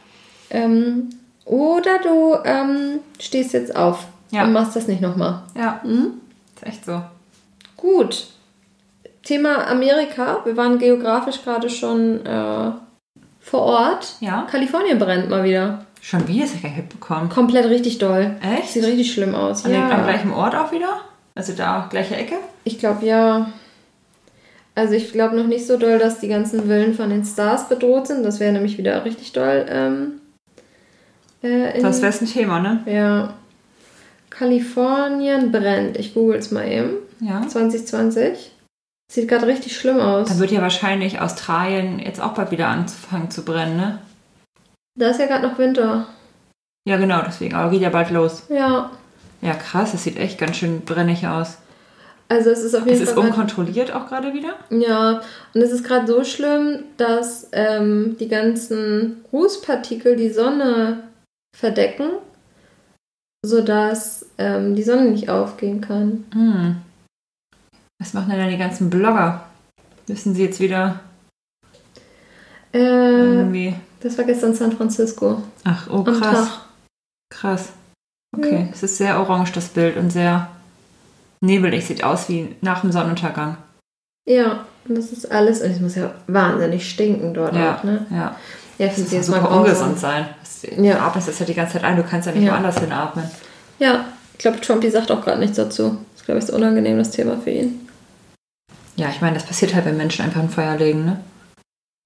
Ähm, 0.51 1.11
oder 1.45 1.99
du 2.03 2.37
ähm, 2.45 3.01
stehst 3.19 3.53
jetzt 3.53 3.75
auf 3.75 4.07
Ja. 4.31 4.45
und 4.45 4.53
machst 4.53 4.77
das 4.77 4.87
nicht 4.89 5.01
nochmal. 5.01 5.43
Ja. 5.57 5.81
Mhm. 5.85 6.15
Ist 6.57 6.67
echt 6.67 6.85
so. 6.85 7.03
Gut. 7.77 8.27
Thema 9.23 9.67
Amerika. 9.69 10.41
Wir 10.45 10.57
waren 10.57 10.79
geografisch 10.79 11.43
gerade 11.43 11.69
schon 11.71 12.25
äh, 12.25 12.71
vor 13.41 13.61
Ort. 13.61 14.15
Ja. 14.21 14.47
Kalifornien 14.51 14.99
brennt 14.99 15.29
mal 15.31 15.45
wieder. 15.45 15.85
Schon 16.01 16.27
wieder? 16.29 16.43
Das 16.43 16.51
hab 16.51 16.57
ich 16.57 16.63
gar 16.63 16.69
nicht 16.71 16.79
mitbekommen. 16.79 17.29
Komplett 17.29 17.67
richtig 17.67 17.99
doll. 17.99 18.37
Echt? 18.41 18.71
Sieht 18.73 18.85
richtig 18.85 19.13
schlimm 19.13 19.35
aus. 19.35 19.65
An 19.65 19.73
dem, 19.73 19.83
am 19.83 19.91
Ja. 19.91 20.03
gleichen 20.05 20.33
Ort 20.33 20.55
auch 20.55 20.73
wieder? 20.73 21.01
Also 21.35 21.53
da 21.53 21.87
gleiche 21.91 22.17
Ecke? 22.17 22.37
Ich 22.65 22.79
glaube 22.79 23.05
ja. 23.07 23.51
Also 24.75 24.95
ich 24.95 25.13
glaube 25.13 25.37
noch 25.37 25.47
nicht 25.47 25.67
so 25.67 25.77
doll, 25.77 25.99
dass 25.99 26.21
die 26.21 26.29
ganzen 26.29 26.65
Villen 26.69 26.95
von 26.95 27.11
den 27.11 27.25
Stars 27.25 27.69
bedroht 27.69 28.07
sind. 28.07 28.25
Das 28.25 28.39
wäre 28.41 28.53
nämlich 28.53 28.79
wieder 28.79 29.05
richtig 29.05 29.33
doll. 29.33 29.67
Ähm, 29.69 30.21
äh, 31.43 31.81
Das 31.81 32.03
wäre 32.03 32.13
ein 32.19 32.27
Thema, 32.27 32.61
ne? 32.61 32.83
ja. 32.87 33.35
Kalifornien 34.31 35.51
brennt. 35.51 35.97
Ich 35.99 36.15
google 36.15 36.37
es 36.39 36.51
mal 36.51 36.67
eben. 36.69 36.91
Ja. 37.21 37.47
2020. 37.47 38.53
Sieht 39.11 39.29
gerade 39.29 39.47
richtig 39.47 39.77
schlimm 39.77 39.99
aus. 40.01 40.29
Dann 40.29 40.39
wird 40.39 40.51
ja 40.51 40.61
wahrscheinlich 40.61 41.21
Australien 41.21 41.99
jetzt 41.99 42.21
auch 42.21 42.35
bald 42.35 42.51
wieder 42.51 42.69
anfangen 42.69 43.31
zu 43.31 43.43
brennen, 43.45 43.77
ne? 43.77 43.99
Da 44.99 45.09
ist 45.11 45.19
ja 45.21 45.27
gerade 45.27 45.47
noch 45.49 45.59
Winter. 45.59 46.07
Ja, 46.87 46.97
genau, 46.99 47.23
deswegen. 47.27 47.55
Aber 47.55 47.71
geht 47.71 47.81
ja 47.81 47.89
bald 47.91 48.11
los. 48.11 48.43
Ja. 48.49 48.91
Ja, 49.41 49.55
krass, 49.55 49.93
das 49.93 50.05
sieht 50.05 50.19
echt 50.19 50.39
ganz 50.39 50.57
schön 50.57 50.83
brennig 50.83 51.27
aus. 51.27 51.59
Also 52.29 52.51
es 52.51 52.63
ist 52.63 52.75
auf 52.75 52.83
Es 52.83 52.89
jeden 52.93 53.03
ist 53.03 53.13
Fall. 53.13 53.23
grad- 53.23 53.31
unkontrolliert 53.31 53.93
auch 53.93 54.07
gerade 54.07 54.35
wieder. 54.35 54.55
Ja, 54.71 55.23
und 55.55 55.63
es 55.63 55.73
ist 55.73 55.85
gerade 55.85 56.07
so 56.07 56.23
schlimm, 56.25 56.81
dass 56.99 57.49
ähm, 57.53 58.17
die 58.21 58.29
ganzen 58.29 59.25
Rußpartikel 59.33 60.17
die 60.17 60.31
Sonne 60.31 61.05
verdecken, 61.57 62.11
sodass 63.45 64.27
ähm, 64.39 64.75
die 64.75 64.83
Sonne 64.83 65.11
nicht 65.11 65.29
aufgehen 65.29 65.81
kann. 65.81 66.25
Hm. 66.33 66.77
Was 68.01 68.15
machen 68.15 68.31
denn 68.31 68.39
dann 68.41 68.51
die 68.51 68.57
ganzen 68.59 68.91
Blogger? 68.91 69.45
Müssen 70.09 70.35
sie 70.35 70.45
jetzt 70.45 70.61
wieder 70.61 71.01
Äh, 72.73 72.79
irgendwie. 72.79 73.75
das 74.01 74.17
war 74.19 74.25
gestern 74.25 74.55
San 74.55 74.73
Francisco. 74.73 75.43
Ach, 75.65 75.89
oh 75.91 76.05
krass. 76.05 76.61
Krass. 77.31 77.73
Okay, 78.37 78.69
es 78.73 78.83
ist 78.83 78.99
sehr 78.99 79.19
orange, 79.19 79.53
das 79.53 79.69
Bild, 79.69 79.97
und 79.97 80.11
sehr 80.11 80.49
nebelig. 81.41 81.87
Sieht 81.87 82.05
aus 82.05 82.29
wie 82.29 82.55
nach 82.61 82.83
dem 82.83 82.93
Sonnenuntergang. 82.93 83.57
Ja, 84.29 84.67
und 84.87 84.97
das 84.99 85.13
ist 85.13 85.31
alles. 85.33 85.63
Und 85.63 85.71
es 85.71 85.81
muss 85.81 85.95
ja 85.95 86.15
wahnsinnig 86.27 86.89
stinken 86.89 87.33
dort 87.35 87.55
Ja, 87.55 87.77
auch, 87.79 87.85
ne? 87.85 88.07
ja. 88.11 88.37
Ja, 88.79 88.87
ich 88.87 88.95
Das 88.95 89.09
finde 89.09 89.17
muss 89.17 89.29
Mal 89.29 89.45
ungesund 89.45 89.99
sein. 89.99 90.27
Du 90.77 90.83
Ja. 90.83 91.07
atmest 91.07 91.29
das 91.29 91.39
ja 91.39 91.47
die 91.47 91.55
ganze 91.55 91.75
Zeit 91.75 91.85
ein, 91.85 91.97
du 91.97 92.03
kannst 92.05 92.27
ja 92.27 92.33
nicht 92.33 92.45
Ja. 92.45 92.53
woanders 92.53 92.79
hinatmen. 92.79 93.25
Ja, 93.79 94.05
ich 94.33 94.39
glaube, 94.39 94.61
Trumpy 94.61 94.91
sagt 94.91 95.11
auch 95.11 95.23
gerade 95.25 95.41
nichts 95.41 95.57
dazu. 95.57 95.99
Das 96.13 96.21
ist, 96.21 96.25
glaube 96.27 96.39
ich, 96.41 96.47
so 96.47 96.55
unangenehm, 96.55 96.99
das 96.99 97.11
Thema 97.11 97.37
für 97.43 97.51
ihn. 97.51 97.89
Ja, 98.97 99.09
ich 99.11 99.21
meine, 99.21 99.35
das 99.35 99.45
passiert 99.45 99.75
halt, 99.75 99.85
wenn 99.85 99.97
Menschen 99.97 100.25
einfach 100.25 100.41
ein 100.41 100.49
Feuer 100.49 100.77
legen, 100.77 101.05
ne? 101.05 101.21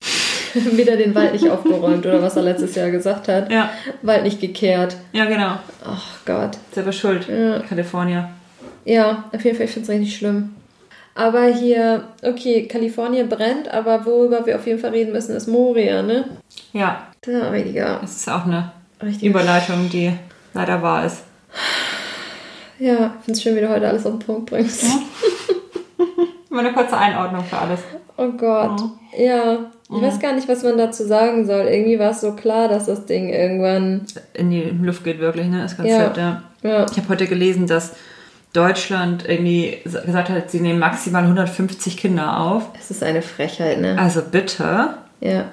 Wieder 0.55 0.97
den 0.97 1.15
Wald 1.15 1.33
nicht 1.33 1.49
aufgeräumt 1.49 2.05
oder 2.05 2.21
was 2.21 2.37
er 2.37 2.43
letztes 2.43 2.75
Jahr 2.75 2.91
gesagt 2.91 3.29
hat. 3.29 3.51
Ja. 3.51 3.71
Wald 4.03 4.23
nicht 4.25 4.41
gekehrt. 4.41 4.97
Ja, 5.13 5.25
genau. 5.25 5.59
Ach 5.85 6.19
Gott. 6.27 6.59
Selber 6.75 6.93
schuld. 6.93 7.27
Ja. 7.29 7.61
Kalifornien. 7.61 8.27
Ja, 8.85 9.25
auf 9.33 9.43
jeden 9.45 9.57
Fall, 9.57 9.67
ich 9.67 9.73
finde 9.73 9.91
es 9.93 9.99
richtig 9.99 10.17
schlimm. 10.17 10.55
Aber 11.15 11.45
hier, 11.47 12.05
okay, 12.23 12.67
Kalifornien 12.67 13.29
brennt, 13.29 13.69
aber 13.69 14.07
worüber 14.07 14.47
wir 14.47 14.57
auf 14.57 14.67
jeden 14.67 14.79
Fall 14.79 14.91
reden 14.91 15.13
müssen, 15.13 15.37
ist 15.37 15.47
Moria, 15.47 16.03
ne? 16.03 16.25
Ja, 16.73 17.07
Da, 17.21 17.51
richtiger, 17.51 17.99
das 18.01 18.17
ist 18.17 18.29
auch 18.31 18.47
eine 18.47 18.73
richtiger. 19.03 19.31
Überleitung, 19.31 19.91
die 19.91 20.13
leider 20.55 20.81
wahr 20.81 21.05
ist. 21.05 21.23
Ja, 22.79 23.15
ich 23.19 23.25
finde 23.27 23.33
es 23.33 23.43
schön, 23.43 23.57
wie 23.57 23.61
du 23.61 23.69
heute 23.69 23.89
alles 23.89 24.07
auf 24.07 24.13
den 24.13 24.27
Punkt 24.27 24.51
bringst. 24.51 24.85
Mal 26.51 26.61
eine 26.67 26.73
kurze 26.75 26.97
Einordnung 26.97 27.45
für 27.45 27.59
alles. 27.59 27.81
Oh 28.17 28.29
Gott. 28.29 28.81
Ja, 29.17 29.71
ich 29.95 30.03
weiß 30.03 30.19
gar 30.21 30.33
nicht, 30.35 30.49
was 30.49 30.63
man 30.63 30.77
dazu 30.79 31.05
sagen 31.07 31.47
soll. 31.47 31.67
Irgendwie 31.67 31.99
war 31.99 32.11
es 32.11 32.21
so 32.23 32.33
klar, 32.33 32.69
dass 32.69 32.87
das 32.87 33.07
Ding 33.07 33.29
irgendwann. 33.29 34.07
In 34.35 34.51
die 34.51 34.63
Luft 34.63 35.05
geht 35.05 35.19
wirklich, 35.21 35.47
ne? 35.47 35.63
Das 35.63 35.73
Ja. 35.73 35.77
Konzept, 35.77 36.17
ja. 36.17 36.43
Ja, 36.63 36.87
Ich 36.91 36.97
habe 36.99 37.09
heute 37.09 37.27
gelesen, 37.27 37.67
dass 37.67 37.95
Deutschland 38.53 39.27
irgendwie 39.27 39.79
gesagt 39.85 40.29
hat, 40.29 40.51
sie 40.51 40.61
nehmen 40.61 40.79
maximal 40.79 41.23
150 41.23 41.97
Kinder 41.97 42.39
auf. 42.39 42.69
es 42.79 42.91
ist 42.91 43.03
eine 43.03 43.23
Frechheit, 43.23 43.81
ne? 43.81 43.99
Also 43.99 44.23
bitte. 44.23 44.95
Ja. 45.21 45.47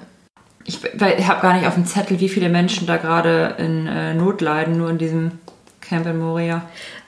Ich, 0.64 0.84
ich 0.84 1.28
habe 1.28 1.40
gar 1.40 1.54
nicht 1.54 1.66
auf 1.66 1.74
dem 1.74 1.86
Zettel, 1.86 2.20
wie 2.20 2.28
viele 2.28 2.50
Menschen 2.50 2.86
da 2.86 2.98
gerade 2.98 3.54
in 3.58 3.86
äh, 3.86 4.14
Not 4.14 4.40
leiden, 4.40 4.76
nur 4.76 4.90
in 4.90 4.98
diesem 4.98 5.32
Camp 5.80 6.06
in 6.06 6.18
Moria. 6.18 6.62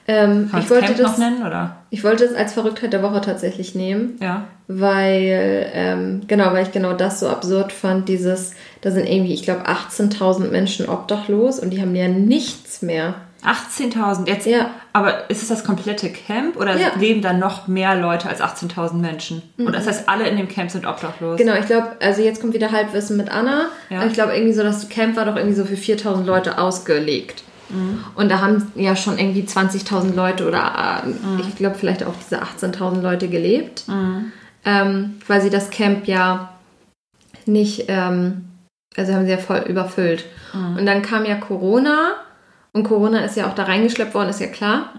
Ähm, 0.08 0.46
ich, 0.46 0.52
das 0.52 0.70
wollte 0.70 0.86
Camp 0.86 0.98
noch 0.98 1.10
das, 1.10 1.18
nennen, 1.18 1.46
oder? 1.46 1.76
ich 1.90 2.02
wollte 2.02 2.24
es 2.24 2.34
als 2.34 2.54
Verrücktheit 2.54 2.92
der 2.92 3.02
Woche 3.02 3.20
tatsächlich 3.20 3.74
nehmen. 3.74 4.16
Ja. 4.20 4.44
weil 4.66 5.70
ähm, 5.74 6.22
genau, 6.26 6.52
weil 6.52 6.64
ich 6.64 6.72
genau 6.72 6.94
das 6.94 7.20
so 7.20 7.28
absurd 7.28 7.70
fand, 7.70 8.08
dieses, 8.08 8.54
da 8.80 8.90
sind 8.90 9.06
irgendwie, 9.06 9.34
ich 9.34 9.42
glaube, 9.42 9.66
18.000 9.66 10.48
Menschen 10.50 10.88
obdachlos 10.88 11.60
und 11.60 11.70
die 11.70 11.80
haben 11.80 11.94
ja 11.94 12.08
nichts 12.08 12.82
mehr. 12.82 13.14
18.000 13.44 14.26
jetzt. 14.26 14.46
Ja. 14.46 14.70
Aber 14.94 15.30
ist 15.30 15.42
es 15.42 15.48
das 15.48 15.64
komplette 15.64 16.10
Camp 16.10 16.56
oder 16.56 16.76
Ja. 16.76 16.88
leben 16.98 17.22
da 17.22 17.32
noch 17.32 17.66
mehr 17.66 17.94
Leute 17.94 18.28
als 18.28 18.40
18.000 18.42 19.00
Menschen? 19.00 19.42
Und 19.56 19.72
das 19.74 19.86
heißt, 19.86 20.08
alle 20.08 20.28
in 20.28 20.36
dem 20.36 20.48
Camp 20.48 20.70
sind 20.70 20.86
obdachlos. 20.86 21.38
Genau, 21.38 21.54
ich 21.54 21.64
glaube, 21.66 21.92
also 22.00 22.20
jetzt 22.22 22.40
kommt 22.40 22.52
wieder 22.52 22.70
Halbwissen 22.72 23.16
mit 23.16 23.30
Anna. 23.30 23.66
Ja. 23.88 24.04
Ich 24.04 24.12
glaube 24.12 24.34
irgendwie 24.34 24.52
so, 24.52 24.62
das 24.62 24.88
Camp 24.90 25.16
war 25.16 25.24
doch 25.24 25.36
irgendwie 25.36 25.56
so 25.56 25.64
für 25.64 25.76
4.000 25.76 26.24
Leute 26.26 26.58
ausgelegt. 26.58 27.42
Mhm. 27.70 28.04
Und 28.16 28.28
da 28.30 28.40
haben 28.40 28.70
ja 28.74 28.94
schon 28.94 29.16
irgendwie 29.18 29.44
20.000 29.44 30.14
Leute 30.14 30.46
oder 30.46 31.02
Mhm. 31.06 31.40
ich 31.40 31.56
glaube 31.56 31.76
vielleicht 31.78 32.04
auch 32.04 32.14
diese 32.22 32.42
18.000 32.42 33.00
Leute 33.00 33.28
gelebt. 33.28 33.84
Ähm, 34.64 35.14
weil 35.26 35.40
sie 35.40 35.50
das 35.50 35.70
Camp 35.70 36.06
ja 36.06 36.50
nicht, 37.46 37.86
ähm, 37.88 38.44
also 38.96 39.14
haben 39.14 39.24
sie 39.24 39.30
ja 39.30 39.38
voll 39.38 39.64
überfüllt. 39.66 40.24
Mhm. 40.52 40.76
Und 40.76 40.86
dann 40.86 41.02
kam 41.02 41.24
ja 41.24 41.34
Corona 41.36 42.12
und 42.74 42.84
Corona 42.84 43.24
ist 43.24 43.36
ja 43.36 43.48
auch 43.48 43.54
da 43.54 43.64
reingeschleppt 43.64 44.14
worden, 44.14 44.30
ist 44.30 44.40
ja 44.40 44.46
klar. 44.46 44.94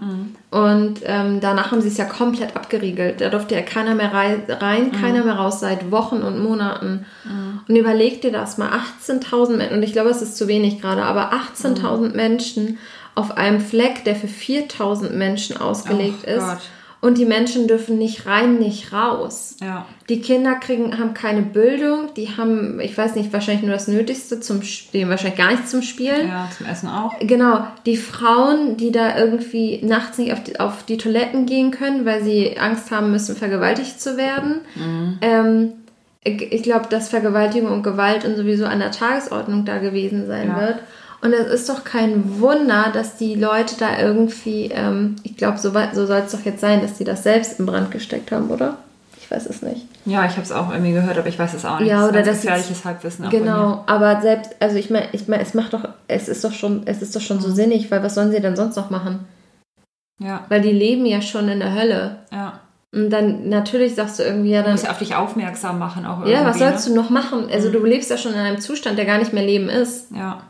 Und 0.50 1.00
ähm, 1.04 1.40
danach 1.40 1.72
haben 1.72 1.80
sie 1.80 1.88
es 1.88 1.96
ja 1.96 2.04
komplett 2.04 2.54
abgeriegelt. 2.54 3.20
Da 3.20 3.30
durfte 3.30 3.56
ja 3.56 3.62
keiner 3.62 3.96
mehr 3.96 4.12
rei 4.14 4.38
rein, 4.48 4.92
keiner 4.92 5.24
mehr 5.24 5.34
raus 5.34 5.58
seit 5.58 5.90
Wochen 5.90 6.22
und 6.22 6.40
Monaten. 6.40 7.04
Und 7.66 7.76
überleg 7.76 8.20
dir 8.22 8.30
das 8.30 8.58
mal, 8.58 8.70
18.000 9.04 9.56
Menschen, 9.56 9.76
und 9.76 9.82
ich 9.82 9.92
glaube, 9.92 10.10
es 10.10 10.22
ist 10.22 10.36
zu 10.36 10.46
wenig 10.46 10.80
gerade, 10.80 11.02
aber 11.02 11.32
18.000 11.32 12.14
Menschen 12.14 12.78
auf 13.16 13.36
einem 13.36 13.60
Fleck, 13.60 14.04
der 14.04 14.14
für 14.14 14.28
4.000 14.28 15.10
Menschen 15.10 15.56
ausgelegt 15.56 16.24
Oh 16.26 16.30
ist. 16.30 16.46
Gott. 16.46 16.58
Und 17.04 17.18
die 17.18 17.26
Menschen 17.26 17.68
dürfen 17.68 17.98
nicht 17.98 18.24
rein, 18.24 18.58
nicht 18.58 18.90
raus. 18.94 19.56
Ja. 19.60 19.84
Die 20.08 20.22
Kinder 20.22 20.54
kriegen, 20.54 20.98
haben 20.98 21.12
keine 21.12 21.42
Bildung, 21.42 22.08
die 22.16 22.30
haben, 22.38 22.80
ich 22.80 22.96
weiß 22.96 23.14
nicht, 23.14 23.30
wahrscheinlich 23.30 23.62
nur 23.62 23.74
das 23.74 23.88
Nötigste 23.88 24.40
zum 24.40 24.62
Spielen, 24.62 25.10
wahrscheinlich 25.10 25.36
gar 25.36 25.50
nichts 25.50 25.70
zum 25.70 25.82
Spielen. 25.82 26.28
Ja, 26.28 26.48
zum 26.56 26.64
Essen 26.64 26.88
auch. 26.88 27.12
Genau, 27.20 27.66
die 27.84 27.98
Frauen, 27.98 28.78
die 28.78 28.90
da 28.90 29.18
irgendwie 29.18 29.80
nachts 29.82 30.16
nicht 30.16 30.32
auf 30.32 30.42
die, 30.44 30.58
auf 30.58 30.84
die 30.84 30.96
Toiletten 30.96 31.44
gehen 31.44 31.72
können, 31.72 32.06
weil 32.06 32.24
sie 32.24 32.56
Angst 32.58 32.90
haben 32.90 33.10
müssen, 33.10 33.36
vergewaltigt 33.36 34.00
zu 34.00 34.16
werden. 34.16 34.62
Ähm, 35.20 35.72
ich 36.24 36.40
ich 36.52 36.62
glaube, 36.62 36.86
dass 36.88 37.10
Vergewaltigung 37.10 37.70
und 37.70 37.82
Gewalt 37.82 38.24
und 38.24 38.34
sowieso 38.36 38.64
an 38.64 38.78
der 38.78 38.92
Tagesordnung 38.92 39.66
da 39.66 39.76
gewesen 39.76 40.26
sein 40.26 40.48
Ja. 40.48 40.58
wird. 40.58 40.78
Und 41.24 41.32
es 41.32 41.46
ist 41.46 41.68
doch 41.70 41.84
kein 41.84 42.38
Wunder, 42.40 42.90
dass 42.92 43.16
die 43.16 43.34
Leute 43.34 43.76
da 43.78 43.98
irgendwie, 43.98 44.66
ähm, 44.72 45.16
ich 45.22 45.36
glaube, 45.38 45.56
so, 45.58 45.72
so 45.94 46.06
soll 46.06 46.18
es 46.26 46.32
doch 46.32 46.44
jetzt 46.44 46.60
sein, 46.60 46.82
dass 46.82 46.94
die 46.98 47.04
das 47.04 47.22
selbst 47.22 47.58
in 47.58 47.64
Brand 47.66 47.90
gesteckt 47.90 48.30
haben, 48.30 48.50
oder? 48.50 48.76
Ich 49.18 49.30
weiß 49.30 49.46
es 49.46 49.62
nicht. 49.62 49.86
Ja, 50.04 50.26
ich 50.26 50.32
habe 50.32 50.42
es 50.42 50.52
auch 50.52 50.70
irgendwie 50.70 50.92
gehört, 50.92 51.16
aber 51.16 51.28
ich 51.28 51.38
weiß 51.38 51.54
es 51.54 51.64
auch 51.64 51.78
nicht. 51.80 51.88
Ja, 51.88 52.00
Das 52.00 52.04
ist 52.08 52.12
oder 52.12 52.22
das 52.24 52.40
gefährliches 52.42 52.84
Halbwissen. 52.84 53.30
Genau, 53.30 53.82
aber 53.86 54.20
selbst, 54.20 54.54
also 54.60 54.76
ich 54.76 54.90
meine, 54.90 55.06
ich 55.12 55.26
meine, 55.26 55.42
es 55.42 55.54
macht 55.54 55.72
doch, 55.72 55.88
es 56.08 56.28
ist 56.28 56.44
doch 56.44 56.52
schon, 56.52 56.82
es 56.84 57.00
ist 57.00 57.16
doch 57.16 57.22
schon 57.22 57.38
Mhm. 57.38 57.42
so 57.42 57.50
sinnig, 57.52 57.90
weil 57.90 58.02
was 58.02 58.14
sollen 58.14 58.30
sie 58.30 58.40
denn 58.40 58.54
sonst 58.54 58.76
noch 58.76 58.90
machen? 58.90 59.20
Ja, 60.20 60.44
Weil 60.50 60.60
die 60.60 60.72
leben 60.72 61.06
ja 61.06 61.22
schon 61.22 61.48
in 61.48 61.60
der 61.60 61.74
Hölle. 61.74 62.18
ja. 62.32 62.60
Und 62.94 63.10
dann 63.10 63.48
natürlich 63.48 63.96
sagst 63.96 64.20
du 64.20 64.22
irgendwie, 64.22 64.50
ja, 64.50 64.58
Du 64.60 64.66
dann, 64.66 64.74
musst 64.74 64.84
ja 64.84 64.90
auf 64.92 64.98
dich 65.00 65.16
aufmerksam 65.16 65.80
machen 65.80 66.06
auch 66.06 66.24
ja, 66.26 66.44
was 66.44 66.58
irgendwie, 66.58 66.58
sollst 66.58 66.88
ne? 66.90 66.94
du 66.94 67.00
noch 67.00 67.10
machen? 67.10 67.48
Also 67.52 67.72
du 67.72 67.84
lebst 67.84 68.08
ja 68.08 68.16
schon 68.16 68.34
in 68.34 68.38
einem 68.38 68.60
Zustand, 68.60 68.96
der 68.98 69.04
gar 69.04 69.18
nicht 69.18 69.32
mehr 69.32 69.42
Leben 69.42 69.68
ist. 69.68 70.12
Ja. 70.14 70.42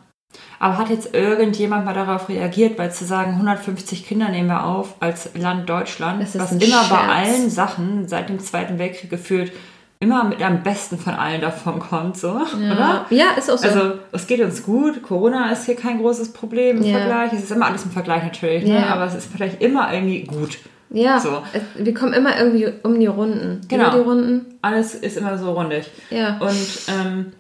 Aber 0.65 0.79
hat 0.79 0.89
jetzt 0.89 1.15
irgendjemand 1.15 1.85
mal 1.85 1.93
darauf 1.93 2.31
reagiert, 2.31 2.79
weil 2.79 2.91
zu 2.91 3.05
sagen, 3.05 3.33
150 3.33 4.07
Kinder 4.07 4.31
nehmen 4.31 4.49
wir 4.49 4.65
auf 4.65 4.95
als 4.99 5.29
Land 5.35 5.69
Deutschland, 5.69 6.23
was 6.23 6.53
immer 6.53 6.59
bei 6.59 6.97
Scherz. 6.97 7.11
allen 7.11 7.51
Sachen 7.51 8.09
seit 8.09 8.31
dem 8.31 8.39
Zweiten 8.39 8.79
Weltkrieg 8.79 9.11
gefühlt 9.11 9.53
immer 10.01 10.25
mit 10.25 10.43
am 10.43 10.63
besten 10.63 10.97
von 10.97 11.13
allen 11.13 11.43
davon 11.43 11.81
kommt, 11.81 12.17
so, 12.17 12.31
oder? 12.31 13.05
Ja, 13.11 13.33
ist 13.37 13.51
auch 13.51 13.59
so. 13.59 13.69
Also 13.69 13.93
es 14.13 14.27
geht 14.27 14.41
uns 14.41 14.63
gut, 14.63 15.03
Corona 15.03 15.51
ist 15.53 15.67
hier 15.67 15.77
kein 15.77 15.99
großes 15.99 16.33
Problem 16.33 16.79
im 16.79 16.83
Ja. 16.85 16.97
Vergleich. 16.99 17.35
Es 17.35 17.43
ist 17.43 17.53
immer 17.53 17.67
alles 17.67 17.85
im 17.85 17.91
Vergleich 17.91 18.23
natürlich, 18.23 18.65
ne? 18.65 18.81
Ja. 18.81 18.87
aber 18.87 19.05
es 19.05 19.15
ist 19.15 19.31
vielleicht 19.31 19.61
immer 19.61 19.93
irgendwie 19.93 20.23
gut. 20.25 20.57
ja, 20.89 21.21
so. 21.21 21.43
es, 21.53 21.61
wir 21.77 21.93
kommen 21.93 22.15
immer 22.15 22.39
irgendwie 22.39 22.73
um 22.85 22.99
die 22.99 23.07
Runden. 23.07 23.61
Genau. 23.69 23.89
Über 23.89 23.97
die 23.99 24.03
Runden. 24.03 24.47
Alles 24.63 24.95
ist 24.95 25.19
immer 25.19 25.37
so 25.37 25.53
rundig. 25.53 25.91
Ja. 26.09 26.39
Und 26.39 26.67
ähm, 26.89 27.33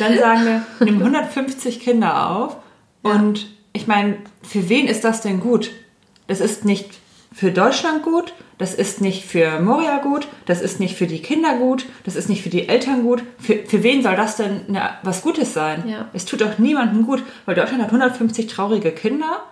dann 0.00 0.18
sagen 0.18 0.44
wir, 0.44 0.62
nehmen 0.84 1.00
150 1.00 1.78
Kinder 1.78 2.28
auf. 2.28 2.56
Und 3.02 3.48
ich 3.72 3.86
meine, 3.86 4.16
für 4.42 4.68
wen 4.68 4.86
ist 4.86 5.04
das 5.04 5.20
denn 5.20 5.40
gut? 5.40 5.70
Das 6.26 6.40
ist 6.40 6.64
nicht 6.64 6.98
für 7.34 7.50
Deutschland 7.50 8.02
gut, 8.02 8.34
das 8.58 8.74
ist 8.74 9.00
nicht 9.00 9.24
für 9.24 9.58
Moria 9.60 9.98
gut, 9.98 10.28
das 10.46 10.60
ist 10.60 10.78
nicht 10.80 10.96
für 10.96 11.06
die 11.06 11.22
Kinder 11.22 11.56
gut, 11.56 11.86
das 12.04 12.14
ist 12.14 12.28
nicht 12.28 12.42
für 12.42 12.50
die 12.50 12.68
Eltern 12.68 13.02
gut. 13.02 13.22
Für, 13.38 13.56
für 13.66 13.82
wen 13.82 14.02
soll 14.02 14.16
das 14.16 14.36
denn 14.36 14.62
na, 14.68 14.98
was 15.02 15.22
Gutes 15.22 15.54
sein? 15.54 15.88
Ja. 15.88 16.08
Es 16.12 16.26
tut 16.26 16.42
doch 16.42 16.58
niemandem 16.58 17.04
gut, 17.04 17.22
weil 17.46 17.54
Deutschland 17.54 17.82
hat 17.82 17.88
150 17.88 18.46
traurige 18.46 18.92
Kinder, 18.92 19.42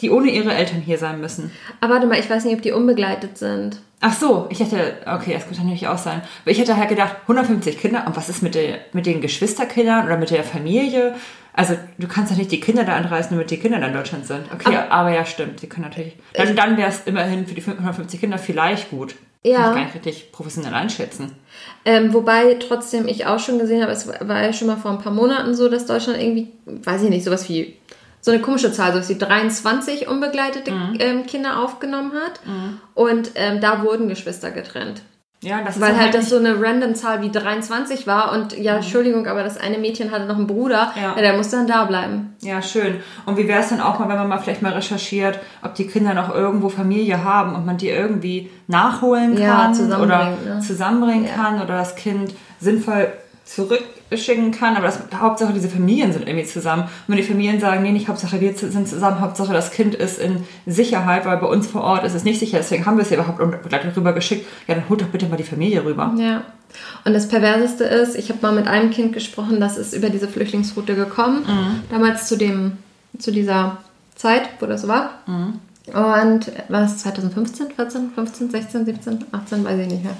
die 0.00 0.10
ohne 0.10 0.30
ihre 0.30 0.54
Eltern 0.54 0.80
hier 0.80 0.98
sein 0.98 1.20
müssen. 1.20 1.52
Aber 1.80 1.94
warte 1.94 2.06
mal, 2.06 2.18
ich 2.18 2.30
weiß 2.30 2.44
nicht, 2.44 2.56
ob 2.56 2.62
die 2.62 2.72
unbegleitet 2.72 3.38
sind. 3.38 3.80
Ach 4.04 4.12
so, 4.12 4.48
ich 4.50 4.58
hätte, 4.58 4.94
okay, 5.06 5.32
das 5.32 5.44
könnte 5.44 5.60
natürlich 5.60 5.86
auch 5.86 5.96
sein. 5.96 6.22
Aber 6.42 6.50
ich 6.50 6.58
hätte 6.58 6.76
halt 6.76 6.88
gedacht, 6.88 7.16
150 7.22 7.78
Kinder, 7.78 8.04
und 8.04 8.16
was 8.16 8.28
ist 8.28 8.42
mit, 8.42 8.56
der, 8.56 8.80
mit 8.92 9.06
den 9.06 9.20
Geschwisterkindern 9.20 10.04
oder 10.04 10.16
mit 10.16 10.30
der 10.30 10.42
Familie? 10.42 11.14
Also, 11.52 11.74
du 11.98 12.08
kannst 12.08 12.32
doch 12.32 12.36
nicht 12.36 12.50
die 12.50 12.58
Kinder 12.58 12.82
da 12.82 12.96
anreißen, 12.96 13.30
damit 13.30 13.52
die 13.52 13.58
Kinder 13.58 13.78
dann 13.78 13.90
in 13.90 13.96
Deutschland 13.96 14.26
sind. 14.26 14.42
Okay, 14.52 14.76
aber, 14.90 15.10
ja, 15.12 15.24
stimmt, 15.24 15.62
die 15.62 15.68
können 15.68 15.84
natürlich. 15.84 16.16
Dann, 16.34 16.56
dann 16.56 16.76
wäre 16.76 16.88
es 16.88 17.02
immerhin 17.04 17.46
für 17.46 17.54
die 17.54 17.62
150 17.62 18.18
Kinder 18.18 18.38
vielleicht 18.38 18.90
gut. 18.90 19.14
Ja. 19.44 19.56
Kann 19.56 19.70
ich 19.70 19.76
gar 19.76 19.84
nicht 19.84 19.94
richtig 19.94 20.32
professionell 20.32 20.74
einschätzen. 20.74 21.36
Ähm, 21.84 22.12
wobei 22.12 22.54
trotzdem 22.54 23.06
ich 23.06 23.26
auch 23.26 23.38
schon 23.38 23.60
gesehen 23.60 23.82
habe, 23.82 23.92
es 23.92 24.08
war 24.08 24.42
ja 24.42 24.52
schon 24.52 24.66
mal 24.66 24.76
vor 24.76 24.90
ein 24.90 24.98
paar 24.98 25.12
Monaten 25.12 25.54
so, 25.54 25.68
dass 25.68 25.86
Deutschland 25.86 26.20
irgendwie, 26.20 26.48
weiß 26.66 27.04
ich 27.04 27.10
nicht, 27.10 27.24
sowas 27.24 27.48
wie 27.48 27.76
so 28.24 28.30
eine 28.30 28.40
komische 28.40 28.72
Zahl, 28.72 28.92
sowas 28.94 29.08
wie 29.10 29.18
23 29.18 30.08
unbegleitete 30.08 30.70
Mhm. 30.70 30.96
ähm, 31.00 31.26
Kinder 31.26 31.58
aufgenommen 31.60 32.12
hat. 32.14 32.40
Und 32.94 33.32
ähm, 33.34 33.60
da 33.60 33.82
wurden 33.82 34.08
Geschwister 34.08 34.50
getrennt. 34.52 35.02
Ja, 35.44 35.60
das 35.64 35.80
Weil 35.80 35.90
ist 35.94 35.98
halt 36.00 36.14
das 36.14 36.20
nicht- 36.20 36.30
so 36.30 36.36
eine 36.38 36.62
random 36.62 36.94
Zahl 36.94 37.20
wie 37.20 37.30
23 37.32 38.06
war 38.06 38.30
und 38.30 38.56
ja, 38.56 38.76
Entschuldigung, 38.76 39.26
aber 39.26 39.42
das 39.42 39.58
eine 39.58 39.76
Mädchen 39.78 40.12
hatte 40.12 40.24
noch 40.26 40.36
einen 40.36 40.46
Bruder, 40.46 40.92
Ja. 40.94 41.14
ja, 41.16 41.20
der 41.20 41.32
musste 41.36 41.56
dann 41.56 41.66
da 41.66 41.84
bleiben. 41.84 42.36
Ja, 42.42 42.62
schön. 42.62 43.00
Und 43.26 43.36
wie 43.36 43.48
wäre 43.48 43.60
es 43.60 43.70
dann 43.70 43.80
auch 43.80 43.98
mal, 43.98 44.08
wenn 44.08 44.18
man 44.18 44.28
mal 44.28 44.38
vielleicht 44.38 44.62
mal 44.62 44.72
recherchiert, 44.72 45.40
ob 45.62 45.74
die 45.74 45.88
Kinder 45.88 46.14
noch 46.14 46.32
irgendwo 46.32 46.68
Familie 46.68 47.24
haben 47.24 47.56
und 47.56 47.66
man 47.66 47.76
die 47.76 47.88
irgendwie 47.88 48.52
nachholen 48.68 49.36
Ja, 49.36 49.62
kann 49.62 49.70
oder 49.72 49.74
zusammenbringen, 49.74 50.44
ne? 50.44 50.60
zusammenbringen 50.60 51.24
Ja. 51.24 51.32
kann 51.34 51.54
oder 51.56 51.76
das 51.78 51.96
Kind 51.96 52.34
sinnvoll 52.60 53.12
zurück 53.44 53.82
schicken 54.16 54.50
kann, 54.50 54.76
aber 54.76 54.86
das, 54.86 55.00
Hauptsache 55.14 55.52
diese 55.52 55.68
Familien 55.68 56.12
sind 56.12 56.26
irgendwie 56.26 56.46
zusammen. 56.46 56.82
Und 56.82 56.90
wenn 57.08 57.16
die 57.16 57.22
Familien 57.22 57.60
sagen, 57.60 57.82
nee, 57.82 57.92
nicht 57.92 58.08
Hauptsache 58.08 58.40
wir 58.40 58.54
sind 58.54 58.88
zusammen, 58.88 59.20
Hauptsache 59.20 59.52
das 59.52 59.70
Kind 59.70 59.94
ist 59.94 60.18
in 60.18 60.44
Sicherheit, 60.66 61.24
weil 61.24 61.38
bei 61.38 61.46
uns 61.46 61.66
vor 61.66 61.82
Ort 61.82 62.04
ist 62.04 62.14
es 62.14 62.24
nicht 62.24 62.38
sicher, 62.38 62.58
deswegen 62.58 62.86
haben 62.86 62.96
wir 62.96 63.02
es 63.02 63.10
ja 63.10 63.16
überhaupt 63.16 63.40
unbegleitet 63.40 63.96
rüber 63.96 64.12
geschickt. 64.12 64.46
Ja, 64.66 64.74
dann 64.74 64.88
holt 64.88 65.00
doch 65.00 65.08
bitte 65.08 65.26
mal 65.26 65.36
die 65.36 65.44
Familie 65.44 65.84
rüber. 65.84 66.12
Ja. 66.16 66.42
Und 67.04 67.12
das 67.12 67.28
Perverseste 67.28 67.84
ist, 67.84 68.16
ich 68.16 68.30
habe 68.30 68.38
mal 68.42 68.52
mit 68.52 68.66
einem 68.66 68.90
Kind 68.90 69.12
gesprochen, 69.12 69.60
das 69.60 69.76
ist 69.76 69.94
über 69.94 70.08
diese 70.08 70.28
Flüchtlingsroute 70.28 70.94
gekommen, 70.94 71.44
mhm. 71.46 71.82
damals 71.90 72.28
zu 72.28 72.36
dem, 72.36 72.78
zu 73.18 73.30
dieser 73.30 73.78
Zeit, 74.14 74.48
wo 74.60 74.66
das 74.66 74.82
so 74.82 74.88
war. 74.88 75.10
Mhm. 75.26 75.58
Und 75.86 76.52
war 76.68 76.84
es 76.84 76.98
2015, 76.98 77.72
14, 77.72 78.10
15, 78.14 78.50
16, 78.50 78.84
17, 78.86 79.24
18, 79.32 79.64
weiß 79.64 79.80
ich 79.80 79.88
nicht 79.88 80.04
mehr. 80.04 80.16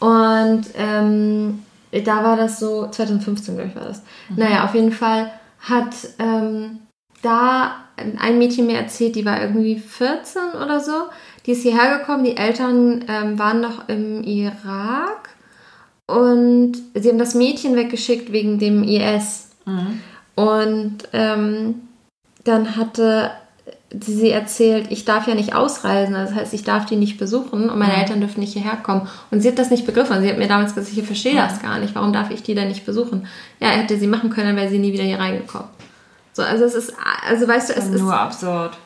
Und 0.00 0.64
ähm, 0.76 1.60
da 1.92 2.24
war 2.24 2.36
das 2.36 2.58
so, 2.58 2.88
2015 2.88 3.54
glaube 3.54 3.70
ich 3.70 3.76
war 3.76 3.84
das. 3.84 4.02
Mhm. 4.28 4.36
Naja, 4.36 4.64
auf 4.64 4.74
jeden 4.74 4.92
Fall 4.92 5.30
hat 5.60 5.94
ähm, 6.18 6.80
da 7.22 7.76
ein 7.96 8.38
Mädchen 8.38 8.66
mir 8.66 8.78
erzählt, 8.78 9.16
die 9.16 9.24
war 9.24 9.40
irgendwie 9.40 9.78
14 9.78 10.42
oder 10.62 10.80
so. 10.80 10.92
Die 11.46 11.52
ist 11.52 11.62
hierher 11.62 11.98
gekommen, 11.98 12.24
die 12.24 12.36
Eltern 12.36 13.04
ähm, 13.08 13.38
waren 13.38 13.60
noch 13.60 13.88
im 13.88 14.22
Irak 14.22 15.30
und 16.06 16.74
sie 16.94 17.08
haben 17.08 17.18
das 17.18 17.34
Mädchen 17.34 17.76
weggeschickt 17.76 18.32
wegen 18.32 18.58
dem 18.58 18.82
IS. 18.84 19.50
Mhm. 19.64 20.00
Und 20.34 20.98
ähm, 21.12 21.82
dann 22.44 22.76
hatte 22.76 23.30
sie 23.92 24.30
erzählt, 24.30 24.86
ich 24.90 25.04
darf 25.04 25.28
ja 25.28 25.34
nicht 25.34 25.54
ausreisen, 25.54 26.14
das 26.14 26.34
heißt, 26.34 26.52
ich 26.54 26.64
darf 26.64 26.86
die 26.86 26.96
nicht 26.96 27.18
besuchen 27.18 27.70
und 27.70 27.78
meine 27.78 27.94
mhm. 27.94 28.00
Eltern 28.00 28.20
dürfen 28.20 28.40
nicht 28.40 28.52
hierher 28.52 28.76
kommen. 28.76 29.08
Und 29.30 29.40
sie 29.40 29.48
hat 29.48 29.58
das 29.58 29.70
nicht 29.70 29.86
begriffen. 29.86 30.20
Sie 30.22 30.28
hat 30.28 30.38
mir 30.38 30.48
damals 30.48 30.74
gesagt, 30.74 30.96
ich 30.96 31.04
verstehe 31.04 31.34
mhm. 31.34 31.38
das 31.38 31.62
gar 31.62 31.78
nicht. 31.78 31.94
Warum 31.94 32.12
darf 32.12 32.30
ich 32.30 32.42
die 32.42 32.54
denn 32.54 32.68
nicht 32.68 32.84
besuchen? 32.84 33.26
Ja, 33.60 33.68
hätte 33.68 33.98
sie 33.98 34.08
machen 34.08 34.30
können, 34.30 34.48
dann 34.48 34.56
wäre 34.56 34.68
sie 34.68 34.78
nie 34.78 34.92
wieder 34.92 35.04
hier 35.04 35.18
reingekommen. 35.18 35.68
So, 36.32 36.42
also 36.42 36.64
es 36.64 36.74
ist, 36.74 36.92
also 37.26 37.48
weißt 37.48 37.70
du, 37.70 37.74
es 37.74 37.86
ist 37.86 38.00
nur 38.00 38.14
absurd. 38.14 38.76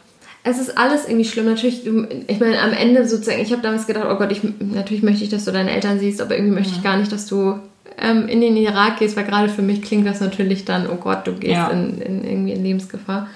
Es 0.42 0.58
ist 0.58 0.78
alles 0.78 1.06
irgendwie 1.06 1.24
schlimm. 1.24 1.46
Natürlich, 1.46 1.86
ich 2.26 2.40
meine, 2.40 2.60
am 2.60 2.72
Ende 2.72 3.06
sozusagen, 3.08 3.40
ich 3.40 3.52
habe 3.52 3.62
damals 3.62 3.86
gedacht, 3.86 4.06
oh 4.08 4.16
Gott, 4.16 4.32
ich, 4.32 4.40
natürlich 4.60 5.02
möchte 5.02 5.24
ich, 5.24 5.30
dass 5.30 5.44
du 5.44 5.52
deine 5.52 5.70
Eltern 5.70 5.98
siehst, 5.98 6.20
aber 6.20 6.36
irgendwie 6.36 6.54
möchte 6.54 6.72
ich 6.72 6.78
mhm. 6.78 6.84
gar 6.84 6.96
nicht, 6.96 7.10
dass 7.10 7.26
du 7.26 7.58
ähm, 7.98 8.28
in 8.28 8.40
den 8.40 8.56
Irak 8.56 8.98
gehst, 8.98 9.16
weil 9.16 9.24
gerade 9.24 9.48
für 9.48 9.62
mich 9.62 9.82
klingt 9.82 10.06
das 10.06 10.20
natürlich 10.20 10.64
dann, 10.64 10.88
oh 10.88 10.96
Gott, 10.96 11.26
du 11.26 11.32
gehst 11.34 11.52
ja. 11.52 11.68
in, 11.68 12.00
in, 12.00 12.24
irgendwie 12.24 12.52
in 12.52 12.62
Lebensgefahr. 12.62 13.28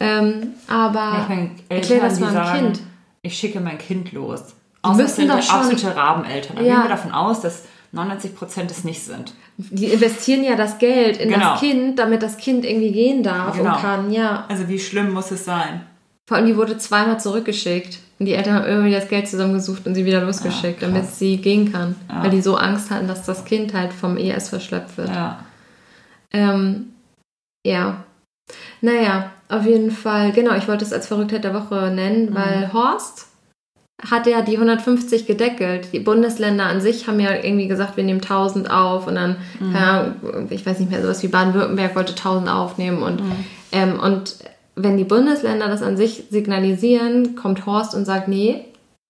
Ähm, 0.00 0.54
aber 0.68 1.20
ich 1.22 1.28
mein, 1.28 1.50
erklär 1.68 2.00
das 2.00 2.20
mal 2.20 2.36
einem 2.36 2.72
Kind. 2.72 2.80
Ich 3.22 3.38
schicke 3.38 3.60
mein 3.60 3.78
Kind 3.78 4.12
los. 4.12 4.54
Außer 4.82 5.02
müssen 5.02 5.28
doch 5.28 5.42
schon 5.42 5.56
absolute 5.56 5.96
Rabeneltern. 5.96 6.56
Da 6.56 6.62
ja. 6.62 6.74
gehen 6.74 6.82
wir 6.82 6.88
davon 6.90 7.12
aus, 7.12 7.40
dass 7.40 7.64
99 7.92 8.34
Prozent 8.34 8.70
es 8.70 8.84
nicht 8.84 9.02
sind. 9.02 9.32
Die 9.56 9.86
investieren 9.86 10.44
ja 10.44 10.56
das 10.56 10.78
Geld 10.78 11.16
in 11.16 11.30
genau. 11.30 11.52
das 11.52 11.60
Kind, 11.60 11.98
damit 11.98 12.22
das 12.22 12.36
Kind 12.36 12.64
irgendwie 12.64 12.92
gehen 12.92 13.22
darf 13.22 13.56
genau. 13.56 13.74
und 13.74 13.80
kann, 13.80 14.12
ja. 14.12 14.44
Also 14.48 14.68
wie 14.68 14.78
schlimm 14.78 15.12
muss 15.12 15.30
es 15.30 15.44
sein? 15.44 15.82
Vor 16.26 16.36
allem, 16.36 16.46
die 16.46 16.56
wurde 16.56 16.76
zweimal 16.76 17.20
zurückgeschickt. 17.20 18.00
Und 18.18 18.26
die 18.26 18.34
Eltern 18.34 18.54
haben 18.54 18.66
irgendwie 18.66 18.92
das 18.92 19.08
Geld 19.08 19.28
zusammengesucht 19.28 19.86
und 19.86 19.94
sie 19.94 20.04
wieder 20.04 20.20
losgeschickt, 20.20 20.82
ja, 20.82 20.88
damit 20.88 21.06
sie 21.06 21.38
gehen 21.38 21.72
kann. 21.72 21.96
Ja. 22.08 22.22
Weil 22.22 22.30
die 22.30 22.42
so 22.42 22.56
Angst 22.56 22.90
hatten, 22.90 23.08
dass 23.08 23.24
das 23.24 23.44
Kind 23.44 23.74
halt 23.74 23.92
vom 23.92 24.16
ES 24.16 24.50
verschleppt 24.50 24.96
wird. 24.96 25.08
Ja. 25.08 25.44
Ähm, 26.32 26.92
ja. 27.66 28.04
Naja, 28.80 29.32
auf 29.48 29.66
jeden 29.66 29.90
Fall, 29.90 30.32
genau, 30.32 30.54
ich 30.56 30.68
wollte 30.68 30.84
es 30.84 30.92
als 30.92 31.06
Verrücktheit 31.06 31.44
der 31.44 31.54
Woche 31.54 31.90
nennen, 31.94 32.30
mhm. 32.30 32.34
weil 32.34 32.72
Horst 32.72 33.28
hat 34.10 34.26
ja 34.26 34.42
die 34.42 34.54
150 34.54 35.26
gedeckelt. 35.26 35.88
Die 35.92 36.00
Bundesländer 36.00 36.66
an 36.66 36.80
sich 36.80 37.06
haben 37.06 37.20
ja 37.20 37.32
irgendwie 37.34 37.68
gesagt, 37.68 37.96
wir 37.96 38.04
nehmen 38.04 38.20
1000 38.20 38.70
auf 38.70 39.06
und 39.06 39.14
dann, 39.14 39.36
mhm. 39.60 39.74
ja, 39.74 40.14
ich 40.50 40.66
weiß 40.66 40.80
nicht 40.80 40.90
mehr, 40.90 41.02
sowas 41.02 41.22
wie 41.22 41.28
Baden-Württemberg 41.28 41.94
wollte 41.94 42.12
1000 42.12 42.48
aufnehmen 42.48 43.02
und, 43.02 43.22
mhm. 43.22 43.44
ähm, 43.72 44.00
und 44.00 44.36
wenn 44.76 44.96
die 44.96 45.04
Bundesländer 45.04 45.68
das 45.68 45.82
an 45.82 45.96
sich 45.96 46.24
signalisieren, 46.30 47.36
kommt 47.36 47.64
Horst 47.64 47.94
und 47.94 48.04
sagt, 48.04 48.28
nee, 48.28 48.64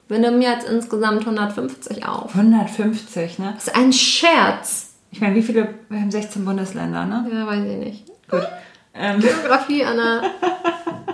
wir 0.08 0.18
nehmen 0.18 0.42
jetzt 0.42 0.68
insgesamt 0.68 1.20
150 1.20 2.06
auf. 2.06 2.34
150, 2.34 3.38
ne? 3.38 3.52
Das 3.54 3.68
ist 3.68 3.76
ein 3.76 3.92
Scherz. 3.92 4.92
Ich 5.10 5.20
meine, 5.20 5.34
wie 5.34 5.42
viele? 5.42 5.68
Wir 5.88 6.00
haben 6.00 6.10
16 6.10 6.44
Bundesländer, 6.44 7.06
ne? 7.06 7.26
Ja, 7.32 7.46
weiß 7.46 7.64
ich 7.64 7.78
nicht. 7.78 8.06
Gut. 8.28 8.46
Ähm. 8.94 9.20
Geografie, 9.20 9.84
Anna. 9.84 10.22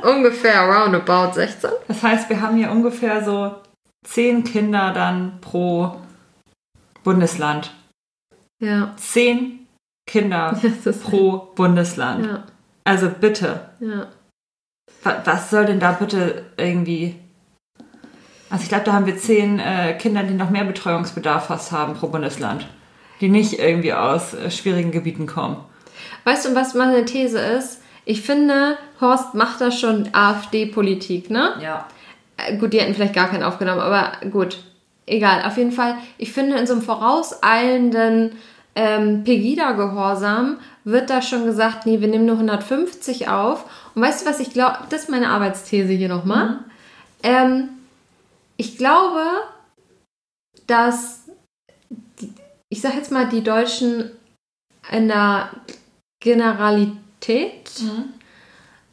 ungefähr 0.02 0.62
roundabout 0.62 1.34
16. 1.34 1.70
Das 1.88 2.02
heißt, 2.02 2.28
wir 2.28 2.40
haben 2.40 2.56
hier 2.56 2.70
ungefähr 2.70 3.24
so 3.24 3.54
10 4.04 4.44
Kinder 4.44 4.92
dann 4.92 5.40
pro 5.40 5.96
Bundesland. 7.02 7.72
Ja. 8.62 8.94
10 8.96 9.66
Kinder 10.06 10.58
pro 11.02 11.52
Bundesland. 11.54 12.26
Ja. 12.26 12.44
Also 12.84 13.08
bitte. 13.08 13.70
Ja. 13.80 14.08
Was 15.02 15.50
soll 15.50 15.66
denn 15.66 15.80
da 15.80 15.92
bitte 15.92 16.46
irgendwie. 16.56 17.16
Also 18.50 18.64
ich 18.64 18.68
glaube, 18.68 18.84
da 18.84 18.92
haben 18.92 19.06
wir 19.06 19.16
zehn 19.16 19.60
äh, 19.60 19.94
Kinder, 19.94 20.24
die 20.24 20.34
noch 20.34 20.50
mehr 20.50 20.64
Betreuungsbedarf 20.64 21.46
fast 21.46 21.72
haben 21.72 21.94
pro 21.94 22.08
Bundesland. 22.08 22.66
Die 23.20 23.28
nicht 23.28 23.58
irgendwie 23.58 23.92
aus 23.92 24.34
äh, 24.34 24.50
schwierigen 24.50 24.90
Gebieten 24.90 25.26
kommen. 25.26 25.64
Weißt 26.24 26.46
du, 26.46 26.54
was 26.54 26.74
meine 26.74 27.04
These 27.04 27.38
ist? 27.38 27.80
Ich 28.04 28.22
finde, 28.22 28.76
Horst 29.00 29.34
macht 29.34 29.60
da 29.60 29.70
schon 29.70 30.08
AfD-Politik, 30.12 31.30
ne? 31.30 31.54
Ja. 31.62 31.86
Äh, 32.36 32.56
gut, 32.56 32.72
die 32.72 32.80
hätten 32.80 32.94
vielleicht 32.94 33.14
gar 33.14 33.28
keinen 33.28 33.42
aufgenommen, 33.42 33.80
aber 33.80 34.12
gut. 34.30 34.58
Egal, 35.06 35.44
auf 35.44 35.56
jeden 35.56 35.72
Fall. 35.72 35.96
Ich 36.18 36.32
finde, 36.32 36.56
in 36.56 36.66
so 36.66 36.74
einem 36.74 36.82
vorauseilenden 36.82 38.32
ähm, 38.76 39.24
Pegida-Gehorsam 39.24 40.58
wird 40.84 41.10
da 41.10 41.20
schon 41.20 41.44
gesagt, 41.44 41.86
nee, 41.86 42.00
wir 42.00 42.08
nehmen 42.08 42.26
nur 42.26 42.36
150 42.36 43.28
auf. 43.28 43.64
Und 43.94 44.02
weißt 44.02 44.22
du, 44.22 44.30
was 44.30 44.40
ich 44.40 44.52
glaube? 44.52 44.78
Das 44.88 45.02
ist 45.02 45.10
meine 45.10 45.30
Arbeitsthese 45.30 45.92
hier 45.92 46.08
nochmal. 46.08 46.48
Mhm. 46.50 46.58
Ähm, 47.22 47.68
ich 48.56 48.78
glaube, 48.78 49.24
dass, 50.66 51.22
die, 52.20 52.32
ich 52.68 52.80
sag 52.80 52.94
jetzt 52.94 53.10
mal, 53.10 53.28
die 53.28 53.42
Deutschen 53.42 54.10
in 54.92 55.08
der 55.08 55.50
Generalität 56.20 57.70
mhm. 57.80 58.12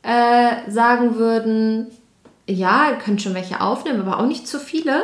äh, 0.01 0.71
sagen 0.71 1.15
würden, 1.15 1.87
ja, 2.47 2.89
ihr 2.89 2.95
könnt 2.95 3.21
schon 3.21 3.33
welche 3.33 3.61
aufnehmen, 3.61 4.01
aber 4.01 4.19
auch 4.19 4.25
nicht 4.25 4.47
zu 4.47 4.59
viele. 4.59 5.03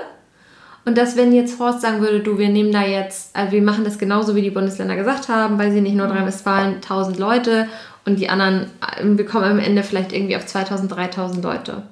Und 0.85 0.97
dass, 0.97 1.15
wenn 1.15 1.31
jetzt 1.31 1.59
Horst 1.59 1.81
sagen 1.81 2.01
würde, 2.01 2.19
du, 2.19 2.37
wir 2.37 2.49
nehmen 2.49 2.71
da 2.71 2.83
jetzt, 2.83 3.35
also 3.35 3.53
wir 3.53 3.61
machen 3.61 3.85
das 3.85 3.97
genauso, 3.97 4.35
wie 4.35 4.41
die 4.41 4.49
Bundesländer 4.49 4.95
gesagt 4.95 5.29
haben, 5.29 5.57
weil 5.57 5.71
sie 5.71 5.81
nicht 5.81 5.95
Nordrhein-Westfalen 5.95 6.75
1000 6.75 7.19
Leute 7.19 7.67
und 8.05 8.19
die 8.19 8.29
anderen, 8.29 8.69
äh, 8.81 9.03
wir 9.03 9.25
kommen 9.25 9.45
am 9.45 9.59
Ende 9.59 9.83
vielleicht 9.83 10.11
irgendwie 10.11 10.35
auf 10.35 10.45
2000, 10.45 10.91
3000 10.91 11.43
Leute. 11.43 11.83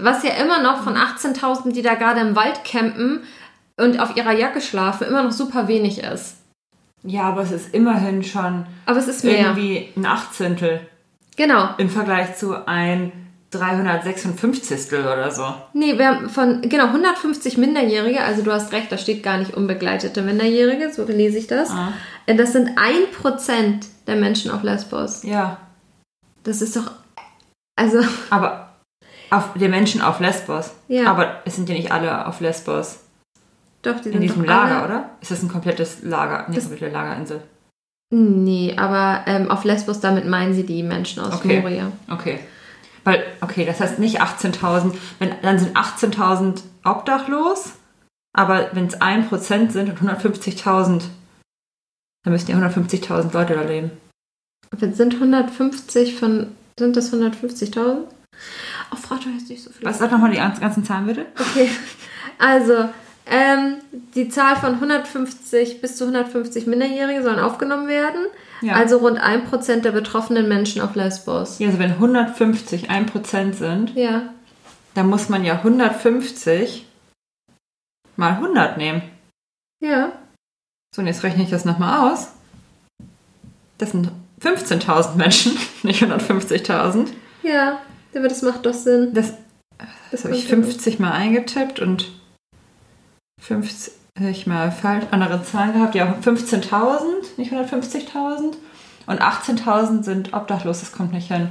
Was 0.00 0.22
ja 0.22 0.30
immer 0.42 0.62
noch 0.62 0.82
von 0.82 0.96
18.000, 0.96 1.72
die 1.72 1.82
da 1.82 1.94
gerade 1.94 2.20
im 2.20 2.34
Wald 2.34 2.64
campen 2.64 3.20
und 3.76 4.00
auf 4.00 4.16
ihrer 4.16 4.32
Jacke 4.32 4.62
schlafen, 4.62 5.06
immer 5.06 5.22
noch 5.22 5.32
super 5.32 5.68
wenig 5.68 6.02
ist. 6.02 6.36
Ja, 7.04 7.22
aber 7.24 7.42
es 7.42 7.50
ist 7.50 7.74
immerhin 7.74 8.22
schon 8.22 8.66
aber 8.86 8.98
es 8.98 9.08
ist 9.08 9.24
mehr. 9.24 9.38
irgendwie 9.38 9.88
ein 9.96 10.06
Achtzehntel. 10.06 10.80
Genau. 11.36 11.70
Im 11.78 11.88
Vergleich 11.88 12.36
zu 12.36 12.66
ein 12.66 13.12
356 13.52 14.92
oder 14.92 15.30
so. 15.30 15.54
Nee, 15.74 15.98
wir 15.98 16.08
haben 16.08 16.28
von, 16.30 16.62
genau, 16.62 16.86
150 16.86 17.58
Minderjährige, 17.58 18.22
also 18.22 18.42
du 18.42 18.50
hast 18.50 18.72
recht, 18.72 18.90
da 18.90 18.98
steht 18.98 19.22
gar 19.22 19.38
nicht 19.38 19.54
unbegleitete 19.54 20.22
Minderjährige, 20.22 20.92
so 20.92 21.04
lese 21.04 21.38
ich 21.38 21.46
das. 21.46 21.70
Ah. 21.70 21.92
Äh, 22.26 22.34
das 22.34 22.52
sind 22.52 22.70
ein 22.76 23.10
Prozent 23.20 23.86
der 24.06 24.16
Menschen 24.16 24.50
auf 24.50 24.62
Lesbos. 24.62 25.22
Ja. 25.22 25.58
Das 26.44 26.62
ist 26.62 26.76
doch, 26.76 26.90
also... 27.76 28.00
Aber 28.30 28.70
auf, 29.30 29.50
der 29.54 29.68
Menschen 29.68 30.00
auf 30.00 30.20
Lesbos. 30.20 30.72
Ja. 30.88 31.10
Aber 31.10 31.42
es 31.44 31.56
sind 31.56 31.68
ja 31.68 31.74
nicht 31.74 31.92
alle 31.92 32.26
auf 32.26 32.40
Lesbos. 32.40 33.00
Doch, 33.82 33.96
die 33.96 34.04
sind 34.04 34.14
In 34.14 34.20
diesem 34.20 34.44
Lager, 34.44 34.82
alle... 34.82 34.84
oder? 34.84 35.10
Ist 35.20 35.30
das 35.30 35.42
ein 35.42 35.48
komplettes 35.48 36.02
Lager, 36.02 36.46
eine 36.46 36.58
komplette 36.58 36.88
Lagerinsel? 36.88 37.42
Nee, 38.14 38.74
aber 38.76 39.24
ähm, 39.26 39.50
auf 39.50 39.64
Lesbos, 39.64 40.00
damit 40.00 40.26
meinen 40.26 40.54
sie 40.54 40.64
die 40.64 40.82
Menschen 40.82 41.22
aus 41.22 41.34
okay. 41.34 41.60
Moria. 41.60 41.90
Okay. 42.10 42.40
Weil, 43.04 43.24
okay, 43.40 43.64
das 43.64 43.80
heißt 43.80 43.98
nicht 43.98 44.20
18.000, 44.20 44.94
dann 45.42 45.58
sind 45.58 45.76
18.000 45.76 46.60
obdachlos, 46.84 47.72
aber 48.32 48.70
wenn 48.74 48.86
es 48.86 49.00
1% 49.00 49.70
sind 49.70 49.88
und 49.88 49.98
150.000, 49.98 51.02
dann 52.24 52.32
müssten 52.32 52.52
ja 52.52 52.58
150.000 52.58 53.32
Leute 53.32 53.54
da 53.54 53.62
leben. 53.62 53.90
Sind 54.78 55.14
150 55.14 56.14
von, 56.14 56.48
sind 56.78 56.96
das 56.96 57.12
150.000? 57.12 58.04
Oh, 58.92 58.96
Frau, 58.96 59.16
du 59.16 59.34
hast 59.34 59.48
nicht 59.48 59.62
so 59.62 59.70
viel. 59.70 59.86
Was 59.86 59.98
sag 59.98 60.12
nochmal 60.12 60.30
die 60.30 60.36
ganzen 60.36 60.84
Zahlen 60.84 61.06
bitte? 61.06 61.26
Okay, 61.38 61.70
also 62.38 62.90
ähm, 63.32 63.78
die 64.14 64.28
Zahl 64.28 64.56
von 64.56 64.74
150 64.74 65.80
bis 65.80 65.96
zu 65.96 66.04
150 66.04 66.66
Minderjährige 66.66 67.22
sollen 67.22 67.38
aufgenommen 67.38 67.88
werden. 67.88 68.26
Ja. 68.60 68.74
Also 68.74 68.98
rund 68.98 69.18
1% 69.18 69.80
der 69.80 69.92
betroffenen 69.92 70.48
Menschen 70.48 70.82
auf 70.82 70.94
Lesbos. 70.94 71.58
Ja, 71.58 71.68
also 71.68 71.78
wenn 71.78 71.92
150 71.92 72.90
1% 72.90 73.54
sind, 73.54 73.94
ja. 73.94 74.34
dann 74.92 75.08
muss 75.08 75.30
man 75.30 75.44
ja 75.44 75.54
150 75.54 76.86
mal 78.16 78.32
100 78.32 78.76
nehmen. 78.76 79.02
Ja. 79.80 80.12
So, 80.94 81.00
und 81.00 81.06
jetzt 81.06 81.22
rechne 81.22 81.42
ich 81.42 81.50
das 81.50 81.64
nochmal 81.64 82.12
aus. 82.12 82.32
Das 83.78 83.92
sind 83.92 84.12
15.000 84.42 85.16
Menschen, 85.16 85.56
nicht 85.82 86.02
150.000. 86.02 87.08
Ja, 87.42 87.80
aber 88.14 88.28
das 88.28 88.42
macht 88.42 88.66
doch 88.66 88.74
Sinn. 88.74 89.14
Das, 89.14 89.32
das 90.10 90.24
habe 90.24 90.36
ich 90.36 90.50
kommt 90.50 90.66
ja 90.66 90.70
50 90.70 90.98
mal 90.98 91.12
eingetippt 91.12 91.80
und 91.80 92.12
50 93.42 94.46
mal 94.46 94.70
falsch, 94.70 95.04
andere 95.10 95.42
Zahlen 95.42 95.72
gehabt. 95.74 95.94
Ja, 95.94 96.14
15.000, 96.24 97.00
nicht 97.36 97.52
150.000. 97.52 98.54
Und 99.06 99.20
18.000 99.20 100.04
sind 100.04 100.32
obdachlos, 100.32 100.80
das 100.80 100.92
kommt 100.92 101.12
nicht 101.12 101.28
hin. 101.28 101.48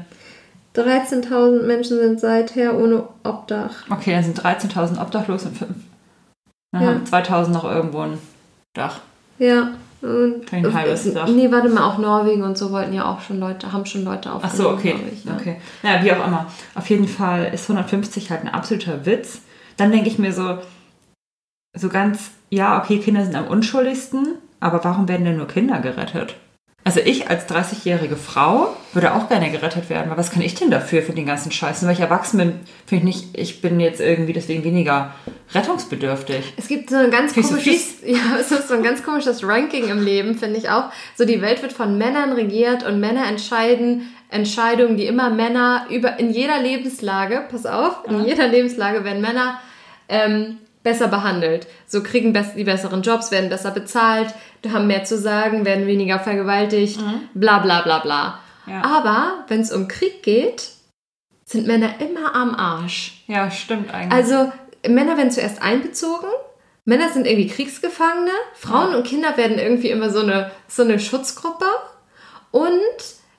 13.000 0.75 1.63
Menschen 1.63 1.97
sind 1.99 2.19
seither 2.19 2.77
ohne 2.77 3.03
Obdach. 3.23 3.89
Okay, 3.89 4.13
dann 4.13 4.23
sind 4.23 4.39
13.000 4.41 5.01
obdachlos 5.01 5.43
und 5.45 5.57
5. 5.57 5.71
Dann 6.71 6.81
Ja. 6.81 6.87
haben 6.89 7.03
2.000 7.03 7.49
noch 7.49 7.65
irgendwo 7.65 7.99
ein 8.01 8.17
Dach. 8.73 9.01
Ja. 9.37 9.71
Und 10.01 10.51
Ein 10.51 10.73
halbes 10.73 11.13
Dach. 11.13 11.27
Nee, 11.27 11.51
warte 11.51 11.67
mal, 11.69 11.83
auch 11.83 11.97
Norwegen 11.97 12.41
und 12.43 12.57
so 12.57 12.71
wollten 12.71 12.93
ja 12.93 13.05
auch 13.05 13.21
schon 13.21 13.39
Leute, 13.39 13.71
haben 13.71 13.85
schon 13.85 14.03
Leute 14.03 14.29
Ach 14.29 14.35
aufgenommen. 14.45 14.57
so, 14.57 14.69
okay. 14.69 14.95
ich, 15.13 15.25
ja. 15.25 15.33
okay. 15.35 15.57
Naja, 15.83 16.03
wie 16.03 16.11
auch 16.13 16.25
immer. 16.25 16.45
Auf 16.73 16.89
jeden 16.89 17.07
Fall 17.07 17.51
ist 17.53 17.69
150 17.69 18.31
halt 18.31 18.41
ein 18.41 18.47
absoluter 18.49 19.05
Witz. 19.05 19.41
Dann 19.77 19.91
denke 19.91 20.07
ich 20.07 20.17
mir 20.17 20.31
so, 20.33 20.57
so 21.73 21.89
ganz, 21.89 22.31
ja, 22.49 22.81
okay, 22.81 22.99
Kinder 22.99 23.23
sind 23.23 23.35
am 23.35 23.47
unschuldigsten, 23.47 24.35
aber 24.59 24.83
warum 24.83 25.07
werden 25.07 25.25
denn 25.25 25.37
nur 25.37 25.47
Kinder 25.47 25.79
gerettet? 25.79 26.35
Also 26.83 26.99
ich 26.99 27.29
als 27.29 27.47
30-jährige 27.47 28.15
Frau 28.15 28.75
würde 28.93 29.13
auch 29.13 29.29
gerne 29.29 29.51
gerettet 29.51 29.89
werden, 29.91 30.09
aber 30.09 30.17
was 30.17 30.31
kann 30.31 30.41
ich 30.41 30.55
denn 30.55 30.71
dafür 30.71 31.03
für 31.03 31.11
den 31.11 31.27
ganzen 31.27 31.51
Scheiß? 31.51 31.81
Nur 31.81 31.89
weil 31.89 31.95
ich 31.95 32.01
erwachsen 32.01 32.39
bin, 32.39 32.59
finde 32.87 32.95
ich 32.95 33.03
nicht, 33.03 33.37
ich 33.37 33.61
bin 33.61 33.79
jetzt 33.79 34.01
irgendwie 34.01 34.33
deswegen 34.33 34.63
weniger 34.63 35.13
rettungsbedürftig. 35.53 36.53
Es 36.57 36.67
gibt 36.67 36.89
so 36.89 36.95
ein 36.95 37.11
ganz 37.11 37.35
du 37.35 37.41
komisches, 37.41 38.01
ja, 38.05 38.37
es 38.39 38.51
ist 38.51 38.67
so 38.67 38.73
ein 38.73 38.81
ganz 38.81 39.03
komisches 39.03 39.43
Ranking 39.43 39.89
im 39.89 40.03
Leben, 40.03 40.35
finde 40.35 40.57
ich 40.57 40.69
auch. 40.69 40.85
So 41.15 41.23
die 41.23 41.41
Welt 41.41 41.61
wird 41.61 41.71
von 41.71 41.99
Männern 41.99 42.31
regiert 42.31 42.83
und 42.83 42.99
Männer 42.99 43.27
entscheiden 43.27 44.09
Entscheidungen, 44.29 44.97
die 44.97 45.05
immer 45.05 45.29
Männer 45.29 45.85
über 45.91 46.17
in 46.17 46.31
jeder 46.31 46.59
Lebenslage, 46.59 47.43
pass 47.51 47.65
auf, 47.67 48.05
in 48.07 48.25
jeder 48.25 48.47
Lebenslage 48.47 49.03
werden 49.03 49.21
Männer 49.21 49.59
ähm, 50.09 50.57
besser 50.83 51.07
behandelt. 51.07 51.67
So 51.87 52.03
kriegen 52.03 52.33
die 52.55 52.63
besseren 52.63 53.01
Jobs, 53.01 53.31
werden 53.31 53.49
besser 53.49 53.71
bezahlt, 53.71 54.33
haben 54.71 54.87
mehr 54.87 55.03
zu 55.03 55.17
sagen, 55.17 55.65
werden 55.65 55.87
weniger 55.87 56.19
vergewaltigt, 56.19 56.99
bla 57.33 57.59
bla 57.59 57.81
bla 57.81 57.99
bla. 57.99 58.39
Ja. 58.67 58.83
Aber 58.83 59.45
wenn 59.47 59.61
es 59.61 59.71
um 59.71 59.87
Krieg 59.87 60.23
geht, 60.23 60.69
sind 61.45 61.67
Männer 61.67 61.95
immer 61.99 62.35
am 62.35 62.55
Arsch. 62.55 63.23
Ja, 63.27 63.51
stimmt 63.51 63.93
eigentlich. 63.93 64.11
Also 64.11 64.51
Männer 64.87 65.17
werden 65.17 65.31
zuerst 65.31 65.61
einbezogen. 65.61 66.29
Männer 66.85 67.09
sind 67.09 67.27
irgendwie 67.27 67.49
Kriegsgefangene. 67.49 68.31
Frauen 68.55 68.95
und 68.95 69.05
Kinder 69.05 69.37
werden 69.37 69.59
irgendwie 69.59 69.89
immer 69.89 70.09
so 70.09 70.21
eine, 70.21 70.51
so 70.67 70.83
eine 70.83 70.99
Schutzgruppe. 70.99 71.65
Und 72.51 72.71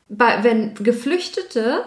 bei, 0.09 0.45
wenn 0.45 0.75
Geflüchtete 0.75 1.85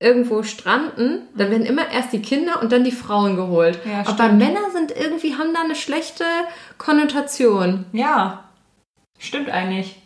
irgendwo 0.00 0.42
stranden, 0.44 1.22
dann 1.34 1.50
werden 1.50 1.66
immer 1.66 1.90
erst 1.90 2.12
die 2.12 2.22
Kinder 2.22 2.62
und 2.62 2.70
dann 2.72 2.84
die 2.84 2.92
Frauen 2.92 3.34
geholt. 3.36 3.80
Ja, 3.84 4.04
Aber. 4.06 4.28
Männer 4.32 4.70
sind 4.72 4.92
irgendwie, 4.92 5.34
haben 5.34 5.52
da 5.54 5.62
eine 5.62 5.74
schlechte 5.74 6.24
Konnotation. 6.78 7.84
ja, 7.92 8.44
stimmt 9.18 9.50
eigentlich. 9.50 9.96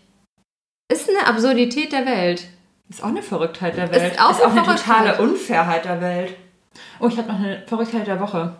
Ist 0.90 1.08
eine 1.08 1.26
Absurdität 1.26 1.92
der 1.92 2.06
Welt. 2.06 2.46
Ist 2.88 3.02
auch 3.02 3.08
eine 3.08 3.22
Verrücktheit 3.22 3.76
der 3.76 3.90
Welt. 3.90 4.12
Ist 4.12 4.20
auch 4.20 4.34
eine 4.40 4.52
eine 4.52 4.64
Verrücktheit. 4.64 5.06
totale 5.16 5.18
Unfairheit 5.22 5.84
der 5.84 6.00
Welt. 6.00 6.34
Oh, 7.00 7.08
ich 7.08 7.16
habe 7.18 7.28
noch 7.28 7.38
eine 7.38 7.62
Verrücktheit 7.66 8.06
der 8.06 8.20
Woche, 8.20 8.54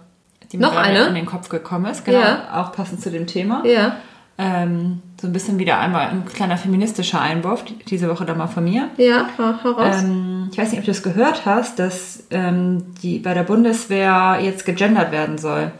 die 0.51 0.57
mir 0.59 0.65
Noch 0.67 0.73
gerade 0.73 0.89
eine? 0.89 1.07
in 1.09 1.15
den 1.15 1.27
Kopf 1.27 1.49
gekommen 1.49 1.87
ist. 1.87 2.05
Genau, 2.05 2.21
Ja. 2.21 2.63
auch 2.63 2.73
passend 2.73 3.03
zu 3.03 3.11
dem 3.11 3.27
Thema. 3.27 3.65
Ja. 3.67 3.97
Ähm, 4.39 5.03
so 5.21 5.27
ein 5.27 5.33
bisschen 5.33 5.59
wieder 5.59 5.79
einmal 5.79 6.09
ein 6.09 6.25
kleiner 6.25 6.57
feministischer 6.57 7.21
Einwurf, 7.21 7.65
die- 7.65 7.77
diese 7.85 8.09
Woche 8.09 8.25
dann 8.25 8.39
mal 8.39 8.47
von 8.49 8.65
mir. 8.65 8.89
Ja, 8.97 9.29
hau 9.39 9.55
hau 9.63 9.71
raus. 9.73 10.03
Ähm, 10.03 10.49
ich 10.51 10.59
weiß 10.59 10.71
nicht, 10.71 10.79
ob 10.81 10.85
du 10.87 10.91
es 10.91 11.03
gehört 11.03 11.45
hast, 11.47 11.79
dass 11.79 12.25
ähm, 12.31 12.95
die 13.03 13.19
bei 13.19 13.35
der 13.35 13.43
Bundeswehr 13.45 14.39
jetzt 14.43 14.65
gegendert 14.65 15.13
werden 15.13 15.39
soll 15.39 15.71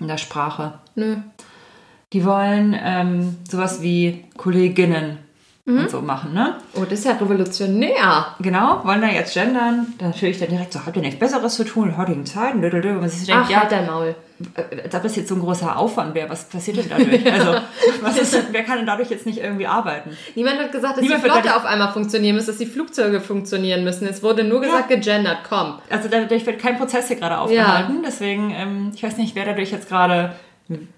in 0.00 0.08
der 0.08 0.16
Sprache. 0.18 0.74
Nö. 0.94 1.16
Die 2.14 2.24
wollen 2.24 2.74
ähm, 2.82 3.36
sowas 3.48 3.82
wie 3.82 4.24
Kolleginnen 4.36 5.18
Mhm. 5.68 5.80
und 5.80 5.90
so 5.90 6.00
machen, 6.00 6.32
ne? 6.32 6.56
Oh, 6.74 6.84
das 6.88 7.00
ist 7.00 7.04
ja 7.04 7.12
revolutionär. 7.12 8.26
Genau, 8.40 8.80
wollen 8.84 9.02
da 9.02 9.08
jetzt 9.08 9.34
gendern. 9.34 9.86
Dann 9.98 10.10
natürlich 10.10 10.38
dann 10.38 10.48
direkt 10.48 10.72
so, 10.72 10.84
habt 10.84 10.96
ihr 10.96 11.02
nichts 11.02 11.18
Besseres 11.20 11.54
zu 11.54 11.64
tun 11.64 11.90
in 11.90 11.96
heutigen 11.98 12.24
Zeiten? 12.24 12.64
Und 12.64 12.72
man 13.00 13.08
sich 13.08 13.26
denkt, 13.26 13.42
Ach, 13.44 13.50
ja, 13.50 13.60
halt 13.60 13.72
dein 13.72 13.86
Maul. 13.86 14.14
äh, 14.54 14.82
als 14.84 14.94
ob 14.94 15.02
das 15.02 15.16
jetzt 15.16 15.28
so 15.28 15.34
ein 15.34 15.40
großer 15.40 15.76
Aufwand 15.76 16.14
wäre. 16.14 16.30
Was 16.30 16.48
passiert 16.48 16.78
denn 16.78 16.86
dadurch? 16.88 17.30
Also, 17.30 17.60
ist, 18.22 18.38
wer 18.50 18.62
kann 18.64 18.78
denn 18.78 18.86
dadurch 18.86 19.10
jetzt 19.10 19.26
nicht 19.26 19.38
irgendwie 19.40 19.66
arbeiten? 19.66 20.16
Niemand 20.34 20.58
hat 20.58 20.72
gesagt, 20.72 20.96
dass 20.96 21.02
Niemand 21.02 21.22
die 21.22 21.28
Flotte 21.28 21.54
auf 21.54 21.66
einmal 21.66 21.92
funktionieren 21.92 22.36
muss, 22.36 22.46
dass 22.46 22.56
die 22.56 22.66
Flugzeuge 22.66 23.20
funktionieren 23.20 23.84
müssen. 23.84 24.08
Es 24.08 24.22
wurde 24.22 24.44
nur 24.44 24.62
gesagt, 24.62 24.88
gegendert, 24.88 25.38
komm. 25.46 25.74
Also 25.90 26.08
dadurch 26.08 26.46
wird 26.46 26.58
kein 26.60 26.78
Prozess 26.78 27.08
hier 27.08 27.16
gerade 27.16 27.38
aufgehalten. 27.38 28.02
Deswegen, 28.06 28.52
ähm, 28.56 28.92
ich 28.94 29.02
weiß 29.02 29.18
nicht, 29.18 29.34
wer 29.34 29.44
dadurch 29.44 29.70
jetzt 29.70 29.88
gerade 29.88 30.32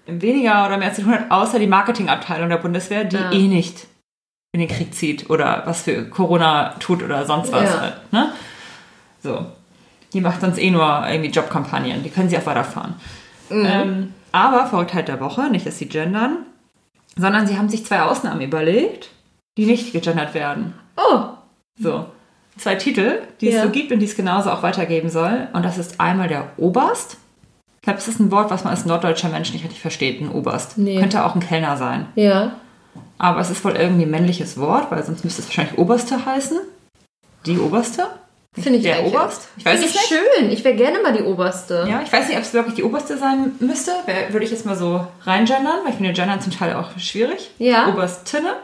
weniger 0.05 0.65
oder 0.65 0.77
mehr 0.77 0.93
zu 0.93 1.01
tun 1.01 1.11
hat, 1.13 1.29
außer 1.29 1.59
die 1.59 1.67
Marketingabteilung 1.67 2.49
der 2.49 2.57
Bundeswehr, 2.57 3.03
die 3.05 3.15
Ja. 3.17 3.31
eh 3.31 3.47
nicht 3.47 3.87
in 4.53 4.59
den 4.59 4.67
Krieg 4.69 4.93
zieht 4.93 5.29
oder 5.29 5.63
was 5.65 5.83
für 5.83 6.05
Corona 6.09 6.75
tut 6.79 7.01
oder 7.03 7.25
sonst 7.25 7.51
was. 7.51 7.63
Ja. 7.69 7.79
Halt, 7.81 8.11
ne? 8.13 8.31
So. 9.23 9.45
Die 10.13 10.19
macht 10.19 10.41
sonst 10.41 10.57
eh 10.57 10.69
nur 10.71 11.05
irgendwie 11.09 11.29
Jobkampagnen. 11.29 12.03
Die 12.03 12.09
können 12.09 12.27
sie 12.29 12.37
auch 12.37 12.45
weiterfahren. 12.45 12.95
Mhm. 13.49 13.65
Ähm, 13.65 14.13
aber 14.33 14.65
Verrücktheit 14.67 15.07
der 15.07 15.19
Woche, 15.21 15.49
nicht, 15.49 15.65
dass 15.65 15.77
sie 15.77 15.85
gendern, 15.87 16.39
sondern 17.15 17.47
sie 17.47 17.57
haben 17.57 17.69
sich 17.69 17.85
zwei 17.85 18.01
Ausnahmen 18.01 18.41
überlegt, 18.41 19.09
die 19.57 19.65
nicht 19.65 19.93
gegendert 19.93 20.33
werden. 20.33 20.73
Oh, 20.97 21.21
So. 21.77 22.05
Zwei 22.57 22.75
Titel, 22.75 23.21
die 23.39 23.47
es 23.47 23.55
Ja. 23.55 23.63
so 23.63 23.69
gibt 23.69 23.93
und 23.93 23.99
die 23.99 24.05
es 24.05 24.17
genauso 24.17 24.51
auch 24.51 24.61
weitergeben 24.61 25.09
soll. 25.09 25.47
Und 25.53 25.63
das 25.63 25.77
ist 25.77 26.01
einmal 26.01 26.27
der 26.27 26.49
Oberst. 26.57 27.15
Ich 27.77 27.83
glaube, 27.83 27.97
das 27.97 28.09
ist 28.09 28.19
ein 28.19 28.29
Wort, 28.31 28.51
was 28.51 28.65
man 28.65 28.71
als 28.71 28.85
norddeutscher 28.85 29.29
Mensch 29.29 29.53
nicht 29.53 29.63
richtig 29.63 29.79
versteht, 29.81 30.19
ein 30.21 30.29
Oberst. 30.29 30.77
Nee. 30.77 30.99
Könnte 30.99 31.23
auch 31.25 31.33
ein 31.35 31.39
Kellner 31.41 31.77
sein. 31.77 32.07
ja. 32.15 32.51
Aber 33.17 33.39
es 33.39 33.49
ist 33.49 33.63
wohl 33.63 33.75
irgendwie 33.75 34.03
ein 34.05 34.11
männliches 34.11 34.57
Wort, 34.59 34.89
weil 34.91 35.03
sonst 35.03 35.23
müsste 35.23 35.41
es 35.41 35.47
wahrscheinlich 35.47 35.77
Oberste 35.77 36.25
heißen. 36.25 36.59
Die 37.45 37.57
Oberste? 37.59 38.07
Finde 38.53 38.79
ich 38.79 38.83
Der 38.83 39.05
Oberst? 39.05 39.47
Ich 39.55 39.63
weiß 39.63 39.79
ich 39.79 39.93
nicht. 39.93 40.07
schön. 40.07 40.51
Ich 40.51 40.63
wäre 40.65 40.75
gerne 40.75 40.99
mal 41.01 41.13
die 41.13 41.23
Oberste. 41.23 41.85
Ja, 41.89 42.01
ich 42.03 42.11
weiß 42.11 42.27
nicht, 42.27 42.37
ob 42.37 42.43
es 42.43 42.53
wirklich 42.53 42.75
die 42.75 42.83
Oberste 42.83 43.17
sein 43.17 43.53
müsste. 43.59 43.91
Würde 44.29 44.43
ich 44.45 44.51
jetzt 44.51 44.65
mal 44.65 44.75
so 44.75 45.07
reingendern, 45.23 45.79
weil 45.83 45.91
ich 45.91 45.95
finde 45.95 46.11
Gendern 46.13 46.41
zum 46.41 46.51
Teil 46.51 46.73
auch 46.75 46.89
schwierig. 46.99 47.51
Ja. 47.59 47.87
Oberstine, 47.87 48.55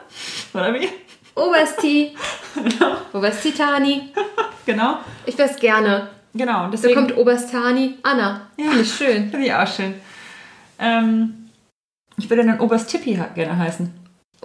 oder 0.54 0.74
wie? 0.74 0.90
Obersti. 1.36 2.16
Oberstitani. 3.14 4.10
Genau. 4.66 4.98
Ich 5.26 5.38
wäre 5.38 5.50
es 5.50 5.56
gerne. 5.58 6.10
Genau. 6.34 6.66
und 6.66 6.72
So 6.78 6.82
Deswegen 6.88 6.96
kommt 7.08 7.18
Oberstani. 7.18 7.96
Anna. 8.04 8.42
Ja. 8.58 8.66
Finde 8.66 8.82
ich 8.82 8.94
schön. 8.94 9.30
Finde 9.30 9.46
ich 9.46 9.54
auch 9.54 9.68
schön. 9.68 9.94
Ähm, 10.80 11.50
ich 12.18 12.30
würde 12.30 12.44
dann 12.46 12.60
Oberst 12.60 12.90
Tippi 12.90 13.16
ha- 13.16 13.30
gerne 13.34 13.58
heißen. 13.58 13.94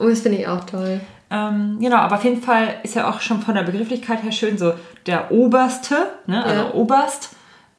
Oh, 0.03 0.09
das 0.09 0.21
finde 0.21 0.39
ich 0.39 0.49
auch 0.49 0.65
toll. 0.65 1.01
Ähm, 1.31 1.79
genau, 1.81 1.97
aber 1.97 2.17
auf 2.17 2.25
jeden 2.25 2.43
Fall 2.43 2.75
ist 2.83 2.95
ja 2.95 3.09
auch 3.09 3.21
schon 3.21 3.41
von 3.41 3.55
der 3.55 3.63
Begrifflichkeit 3.63 4.23
her 4.23 4.33
schön 4.33 4.59
so 4.59 4.75
der 5.07 5.31
Oberste, 5.31 5.95
ne? 6.27 6.45
also 6.45 6.63
Ja. 6.63 6.75
Oberst 6.75 7.31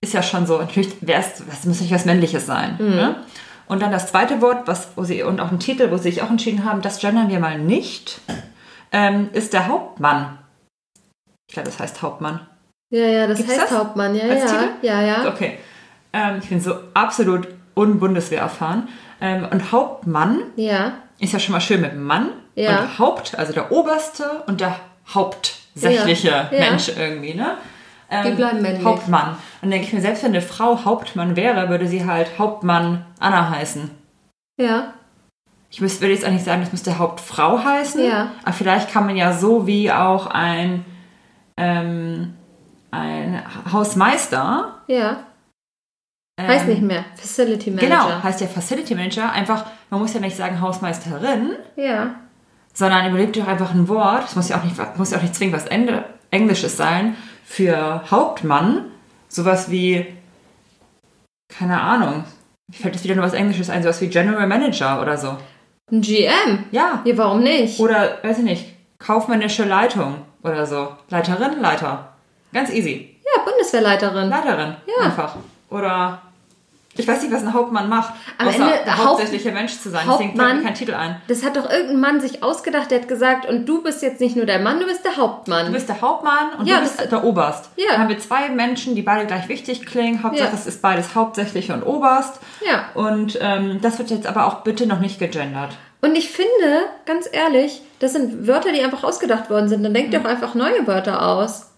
ist 0.01 0.13
ja 0.13 0.23
schon 0.23 0.45
so, 0.45 0.57
natürlich 0.57 0.95
wär's, 1.01 1.43
das 1.45 1.65
muss 1.65 1.79
nicht 1.79 1.93
was 1.93 2.05
Männliches 2.05 2.45
sein. 2.45 2.75
Mhm. 2.79 2.89
Ne? 2.89 3.15
Und 3.67 3.81
dann 3.81 3.91
das 3.91 4.07
zweite 4.07 4.41
Wort, 4.41 4.67
was, 4.67 4.89
wo 4.95 5.03
sie, 5.03 5.23
und 5.23 5.39
auch 5.39 5.51
ein 5.51 5.59
Titel, 5.59 5.91
wo 5.91 5.97
sie 5.97 6.11
sich 6.11 6.21
auch 6.21 6.29
entschieden 6.29 6.65
haben, 6.65 6.81
das 6.81 6.99
gendern 6.99 7.29
wir 7.29 7.39
mal 7.39 7.59
nicht, 7.59 8.21
ähm, 8.91 9.29
ist 9.33 9.53
der 9.53 9.67
Hauptmann. 9.67 10.39
Ich 11.47 11.53
glaube, 11.53 11.69
das 11.69 11.79
heißt 11.79 12.01
Hauptmann. 12.01 12.41
Ja, 12.89 13.05
ja, 13.05 13.27
das 13.27 13.37
Gibt's 13.37 13.53
heißt 13.53 13.71
das 13.71 13.77
Hauptmann. 13.77 14.15
Ja, 14.15 14.23
als 14.23 14.41
ja. 14.41 14.47
Titel? 14.47 14.69
Ja, 14.81 15.01
ja. 15.01 15.27
Okay. 15.27 15.57
Ähm, 16.11 16.39
ich 16.41 16.49
bin 16.49 16.59
so 16.59 16.75
absolut 16.93 17.47
unbundeswehr 17.73 18.41
erfahren. 18.41 18.87
Ähm, 19.21 19.47
und 19.49 19.71
Hauptmann 19.71 20.41
Ja. 20.55 20.93
Ist 21.19 21.33
ja 21.33 21.39
schon 21.39 21.53
mal 21.53 21.61
schön 21.61 21.81
mit 21.81 21.95
Mann. 21.95 22.29
Ja. 22.55 22.81
Und 22.81 22.99
Haupt, 22.99 23.37
also 23.37 23.53
der 23.53 23.71
Oberste 23.71 24.43
und 24.47 24.61
der 24.61 24.75
hauptsächliche 25.13 26.29
Ja. 26.29 26.49
Mensch 26.51 26.89
irgendwie, 26.89 27.33
ne? 27.33 27.57
Ähm, 28.09 28.25
Die 28.25 28.31
bleiben 28.33 28.61
männlich. 28.61 28.83
Hauptmann. 28.83 29.29
Und 29.29 29.37
dann 29.61 29.71
denke 29.71 29.87
ich 29.87 29.93
mir, 29.93 30.01
selbst 30.01 30.23
wenn 30.23 30.31
eine 30.31 30.41
Frau 30.41 30.85
Hauptmann 30.85 31.35
wäre, 31.35 31.69
würde 31.69 31.87
sie 31.87 32.05
halt 32.05 32.37
Hauptmann 32.37 33.05
Anna 33.19 33.49
heißen. 33.49 33.89
Ja. 34.57 34.93
Ich 35.71 35.81
müsste, 35.81 36.01
würde 36.01 36.13
jetzt 36.13 36.25
eigentlich 36.25 36.43
sagen, 36.43 36.61
das 36.61 36.71
müsste 36.71 36.99
Hauptfrau 36.99 37.63
heißen. 37.63 38.05
Ja. 38.05 38.31
Aber 38.43 38.53
vielleicht 38.53 38.91
kann 38.91 39.07
man 39.07 39.15
ja 39.15 39.33
so 39.33 39.65
wie 39.65 39.91
auch 39.91 40.27
ein, 40.27 40.85
ähm, 41.57 42.35
ein 42.91 43.41
Hausmeister. 43.71 44.81
Ja. 44.87 45.23
Ähm, 46.39 46.47
Heißt 46.47 46.67
nicht 46.67 46.81
mehr. 46.81 47.05
Facility 47.15 47.69
Manager. 47.71 47.87
Genau, 47.87 48.23
heißt 48.23 48.41
ja 48.41 48.47
Facility 48.47 48.95
Manager. 48.95 49.31
Einfach, 49.31 49.65
man 49.89 49.99
muss 50.01 50.13
ja 50.13 50.19
nicht 50.19 50.35
sagen 50.35 50.59
Hausmeisterin, 50.61 51.51
Ja. 51.75 52.15
sondern 52.73 53.07
überlegt 53.09 53.37
doch 53.37 53.47
einfach 53.47 53.71
ein 53.71 53.87
Wort. 53.87 54.25
Es 54.25 54.35
muss 54.35 54.49
ja 54.49 54.57
auch 54.59 54.63
nicht, 54.63 54.75
muss 54.97 55.11
ja 55.11 55.17
auch 55.17 55.21
nicht 55.21 55.35
zwingend 55.35 55.55
was 55.55 55.67
Ende- 55.67 56.05
Englisches 56.31 56.75
sein 56.75 57.15
für 57.45 58.01
Hauptmann. 58.09 58.85
Sowas 59.27 59.69
wie, 59.69 60.07
keine 61.49 61.79
Ahnung, 61.81 62.23
mir 62.67 62.77
fällt 62.77 62.95
jetzt 62.95 63.03
wieder 63.03 63.15
nur 63.15 63.25
was 63.25 63.33
Englisches 63.33 63.69
ein, 63.69 63.83
sowas 63.83 64.01
wie 64.01 64.07
General 64.07 64.47
Manager 64.47 65.01
oder 65.01 65.17
so. 65.17 65.37
Ein 65.91 66.01
GM. 66.01 66.65
Ja. 66.71 67.01
Ja, 67.05 67.17
warum 67.17 67.41
nicht? 67.43 67.79
Oder, 67.79 68.17
weiß 68.23 68.39
ich 68.39 68.43
nicht, 68.43 68.65
kaufmännische 68.97 69.65
Leitung 69.65 70.15
oder 70.41 70.65
so. 70.65 70.95
Leiterin, 71.09 71.61
Leiter. 71.61 72.13
Ganz 72.53 72.71
easy. 72.71 73.17
Ja, 73.23 73.43
Bundeswehrleiterin. 73.43 74.29
Leiterin. 74.29 74.75
Ja. 74.87 75.05
Einfach. 75.05 75.35
Oder 75.73 76.21
ich 76.95 77.07
weiß 77.07 77.23
nicht, 77.23 77.33
was 77.33 77.41
ein 77.41 77.53
Hauptmann 77.53 77.89
macht. 77.89 78.13
Am 78.37 78.47
außer 78.47 78.57
Ende, 78.57 78.73
der 78.85 78.95
Haupt- 78.97 79.07
hauptsächlicher 79.07 79.51
Mensch 79.51 79.79
zu 79.79 79.89
sein. 79.89 80.05
Deswegen 80.07 80.29
fällt 80.29 80.37
mir 80.37 80.43
Hauptmann- 80.43 80.63
kein 80.63 80.73
Titel 80.75 80.93
ein. 80.93 81.19
Das 81.27 81.43
hat 81.43 81.57
doch 81.57 81.67
irgendein 81.67 81.99
Mann 81.99 82.21
sich 82.21 82.43
ausgedacht, 82.43 82.91
der 82.91 83.01
hat 83.01 83.07
gesagt, 83.07 83.47
und 83.49 83.65
du 83.65 83.81
bist 83.81 84.03
jetzt 84.03 84.21
nicht 84.21 84.35
nur 84.35 84.45
der 84.45 84.59
Mann, 84.59 84.79
du 84.79 84.85
bist 84.85 85.03
der 85.03 85.17
Hauptmann. 85.17 85.65
Du 85.65 85.71
bist 85.73 85.89
der 85.89 85.99
Hauptmann 86.01 86.53
und 86.59 86.67
Ja, 86.67 86.75
du 86.77 86.81
bist 86.83 87.11
der 87.11 87.23
Oberst. 87.23 87.71
Ja. 87.77 87.85
Dann 87.93 88.01
haben 88.01 88.09
wir 88.09 88.19
zwei 88.19 88.49
Menschen, 88.49 88.93
die 88.93 89.01
beide 89.01 89.25
gleich 89.25 89.49
wichtig 89.49 89.85
klingen. 89.87 90.21
Hauptsache, 90.21 90.49
Ja. 90.49 90.53
es 90.53 90.67
ist 90.67 90.83
beides 90.83 91.15
hauptsächlich 91.15 91.71
und 91.71 91.81
Oberst. 91.81 92.39
Ja. 92.63 92.85
Und 92.93 93.39
ähm, 93.41 93.79
das 93.81 93.97
wird 93.97 94.11
jetzt 94.11 94.27
aber 94.27 94.45
auch 94.45 94.61
bitte 94.61 94.85
noch 94.85 94.99
nicht 94.99 95.17
gegendert. 95.17 95.71
Und 96.01 96.15
ich 96.15 96.29
finde, 96.29 96.83
ganz 97.07 97.27
ehrlich, 97.31 97.81
das 97.99 98.11
sind 98.13 98.45
Wörter, 98.45 98.71
die 98.71 98.81
einfach 98.83 99.03
ausgedacht 99.03 99.49
worden 99.49 99.67
sind. 99.67 99.81
Dann 99.83 99.93
denkt 99.95 100.13
Mhm. 100.13 100.17
doch 100.21 100.25
einfach 100.29 100.53
neue 100.53 100.85
Wörter 100.85 101.25
aus. 101.27 101.71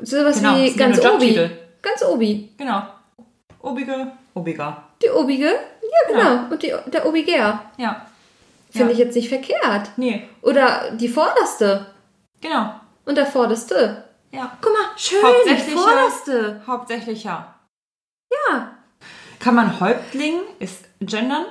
Sowas 0.00 0.36
Genau, 0.38 0.56
wie 0.56 0.72
ganz 0.74 1.04
obi. 1.04 1.50
Ganz 1.82 2.02
obi. 2.02 2.52
Genau. 2.56 2.82
Obige, 3.60 4.12
obiger. 4.34 4.84
Die 5.02 5.10
obige? 5.10 5.46
Ja, 5.46 6.08
genau. 6.08 6.50
Und 6.52 6.62
die, 6.62 6.72
der 6.86 7.06
obiger. 7.06 7.62
Ja. 7.76 8.06
Finde 8.70 8.88
Ja. 8.88 8.92
ich 8.92 8.98
jetzt 8.98 9.14
nicht 9.16 9.28
verkehrt. 9.28 9.90
Nee, 9.96 10.28
Oder 10.42 10.92
die 10.92 11.08
vorderste. 11.08 11.86
genau. 12.40 12.74
Und 13.04 13.16
der 13.16 13.26
vorderste. 13.26 14.04
Ja. 14.30 14.56
Guck 14.62 14.72
mal, 14.72 14.96
schön, 14.96 15.20
die 15.46 15.70
vorderste. 15.72 16.62
Hauptsächlich 16.66 17.24
ja. 17.24 17.54
Ja. 18.32 18.70
Kann 19.40 19.54
man 19.56 19.80
Häuptling 19.80 20.40
ist 20.60 20.84
gendern? 21.00 21.46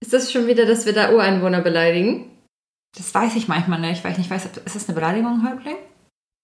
Ist 0.00 0.12
das 0.14 0.32
schon 0.32 0.46
wieder, 0.46 0.64
dass 0.66 0.86
wir 0.86 0.94
da 0.94 1.12
Ureinwohner 1.12 1.60
beleidigen? 1.60 2.30
Das 2.96 3.14
weiß 3.14 3.36
ich 3.36 3.48
manchmal 3.48 3.80
nicht, 3.80 4.02
weil 4.02 4.12
ich 4.12 4.18
nicht 4.18 4.30
weiß, 4.30 4.46
ist 4.64 4.74
das 4.74 4.88
eine 4.88 4.94
Beleidigung, 4.94 5.46
Häuptling? 5.48 5.76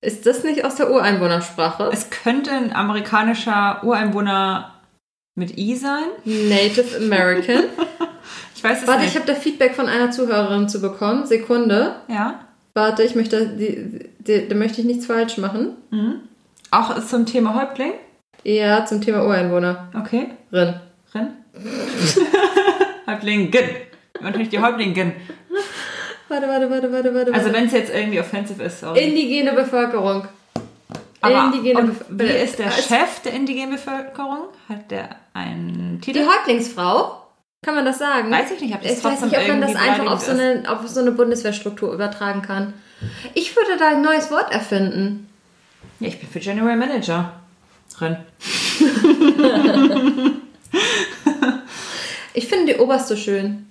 Ist 0.05 0.27
das 0.27 0.45
nicht 0.45 0.65
aus 0.65 0.75
der 0.77 0.91
Ureinwohnersprache? 0.91 1.91
Es 1.93 2.11
könnte 2.11 2.51
ein 2.51 2.73
amerikanischer 2.75 3.83
Ureinwohner 3.85 4.73
mit 5.35 5.57
I 5.59 5.75
sein. 5.77 6.05
Native 6.25 6.97
American. 6.97 7.65
Ich 8.57 8.65
weiß 8.71 8.81
es 8.81 8.89
Warte, 8.89 9.01
ich 9.05 9.09
nicht. 9.13 9.17
habe 9.17 9.27
da 9.31 9.39
Feedback 9.39 9.75
von 9.75 9.89
einer 9.89 10.11
Zuhörerin 10.11 10.71
zu 10.71 10.81
bekommen. 10.81 11.27
Sekunde. 11.27 11.97
ja. 12.09 12.41
Warte, 12.73 13.03
ich 13.03 13.15
möchte, 13.15 13.47
die, 13.49 14.09
die, 14.21 14.49
da 14.49 14.55
möchte 14.55 14.81
ich 14.81 14.87
nichts 14.87 15.05
falsch 15.05 15.37
machen. 15.37 15.77
Auch 16.71 16.99
zum 17.05 17.27
Thema 17.27 17.55
Häuptling? 17.55 17.93
Ja, 18.43 18.87
zum 18.87 19.03
Thema 19.03 19.23
Ureinwohnerin. 19.27 19.77
Okay. 19.95 20.29
Rin. 20.51 20.75
Häuptlingen. 23.07 23.53
Natürlich 24.23 24.49
die 24.49 24.61
Häuptlingen. 24.61 25.13
Warte, 26.29 26.49
warte, 26.49 26.71
warte, 26.71 26.93
warte, 26.93 27.15
warte. 27.15 27.35
Also 27.35 27.53
wenn 27.53 27.67
es 27.67 27.73
jetzt 27.73 27.93
irgendwie 27.95 28.21
offensive 28.21 28.63
ist, 28.63 28.81
sorry. 28.81 29.01
Indigene 29.01 29.53
Bevölkerung. 29.53 30.27
Aber 31.21 31.45
Indigene 31.55 31.81
Bef- 31.83 32.05
wie 32.11 32.25
ist 32.25 32.59
der 32.59 32.71
Chef 32.71 33.21
der 33.25 33.33
indigenen 33.35 33.71
Bevölkerung? 33.73 34.49
Hat 34.69 34.91
der 34.91 35.09
einen 35.33 36.01
Die 36.01 36.13
Titel? 36.13 36.27
Häuptlingsfrau? 36.27 37.21
Kann 37.65 37.75
man 37.77 37.85
das 37.87 37.99
sagen? 37.99 38.31
Weiß 38.31 38.51
ich 38.51 38.61
nicht, 38.61 38.75
ob 38.75 38.83
das 38.83 38.99
Ich 38.99 39.05
weiß 39.05 39.23
nicht, 39.23 39.39
ob 39.39 39.49
man 39.49 39.61
das 39.63 39.75
einfach 39.75 40.13
auf 40.13 40.21
so, 40.21 40.33
eine, 40.33 40.63
auf 40.67 40.87
so 40.87 41.01
eine 41.01 41.13
Bundeswehrstruktur 41.13 41.93
übertragen 41.95 42.43
kann. 42.43 42.75
Ich 43.33 43.57
würde 43.57 43.79
da 43.79 43.89
ein 43.89 44.03
neues 44.03 44.31
Wort 44.31 44.53
erfinden. 44.53 45.29
Ja, 46.01 46.09
ich 46.09 46.21
bin 46.21 46.29
für 46.29 46.41
General 46.41 46.77
Manager. 46.77 47.33
Rin. 48.01 48.17
Ich 52.35 52.49
finde 52.49 52.75
die 52.75 52.81
oberste 52.81 53.17
schön. 53.17 53.67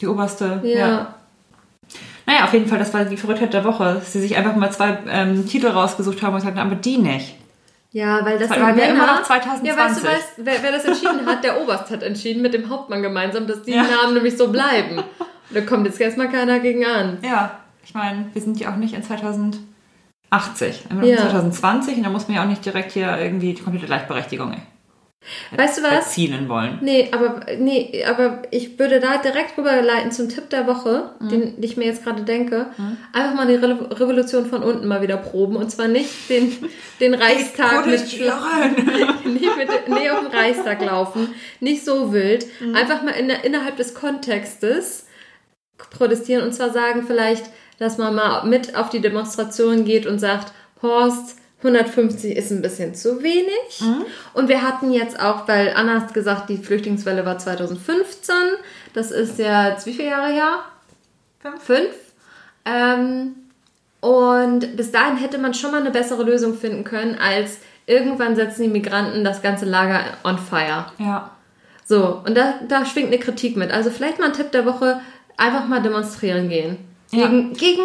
Die 0.00 0.06
oberste. 0.06 0.60
Ja. 0.64 1.14
Naja, 2.26 2.44
auf 2.44 2.52
jeden 2.52 2.66
Fall, 2.66 2.78
das 2.78 2.92
war 2.94 3.04
die 3.04 3.16
Verrücktheit 3.16 3.52
der 3.52 3.64
Woche. 3.64 3.84
dass 3.94 4.12
Sie 4.12 4.20
sich 4.20 4.36
einfach 4.36 4.56
mal 4.56 4.70
zwei 4.72 4.98
ähm, 5.08 5.46
Titel 5.46 5.66
rausgesucht 5.68 6.22
haben 6.22 6.34
und 6.34 6.40
gesagt 6.40 6.56
haben, 6.58 6.66
aber 6.70 6.76
die 6.80 6.96
nicht. 6.98 7.36
Ja, 7.92 8.24
weil 8.24 8.38
das 8.38 8.48
sind 8.48 8.58
wir 8.58 8.74
Männer. 8.74 8.88
immer 8.94 9.06
noch 9.06 9.22
2020. 9.22 9.68
Ja, 9.68 9.76
weißt 9.76 10.02
du, 10.02 10.06
weißt, 10.08 10.28
wer, 10.38 10.54
wer 10.62 10.72
das 10.72 10.84
entschieden 10.84 11.26
hat, 11.26 11.44
der 11.44 11.60
Oberst 11.60 11.90
hat 11.90 12.02
entschieden 12.02 12.42
mit 12.42 12.52
dem 12.54 12.68
Hauptmann 12.68 13.02
gemeinsam, 13.02 13.46
dass 13.46 13.62
die 13.62 13.70
Ja. 13.72 13.82
Namen 13.84 14.14
nämlich 14.14 14.36
so 14.36 14.48
bleiben. 14.48 14.98
Und 14.98 15.04
da 15.54 15.60
kommt 15.60 15.86
jetzt 15.86 16.00
erstmal 16.00 16.28
keiner 16.28 16.58
gegen 16.58 16.84
an. 16.84 17.18
Ja, 17.22 17.52
ich 17.84 17.94
meine, 17.94 18.26
wir 18.32 18.42
sind 18.42 18.58
ja 18.58 18.72
auch 18.72 18.76
nicht 18.76 18.94
in 18.94 19.02
2080. 19.04 19.60
Wir 20.30 20.70
sind 20.70 21.04
Ja. 21.04 21.16
in 21.22 21.30
2020 21.30 21.98
und 21.98 22.02
da 22.04 22.10
muss 22.10 22.26
man 22.26 22.36
ja 22.36 22.42
auch 22.42 22.48
nicht 22.48 22.64
direkt 22.64 22.92
hier 22.92 23.16
irgendwie 23.18 23.54
die 23.54 23.62
komplette 23.62 23.86
Gleichberechtigung 23.86 24.54
Weißt 25.56 25.78
du 25.78 25.82
was? 25.82 25.92
erzielen 25.92 26.48
wollen. 26.48 26.78
Nee, 26.82 27.08
aber 27.12 27.40
nee, 27.58 28.04
aber 28.06 28.42
ich 28.50 28.78
würde 28.78 29.00
da 29.00 29.16
direkt 29.18 29.56
rüberleiten 29.56 30.12
zum 30.12 30.28
Tipp 30.28 30.50
der 30.50 30.66
Woche, 30.66 31.10
Mhm. 31.18 31.28
den 31.28 31.62
ich 31.62 31.76
mir 31.76 31.86
jetzt 31.86 32.04
gerade 32.04 32.22
denke. 32.22 32.66
Einfach 33.12 33.34
mal 33.34 33.46
die 33.46 33.54
Re 33.54 33.88
Revolution 34.00 34.46
von 34.46 34.62
unten 34.62 34.86
mal 34.86 35.00
wieder 35.02 35.16
proben. 35.16 35.56
Und 35.56 35.70
zwar 35.70 35.88
nicht 35.88 36.28
den, 36.28 36.52
den 37.00 37.14
Reichstag 37.14 37.86
mit 37.86 38.00
nicht 38.00 38.18
mit, 39.56 39.68
nee, 39.88 40.10
auf 40.10 40.20
den 40.20 40.28
Reichstag 40.38 40.84
laufen. 40.84 41.28
Nicht 41.60 41.84
so 41.84 42.12
wild. 42.12 42.46
Einfach 42.74 43.02
mal 43.02 43.12
in, 43.12 43.30
innerhalb 43.30 43.76
des 43.76 43.94
Kontextes 43.94 45.06
protestieren 45.90 46.42
und 46.44 46.52
zwar 46.52 46.70
sagen 46.70 47.04
vielleicht, 47.06 47.44
dass 47.78 47.98
man 47.98 48.14
mal 48.14 48.44
mit 48.44 48.76
auf 48.76 48.90
die 48.90 49.00
Demonstration 49.00 49.84
geht 49.84 50.06
und 50.06 50.18
sagt, 50.18 50.52
Horst, 50.82 51.36
150 51.64 52.36
ist 52.36 52.50
ein 52.50 52.62
bisschen 52.62 52.94
zu 52.94 53.22
wenig. 53.22 53.82
Und 54.34 54.48
wir 54.48 54.62
hatten 54.62 54.92
jetzt 54.92 55.18
auch, 55.18 55.48
weil 55.48 55.72
Anna 55.74 56.02
hat 56.02 56.14
gesagt, 56.14 56.48
die 56.50 56.58
Flüchtlingswelle 56.58 57.24
war 57.24 57.38
2015. 57.38 58.34
Das 58.92 59.10
ist 59.10 59.38
jetzt 59.38 59.86
wie 59.86 59.94
viele 59.94 60.10
Jahre 60.10 60.32
her? 60.32 60.58
Fünf. 61.40 61.62
Fünf. 61.62 61.94
Ähm, 62.64 63.34
und 64.00 64.76
bis 64.76 64.92
dahin 64.92 65.16
hätte 65.16 65.38
man 65.38 65.54
schon 65.54 65.70
mal 65.70 65.80
eine 65.80 65.90
bessere 65.90 66.22
Lösung 66.22 66.54
finden 66.54 66.84
können, 66.84 67.16
als 67.18 67.58
irgendwann 67.86 68.36
setzen 68.36 68.64
die 68.64 68.68
Migranten 68.68 69.24
das 69.24 69.42
ganze 69.42 69.64
Lager 69.64 70.00
on 70.24 70.38
fire. 70.38 70.86
Ja. 70.98 71.30
So, 71.86 72.22
und 72.24 72.36
da, 72.36 72.54
da 72.68 72.84
schwingt 72.86 73.08
eine 73.08 73.18
Kritik 73.18 73.56
mit. 73.56 73.70
Also 73.70 73.90
vielleicht 73.90 74.18
mal 74.18 74.26
ein 74.26 74.32
Tipp 74.32 74.52
der 74.52 74.64
Woche, 74.64 75.00
einfach 75.36 75.66
mal 75.66 75.82
demonstrieren 75.82 76.48
gehen. 76.48 76.78
Ja. 77.10 77.28
Gegen, 77.28 77.52
gegen, 77.54 77.82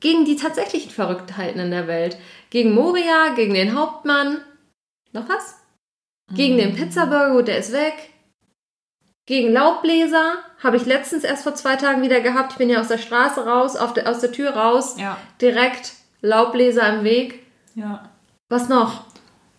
gegen 0.00 0.24
die 0.24 0.36
tatsächlichen 0.36 0.90
Verrücktheiten 0.90 1.60
in 1.60 1.70
der 1.70 1.88
Welt. 1.88 2.16
Gegen 2.54 2.72
Moria, 2.72 3.30
gegen 3.34 3.52
den 3.52 3.76
Hauptmann. 3.76 4.38
Noch 5.12 5.28
was? 5.28 5.56
Gegen 6.36 6.56
den 6.56 6.76
Pizzaburger, 6.76 7.32
gut, 7.32 7.48
der 7.48 7.58
ist 7.58 7.72
weg. 7.72 7.94
Gegen 9.26 9.52
Laubbläser 9.52 10.34
habe 10.62 10.76
ich 10.76 10.86
letztens 10.86 11.24
erst 11.24 11.42
vor 11.42 11.56
zwei 11.56 11.74
Tagen 11.74 12.00
wieder 12.02 12.20
gehabt. 12.20 12.52
Ich 12.52 12.58
bin 12.58 12.70
ja 12.70 12.78
aus 12.80 12.86
der 12.86 12.98
Straße 12.98 13.44
raus, 13.44 13.76
der, 13.96 14.08
aus 14.08 14.20
der 14.20 14.30
Tür 14.30 14.50
raus, 14.50 14.94
Ja. 15.00 15.16
direkt 15.40 15.94
Laubbläser 16.20 16.96
im 16.96 17.02
Weg. 17.02 17.44
Ja. 17.74 18.08
Was 18.48 18.68
noch? 18.68 19.06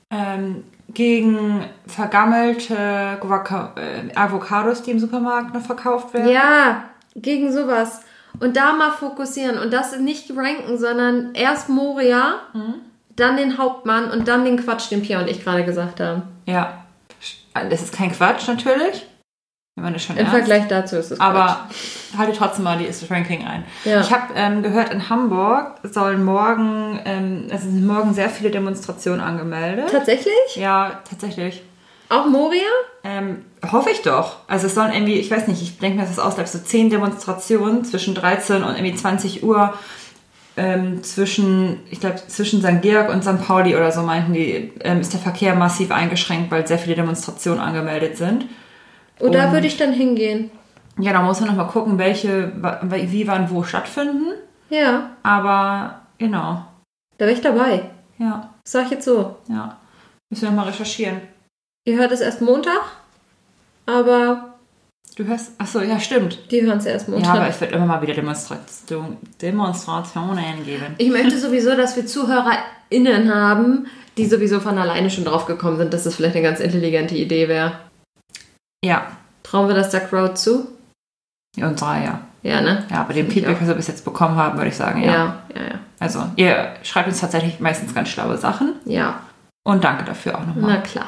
Ähm, 0.10 0.64
gegen 0.88 1.66
vergammelte 1.88 3.18
Guaca 3.20 3.76
äh, 3.76 4.16
Avocados, 4.16 4.84
die 4.84 4.91
im 4.91 5.00
Supermarkt 5.00 5.54
noch 5.54 5.66
verkauft 5.66 6.14
werden. 6.14 6.30
Ja, 6.30 6.86
gegen 7.14 7.52
sowas. 7.52 8.00
Und 8.39 8.57
da 8.57 8.73
mal 8.73 8.91
fokussieren 8.91 9.57
und 9.57 9.71
das 9.71 9.97
nicht 9.97 10.31
ranken, 10.36 10.77
sondern 10.77 11.33
erst 11.33 11.69
Moria, 11.69 12.41
dann 13.15 13.38
den 13.38 13.57
Hauptmann 13.57 14.11
und 14.11 14.27
dann 14.27 14.45
den 14.45 14.57
Quatsch, 14.57 14.91
den 14.91 15.01
Pia 15.01 15.19
und 15.19 15.29
ich 15.29 15.43
gerade 15.43 15.63
gesagt 15.65 15.99
haben. 15.99 16.23
Ja. 16.45 16.86
Das 17.69 17.81
ist 17.81 17.93
kein 17.93 18.11
Quatsch 18.11 18.47
natürlich. 18.47 19.05
Wenn 19.75 19.83
man 19.83 19.93
das 19.93 20.03
schon 20.03 20.15
Im 20.15 20.25
ernst. 20.25 20.38
Vergleich 20.38 20.67
dazu 20.69 20.95
ist 20.95 21.11
es 21.11 21.19
Aber 21.19 21.67
halte 22.17 22.38
trotzdem 22.38 22.63
mal 22.63 22.77
dieses 22.77 23.11
Ranking 23.11 23.45
ein. 23.45 23.65
Ja. 23.83 23.99
Ich 23.99 24.11
habe 24.11 24.33
ähm, 24.36 24.63
gehört, 24.63 24.93
in 24.93 25.09
Hamburg 25.09 25.79
sollen 25.83 26.23
morgen, 26.23 27.01
ähm, 27.03 27.47
es 27.49 27.63
sind 27.63 27.86
morgen 27.86 28.13
sehr 28.13 28.29
viele 28.29 28.51
Demonstrationen 28.51 29.19
angemeldet. 29.19 29.89
Tatsächlich? 29.91 30.55
Ja, 30.55 31.01
tatsächlich. 31.09 31.61
Auch 32.10 32.28
Moria? 32.28 32.62
Ähm, 33.03 33.45
hoffe 33.72 33.89
ich 33.89 34.01
doch. 34.01 34.38
Also 34.47 34.68
es 34.68 34.76
sollen 34.76 34.93
irgendwie, 34.93 35.16
ich 35.20 35.30
weiß 35.32 35.47
nicht, 35.47 35.62
ich 35.62 35.80
denke 35.80 35.97
mir, 35.97 36.03
dass 36.03 36.12
es 36.12 36.20
ausbleibt, 36.20 36.49
so 36.49 36.60
zehn 36.60 36.89
Demonstrationen 36.89 37.84
zwischen 37.86 38.16
13 38.16 38.64
und 38.64 38.76
irgendwie 38.76 38.95
20 38.95 39.43
Uhr 39.43 39.74
ähm, 40.58 41.03
zwischen, 41.03 41.80
ich 41.89 41.99
glaube, 41.99 42.16
zwischen 42.28 42.62
St. 42.62 42.82
Georg 42.82 43.10
und 43.10 43.24
St. 43.24 43.45
Pauli 43.45 43.76
oder 43.76 43.91
so 43.91 44.01
meinten 44.01 44.34
die, 44.34 44.72
ähm, 44.82 45.01
ist 45.01 45.14
der 45.14 45.20
Verkehr 45.20 45.56
massiv 45.56 45.91
eingeschränkt, 45.91 46.51
weil 46.51 46.66
sehr 46.66 46.78
viele 46.80 46.95
Demonstrationen 46.95 47.60
angemeldet 47.60 48.18
sind. 48.18 48.45
Und 49.20 49.34
da 49.34 49.51
würde 49.51 49.68
ich 49.68 49.78
dann 49.78 49.93
hingehen. 49.93 50.51
Ja, 50.99 51.12
da 51.14 51.22
muss 51.22 51.39
man 51.41 51.49
nochmal 51.49 51.68
gucken, 51.68 51.97
welche, 51.97 52.53
wie, 52.89 53.28
wann, 53.28 53.49
wo 53.49 53.64
stattfinden. 53.64 54.34
Ja, 54.70 55.12
Aber 55.24 56.01
genau, 56.18 56.66
da 57.18 57.26
wäre 57.26 57.36
ich 57.36 57.41
dabei. 57.41 57.89
ja, 58.18 58.49
Das 58.64 58.72
sag 58.72 58.86
ich 58.86 58.91
jetzt 58.91 59.06
so. 59.06 59.36
ja. 59.49 59.78
Müssen 60.30 60.43
wir 60.43 60.49
nochmal 60.49 60.68
recherchieren. 60.70 61.22
Ihr 61.86 61.97
hört 61.97 62.11
es 62.11 62.21
erst 62.21 62.41
Montag, 62.41 62.81
aber 63.86 64.51
Du 65.15 65.23
hörst, 65.25 65.51
achso, 65.59 65.79
ja, 65.81 65.97
stimmt. 65.99 66.51
die 66.51 66.61
hören 66.63 66.79
es 66.79 66.86
erst 66.86 67.07
Ja, 67.07 67.13
Montag. 67.13 67.36
aber 67.36 67.47
es 67.47 67.61
wird 67.61 67.71
immer 67.71 67.86
mal 67.86 68.01
wieder 68.01 68.13
Demonstration, 68.13 69.17
Demonstrationen 69.41 70.65
geben. 70.65 70.95
ich 70.97 71.09
möchte 71.09 71.38
sowieso, 71.39 71.75
dass 71.75 71.95
wir 71.95 72.05
ZuhörerInnen 72.05 73.33
haben, 73.33 73.88
die 74.17 74.25
sowieso 74.25 74.59
von 74.59 74.77
alleine 74.77 75.09
schon 75.09 75.23
drauf 75.25 75.45
gekommen 75.45 75.77
sind, 75.77 75.93
dass 75.93 76.03
das 76.03 76.15
vielleicht 76.15 76.36
eine 76.36 76.43
ganz 76.43 76.59
intelligente 76.59 77.15
Idee 77.15 77.47
wäre. 77.47 77.79
Ja, 78.83 79.07
Trauen 79.43 79.67
wir 79.67 79.75
das 79.75 79.91
der 79.91 80.01
Crowd 80.01 80.33
zu? 80.36 80.67
und 81.57 81.79
drei, 81.79 82.03
ja. 82.03 82.19
Ja, 82.41 82.61
ne? 82.61 82.83
Ja, 82.91 83.03
bei 83.03 83.13
dem 83.13 83.27
ich 83.27 83.33
Feedback, 83.33 83.57
was 83.61 83.67
wir 83.67 83.75
bis 83.75 83.88
jetzt 83.88 84.03
bekommen 84.03 84.36
haben, 84.36 84.57
würde 84.57 84.69
ich 84.69 84.75
sagen, 84.75 85.01
ja. 85.03 85.11
Ja, 85.13 85.43
ja, 85.55 85.61
ja. 85.61 85.79
Also, 85.99 86.23
ihr 86.36 86.73
schreibt 86.83 87.07
uns 87.07 87.21
tatsächlich 87.21 87.59
meistens 87.59 87.93
ganz 87.95 88.09
schlaue 88.09 88.38
Sachen. 88.38 88.73
Ja, 88.86 89.21
Und 89.63 89.83
danke 89.83 90.03
dafür 90.03 90.36
auch 90.36 90.41
na 90.45 90.53
nochmal. 90.53 90.83
klar. 90.83 91.07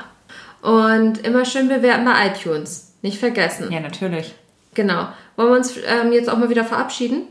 Und 0.61 1.19
immer 1.25 1.45
schön 1.45 1.67
bewerten 1.67 2.05
bei 2.05 2.27
iTunes. 2.27 2.93
Nicht 3.01 3.19
vergessen. 3.19 3.71
Ja, 3.71 3.79
natürlich. 3.79 4.33
Genau. 4.73 5.07
Wollen 5.35 5.49
wir 5.51 5.57
uns 5.57 5.75
ähm, 5.77 6.11
jetzt 6.11 6.29
auch 6.29 6.37
mal 6.37 6.49
wieder 6.49 6.63
verabschieden? 6.65 7.23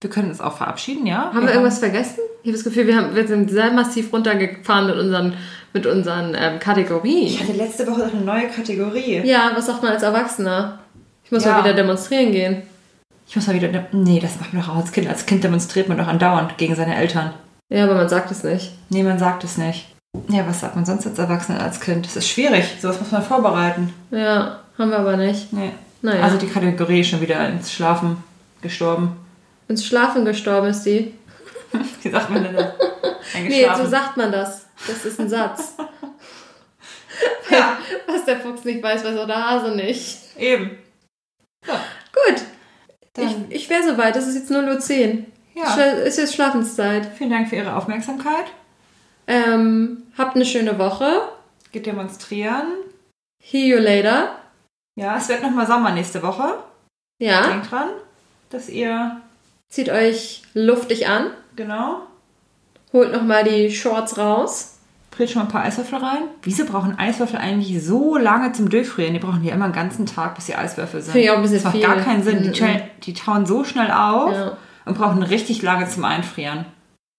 Wir 0.00 0.10
können 0.10 0.28
uns 0.28 0.40
auch 0.40 0.56
verabschieden, 0.56 1.06
ja? 1.06 1.32
Haben 1.32 1.46
wir 1.46 1.52
irgendwas 1.54 1.78
vergessen? 1.78 2.18
Ich 2.42 2.48
habe 2.48 2.58
das 2.58 2.64
Gefühl, 2.64 2.86
wir, 2.86 2.96
haben, 2.96 3.16
wir 3.16 3.26
sind 3.26 3.50
sehr 3.50 3.70
massiv 3.72 4.12
runtergefahren 4.12 4.86
mit 4.86 4.96
unseren, 4.98 5.34
mit 5.72 5.86
unseren 5.86 6.36
ähm, 6.38 6.58
Kategorien. 6.58 7.26
Ich 7.26 7.40
hatte 7.40 7.52
letzte 7.52 7.86
Woche 7.86 8.00
noch 8.00 8.12
eine 8.12 8.20
neue 8.22 8.48
Kategorie. 8.48 9.22
Ja, 9.24 9.52
was 9.54 9.64
sagt 9.66 9.82
man 9.82 9.92
als 9.92 10.02
Erwachsener? 10.02 10.80
Ich 11.24 11.32
muss 11.32 11.44
Ja. 11.44 11.52
mal 11.52 11.64
wieder 11.64 11.72
demonstrieren 11.74 12.32
gehen. 12.32 12.62
Ich 13.26 13.34
muss 13.34 13.46
mal 13.46 13.54
wieder. 13.56 13.86
Nee, 13.92 14.20
das 14.20 14.38
macht 14.38 14.52
man 14.52 14.62
doch 14.62 14.68
auch 14.72 14.76
als 14.76 14.92
Kind. 14.92 15.08
Als 15.08 15.24
Kind 15.24 15.42
demonstriert 15.42 15.88
man 15.88 15.96
doch 15.96 16.06
andauernd 16.06 16.58
gegen 16.58 16.74
seine 16.74 16.94
Eltern. 16.96 17.32
Ja, 17.70 17.84
aber 17.84 17.94
man 17.94 18.10
sagt 18.10 18.30
es 18.30 18.44
nicht. 18.44 18.72
Nee, 18.90 19.02
man 19.02 19.18
sagt 19.18 19.42
es 19.44 19.56
nicht. 19.56 19.86
Ja, 20.28 20.46
was 20.46 20.60
sagt 20.60 20.76
man 20.76 20.84
sonst 20.84 21.06
als 21.06 21.18
Erwachsener 21.18 21.60
als 21.62 21.80
Kind? 21.80 22.06
Das 22.06 22.16
ist 22.16 22.28
schwierig. 22.28 22.64
Sowas 22.80 23.00
muss 23.00 23.10
man 23.10 23.22
vorbereiten. 23.22 23.92
Ja, 24.10 24.60
haben 24.78 24.90
wir 24.90 24.98
aber 24.98 25.16
nicht. 25.16 25.52
Nee. 25.52 25.72
Naja. 26.02 26.22
Also 26.22 26.36
die 26.38 26.46
Kategorie 26.48 27.00
ist 27.00 27.08
schon 27.08 27.20
wieder 27.20 27.48
ins 27.48 27.72
Schlafen 27.72 28.22
gestorben. 28.62 29.16
Ins 29.68 29.84
Schlafen 29.84 30.24
gestorben 30.24 30.68
ist 30.68 30.82
die. 30.84 31.14
Wie 32.02 32.10
sagt 32.10 32.30
man 32.30 32.44
denn 32.44 32.54
das? 32.54 32.72
Nee, 33.42 33.66
so 33.76 33.86
sagt 33.86 34.16
man 34.16 34.30
das. 34.30 34.66
Das 34.86 35.04
ist 35.04 35.18
ein 35.18 35.28
Satz. 35.28 35.74
ja, 37.50 37.78
Was 38.06 38.24
der 38.26 38.38
Fuchs 38.38 38.64
nicht 38.64 38.82
weiß, 38.82 39.02
weiß 39.04 39.16
auch 39.18 39.26
der 39.26 39.48
Hase 39.50 39.74
nicht. 39.74 40.18
eben. 40.38 40.70
Gut. 41.66 42.42
Dann- 43.14 43.46
Ich, 43.48 43.62
ich 43.62 43.70
wäre 43.70 43.82
soweit. 43.82 44.14
Das 44.14 44.26
ist 44.28 44.34
jetzt 44.36 44.50
0.10 44.52 45.18
Uhr. 45.18 45.24
Ja. 45.54 45.74
Ist 46.04 46.18
jetzt 46.18 46.34
Schlafenszeit. 46.34 47.08
Vielen 47.16 47.30
Dank 47.30 47.48
für 47.48 47.56
Ihre 47.56 47.74
Aufmerksamkeit. 47.74 48.46
Ähm, 49.26 50.02
habt 50.18 50.36
eine 50.36 50.44
schöne 50.44 50.78
Woche. 50.78 51.08
Geht 51.72 51.86
demonstrieren. 51.86 52.66
See 53.42 53.68
you 53.68 53.78
later. 53.78 54.30
Ja, 54.96 55.16
es 55.16 55.28
wird 55.28 55.42
nochmal 55.42 55.66
Sommer 55.66 55.90
nächste 55.92 56.22
Woche. 56.22 56.58
Ja. 57.18 57.46
Denkt 57.48 57.70
dran, 57.70 57.88
dass 58.50 58.68
ihr, 58.68 59.20
Zieht 59.68 59.88
euch 59.90 60.42
luftig 60.54 61.08
an. 61.08 61.30
genau, 61.56 62.00
Holt 62.92 63.12
nochmal 63.12 63.42
die 63.44 63.70
Shorts 63.72 64.18
raus. 64.18 64.78
friert 65.10 65.30
schon 65.30 65.42
mal 65.42 65.48
ein 65.48 65.52
paar 65.52 65.62
Eiswürfel 65.64 65.98
rein. 65.98 66.22
Wieso 66.42 66.64
brauchen 66.64 66.96
Eiswürfel 66.98 67.38
eigentlich 67.38 67.84
so 67.84 68.16
lange 68.16 68.52
zum 68.52 68.68
Durchfrieren? 68.68 69.14
Die 69.14 69.20
brauchen 69.20 69.42
ja 69.44 69.54
immer 69.54 69.64
einen 69.66 69.74
ganzen 69.74 70.06
Tag, 70.06 70.34
bis 70.36 70.46
die 70.46 70.54
Eiswürfel 70.56 71.00
sind. 71.02 71.12
Finde 71.12 71.24
ich 71.26 71.30
auch 71.30 71.36
ein 71.36 71.42
bisschen 71.42 71.56
das 71.56 71.64
macht 71.64 71.76
viel. 71.76 71.82
gar 71.86 71.96
keinen 71.96 72.22
Sinn. 72.22 72.42
Die, 72.42 72.48
Mhm. 72.50 72.54
tauen- 72.54 72.82
die 73.02 73.14
tauen 73.14 73.46
so 73.46 73.64
schnell 73.64 73.90
auf 73.90 74.32
Ja. 74.32 74.56
und 74.84 74.96
brauchen 74.98 75.22
richtig 75.24 75.62
lange 75.62 75.88
zum 75.88 76.04
Einfrieren. 76.04 76.66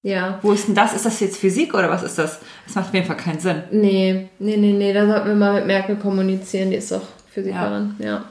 Ja. 0.06 0.38
Wo 0.43 0.51
ist 0.51 0.68
denn 0.68 0.76
das? 0.76 0.93
Ist 0.93 1.08
das 1.08 1.20
jetzt 1.20 1.38
Physik 1.38 1.74
oder 1.74 1.89
was 1.89 2.03
ist 2.03 2.20
das? 2.20 2.39
Das 2.68 2.76
macht 2.76 2.89
auf 2.89 2.93
jeden 2.93 3.08
Fall 3.08 3.18
keinen 3.18 3.39
Sinn. 3.39 3.64
Nee, 3.72 4.30
nee, 4.38 4.56
nee, 4.56 4.72
nee. 4.72 4.93
Da 4.93 5.08
sollten 5.08 5.30
wir 5.30 5.36
mal 5.36 5.56
mit 5.56 5.66
Merkel 5.66 5.95
kommunizieren. 5.95 6.70
Die 6.70 6.76
ist 6.76 6.91
doch 6.91 7.01
Physikerin. 7.32 7.95
Ja. 7.97 8.24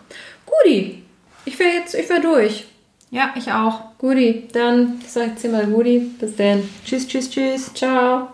Guti. 0.47 1.03
Ich 1.45 1.59
wäre 1.59 1.71
jetzt, 1.71 1.97
ich 1.97 2.09
wäre 2.09 2.21
durch. 2.21 2.67
Ja, 3.11 3.35
ich 3.35 3.51
auch. 3.51 3.99
Guti. 3.99 4.47
Dann, 4.53 5.01
ich 5.03 5.11
sag 5.11 5.31
jetzt 5.31 5.43
hier 5.43 5.51
mal 5.51 5.67
Guti. 5.67 6.13
Bis 6.21 6.37
dann. 6.37 6.63
Tschüss, 6.85 7.09
tschüss, 7.09 7.29
tschüss. 7.29 7.75
Ciao. 7.75 8.29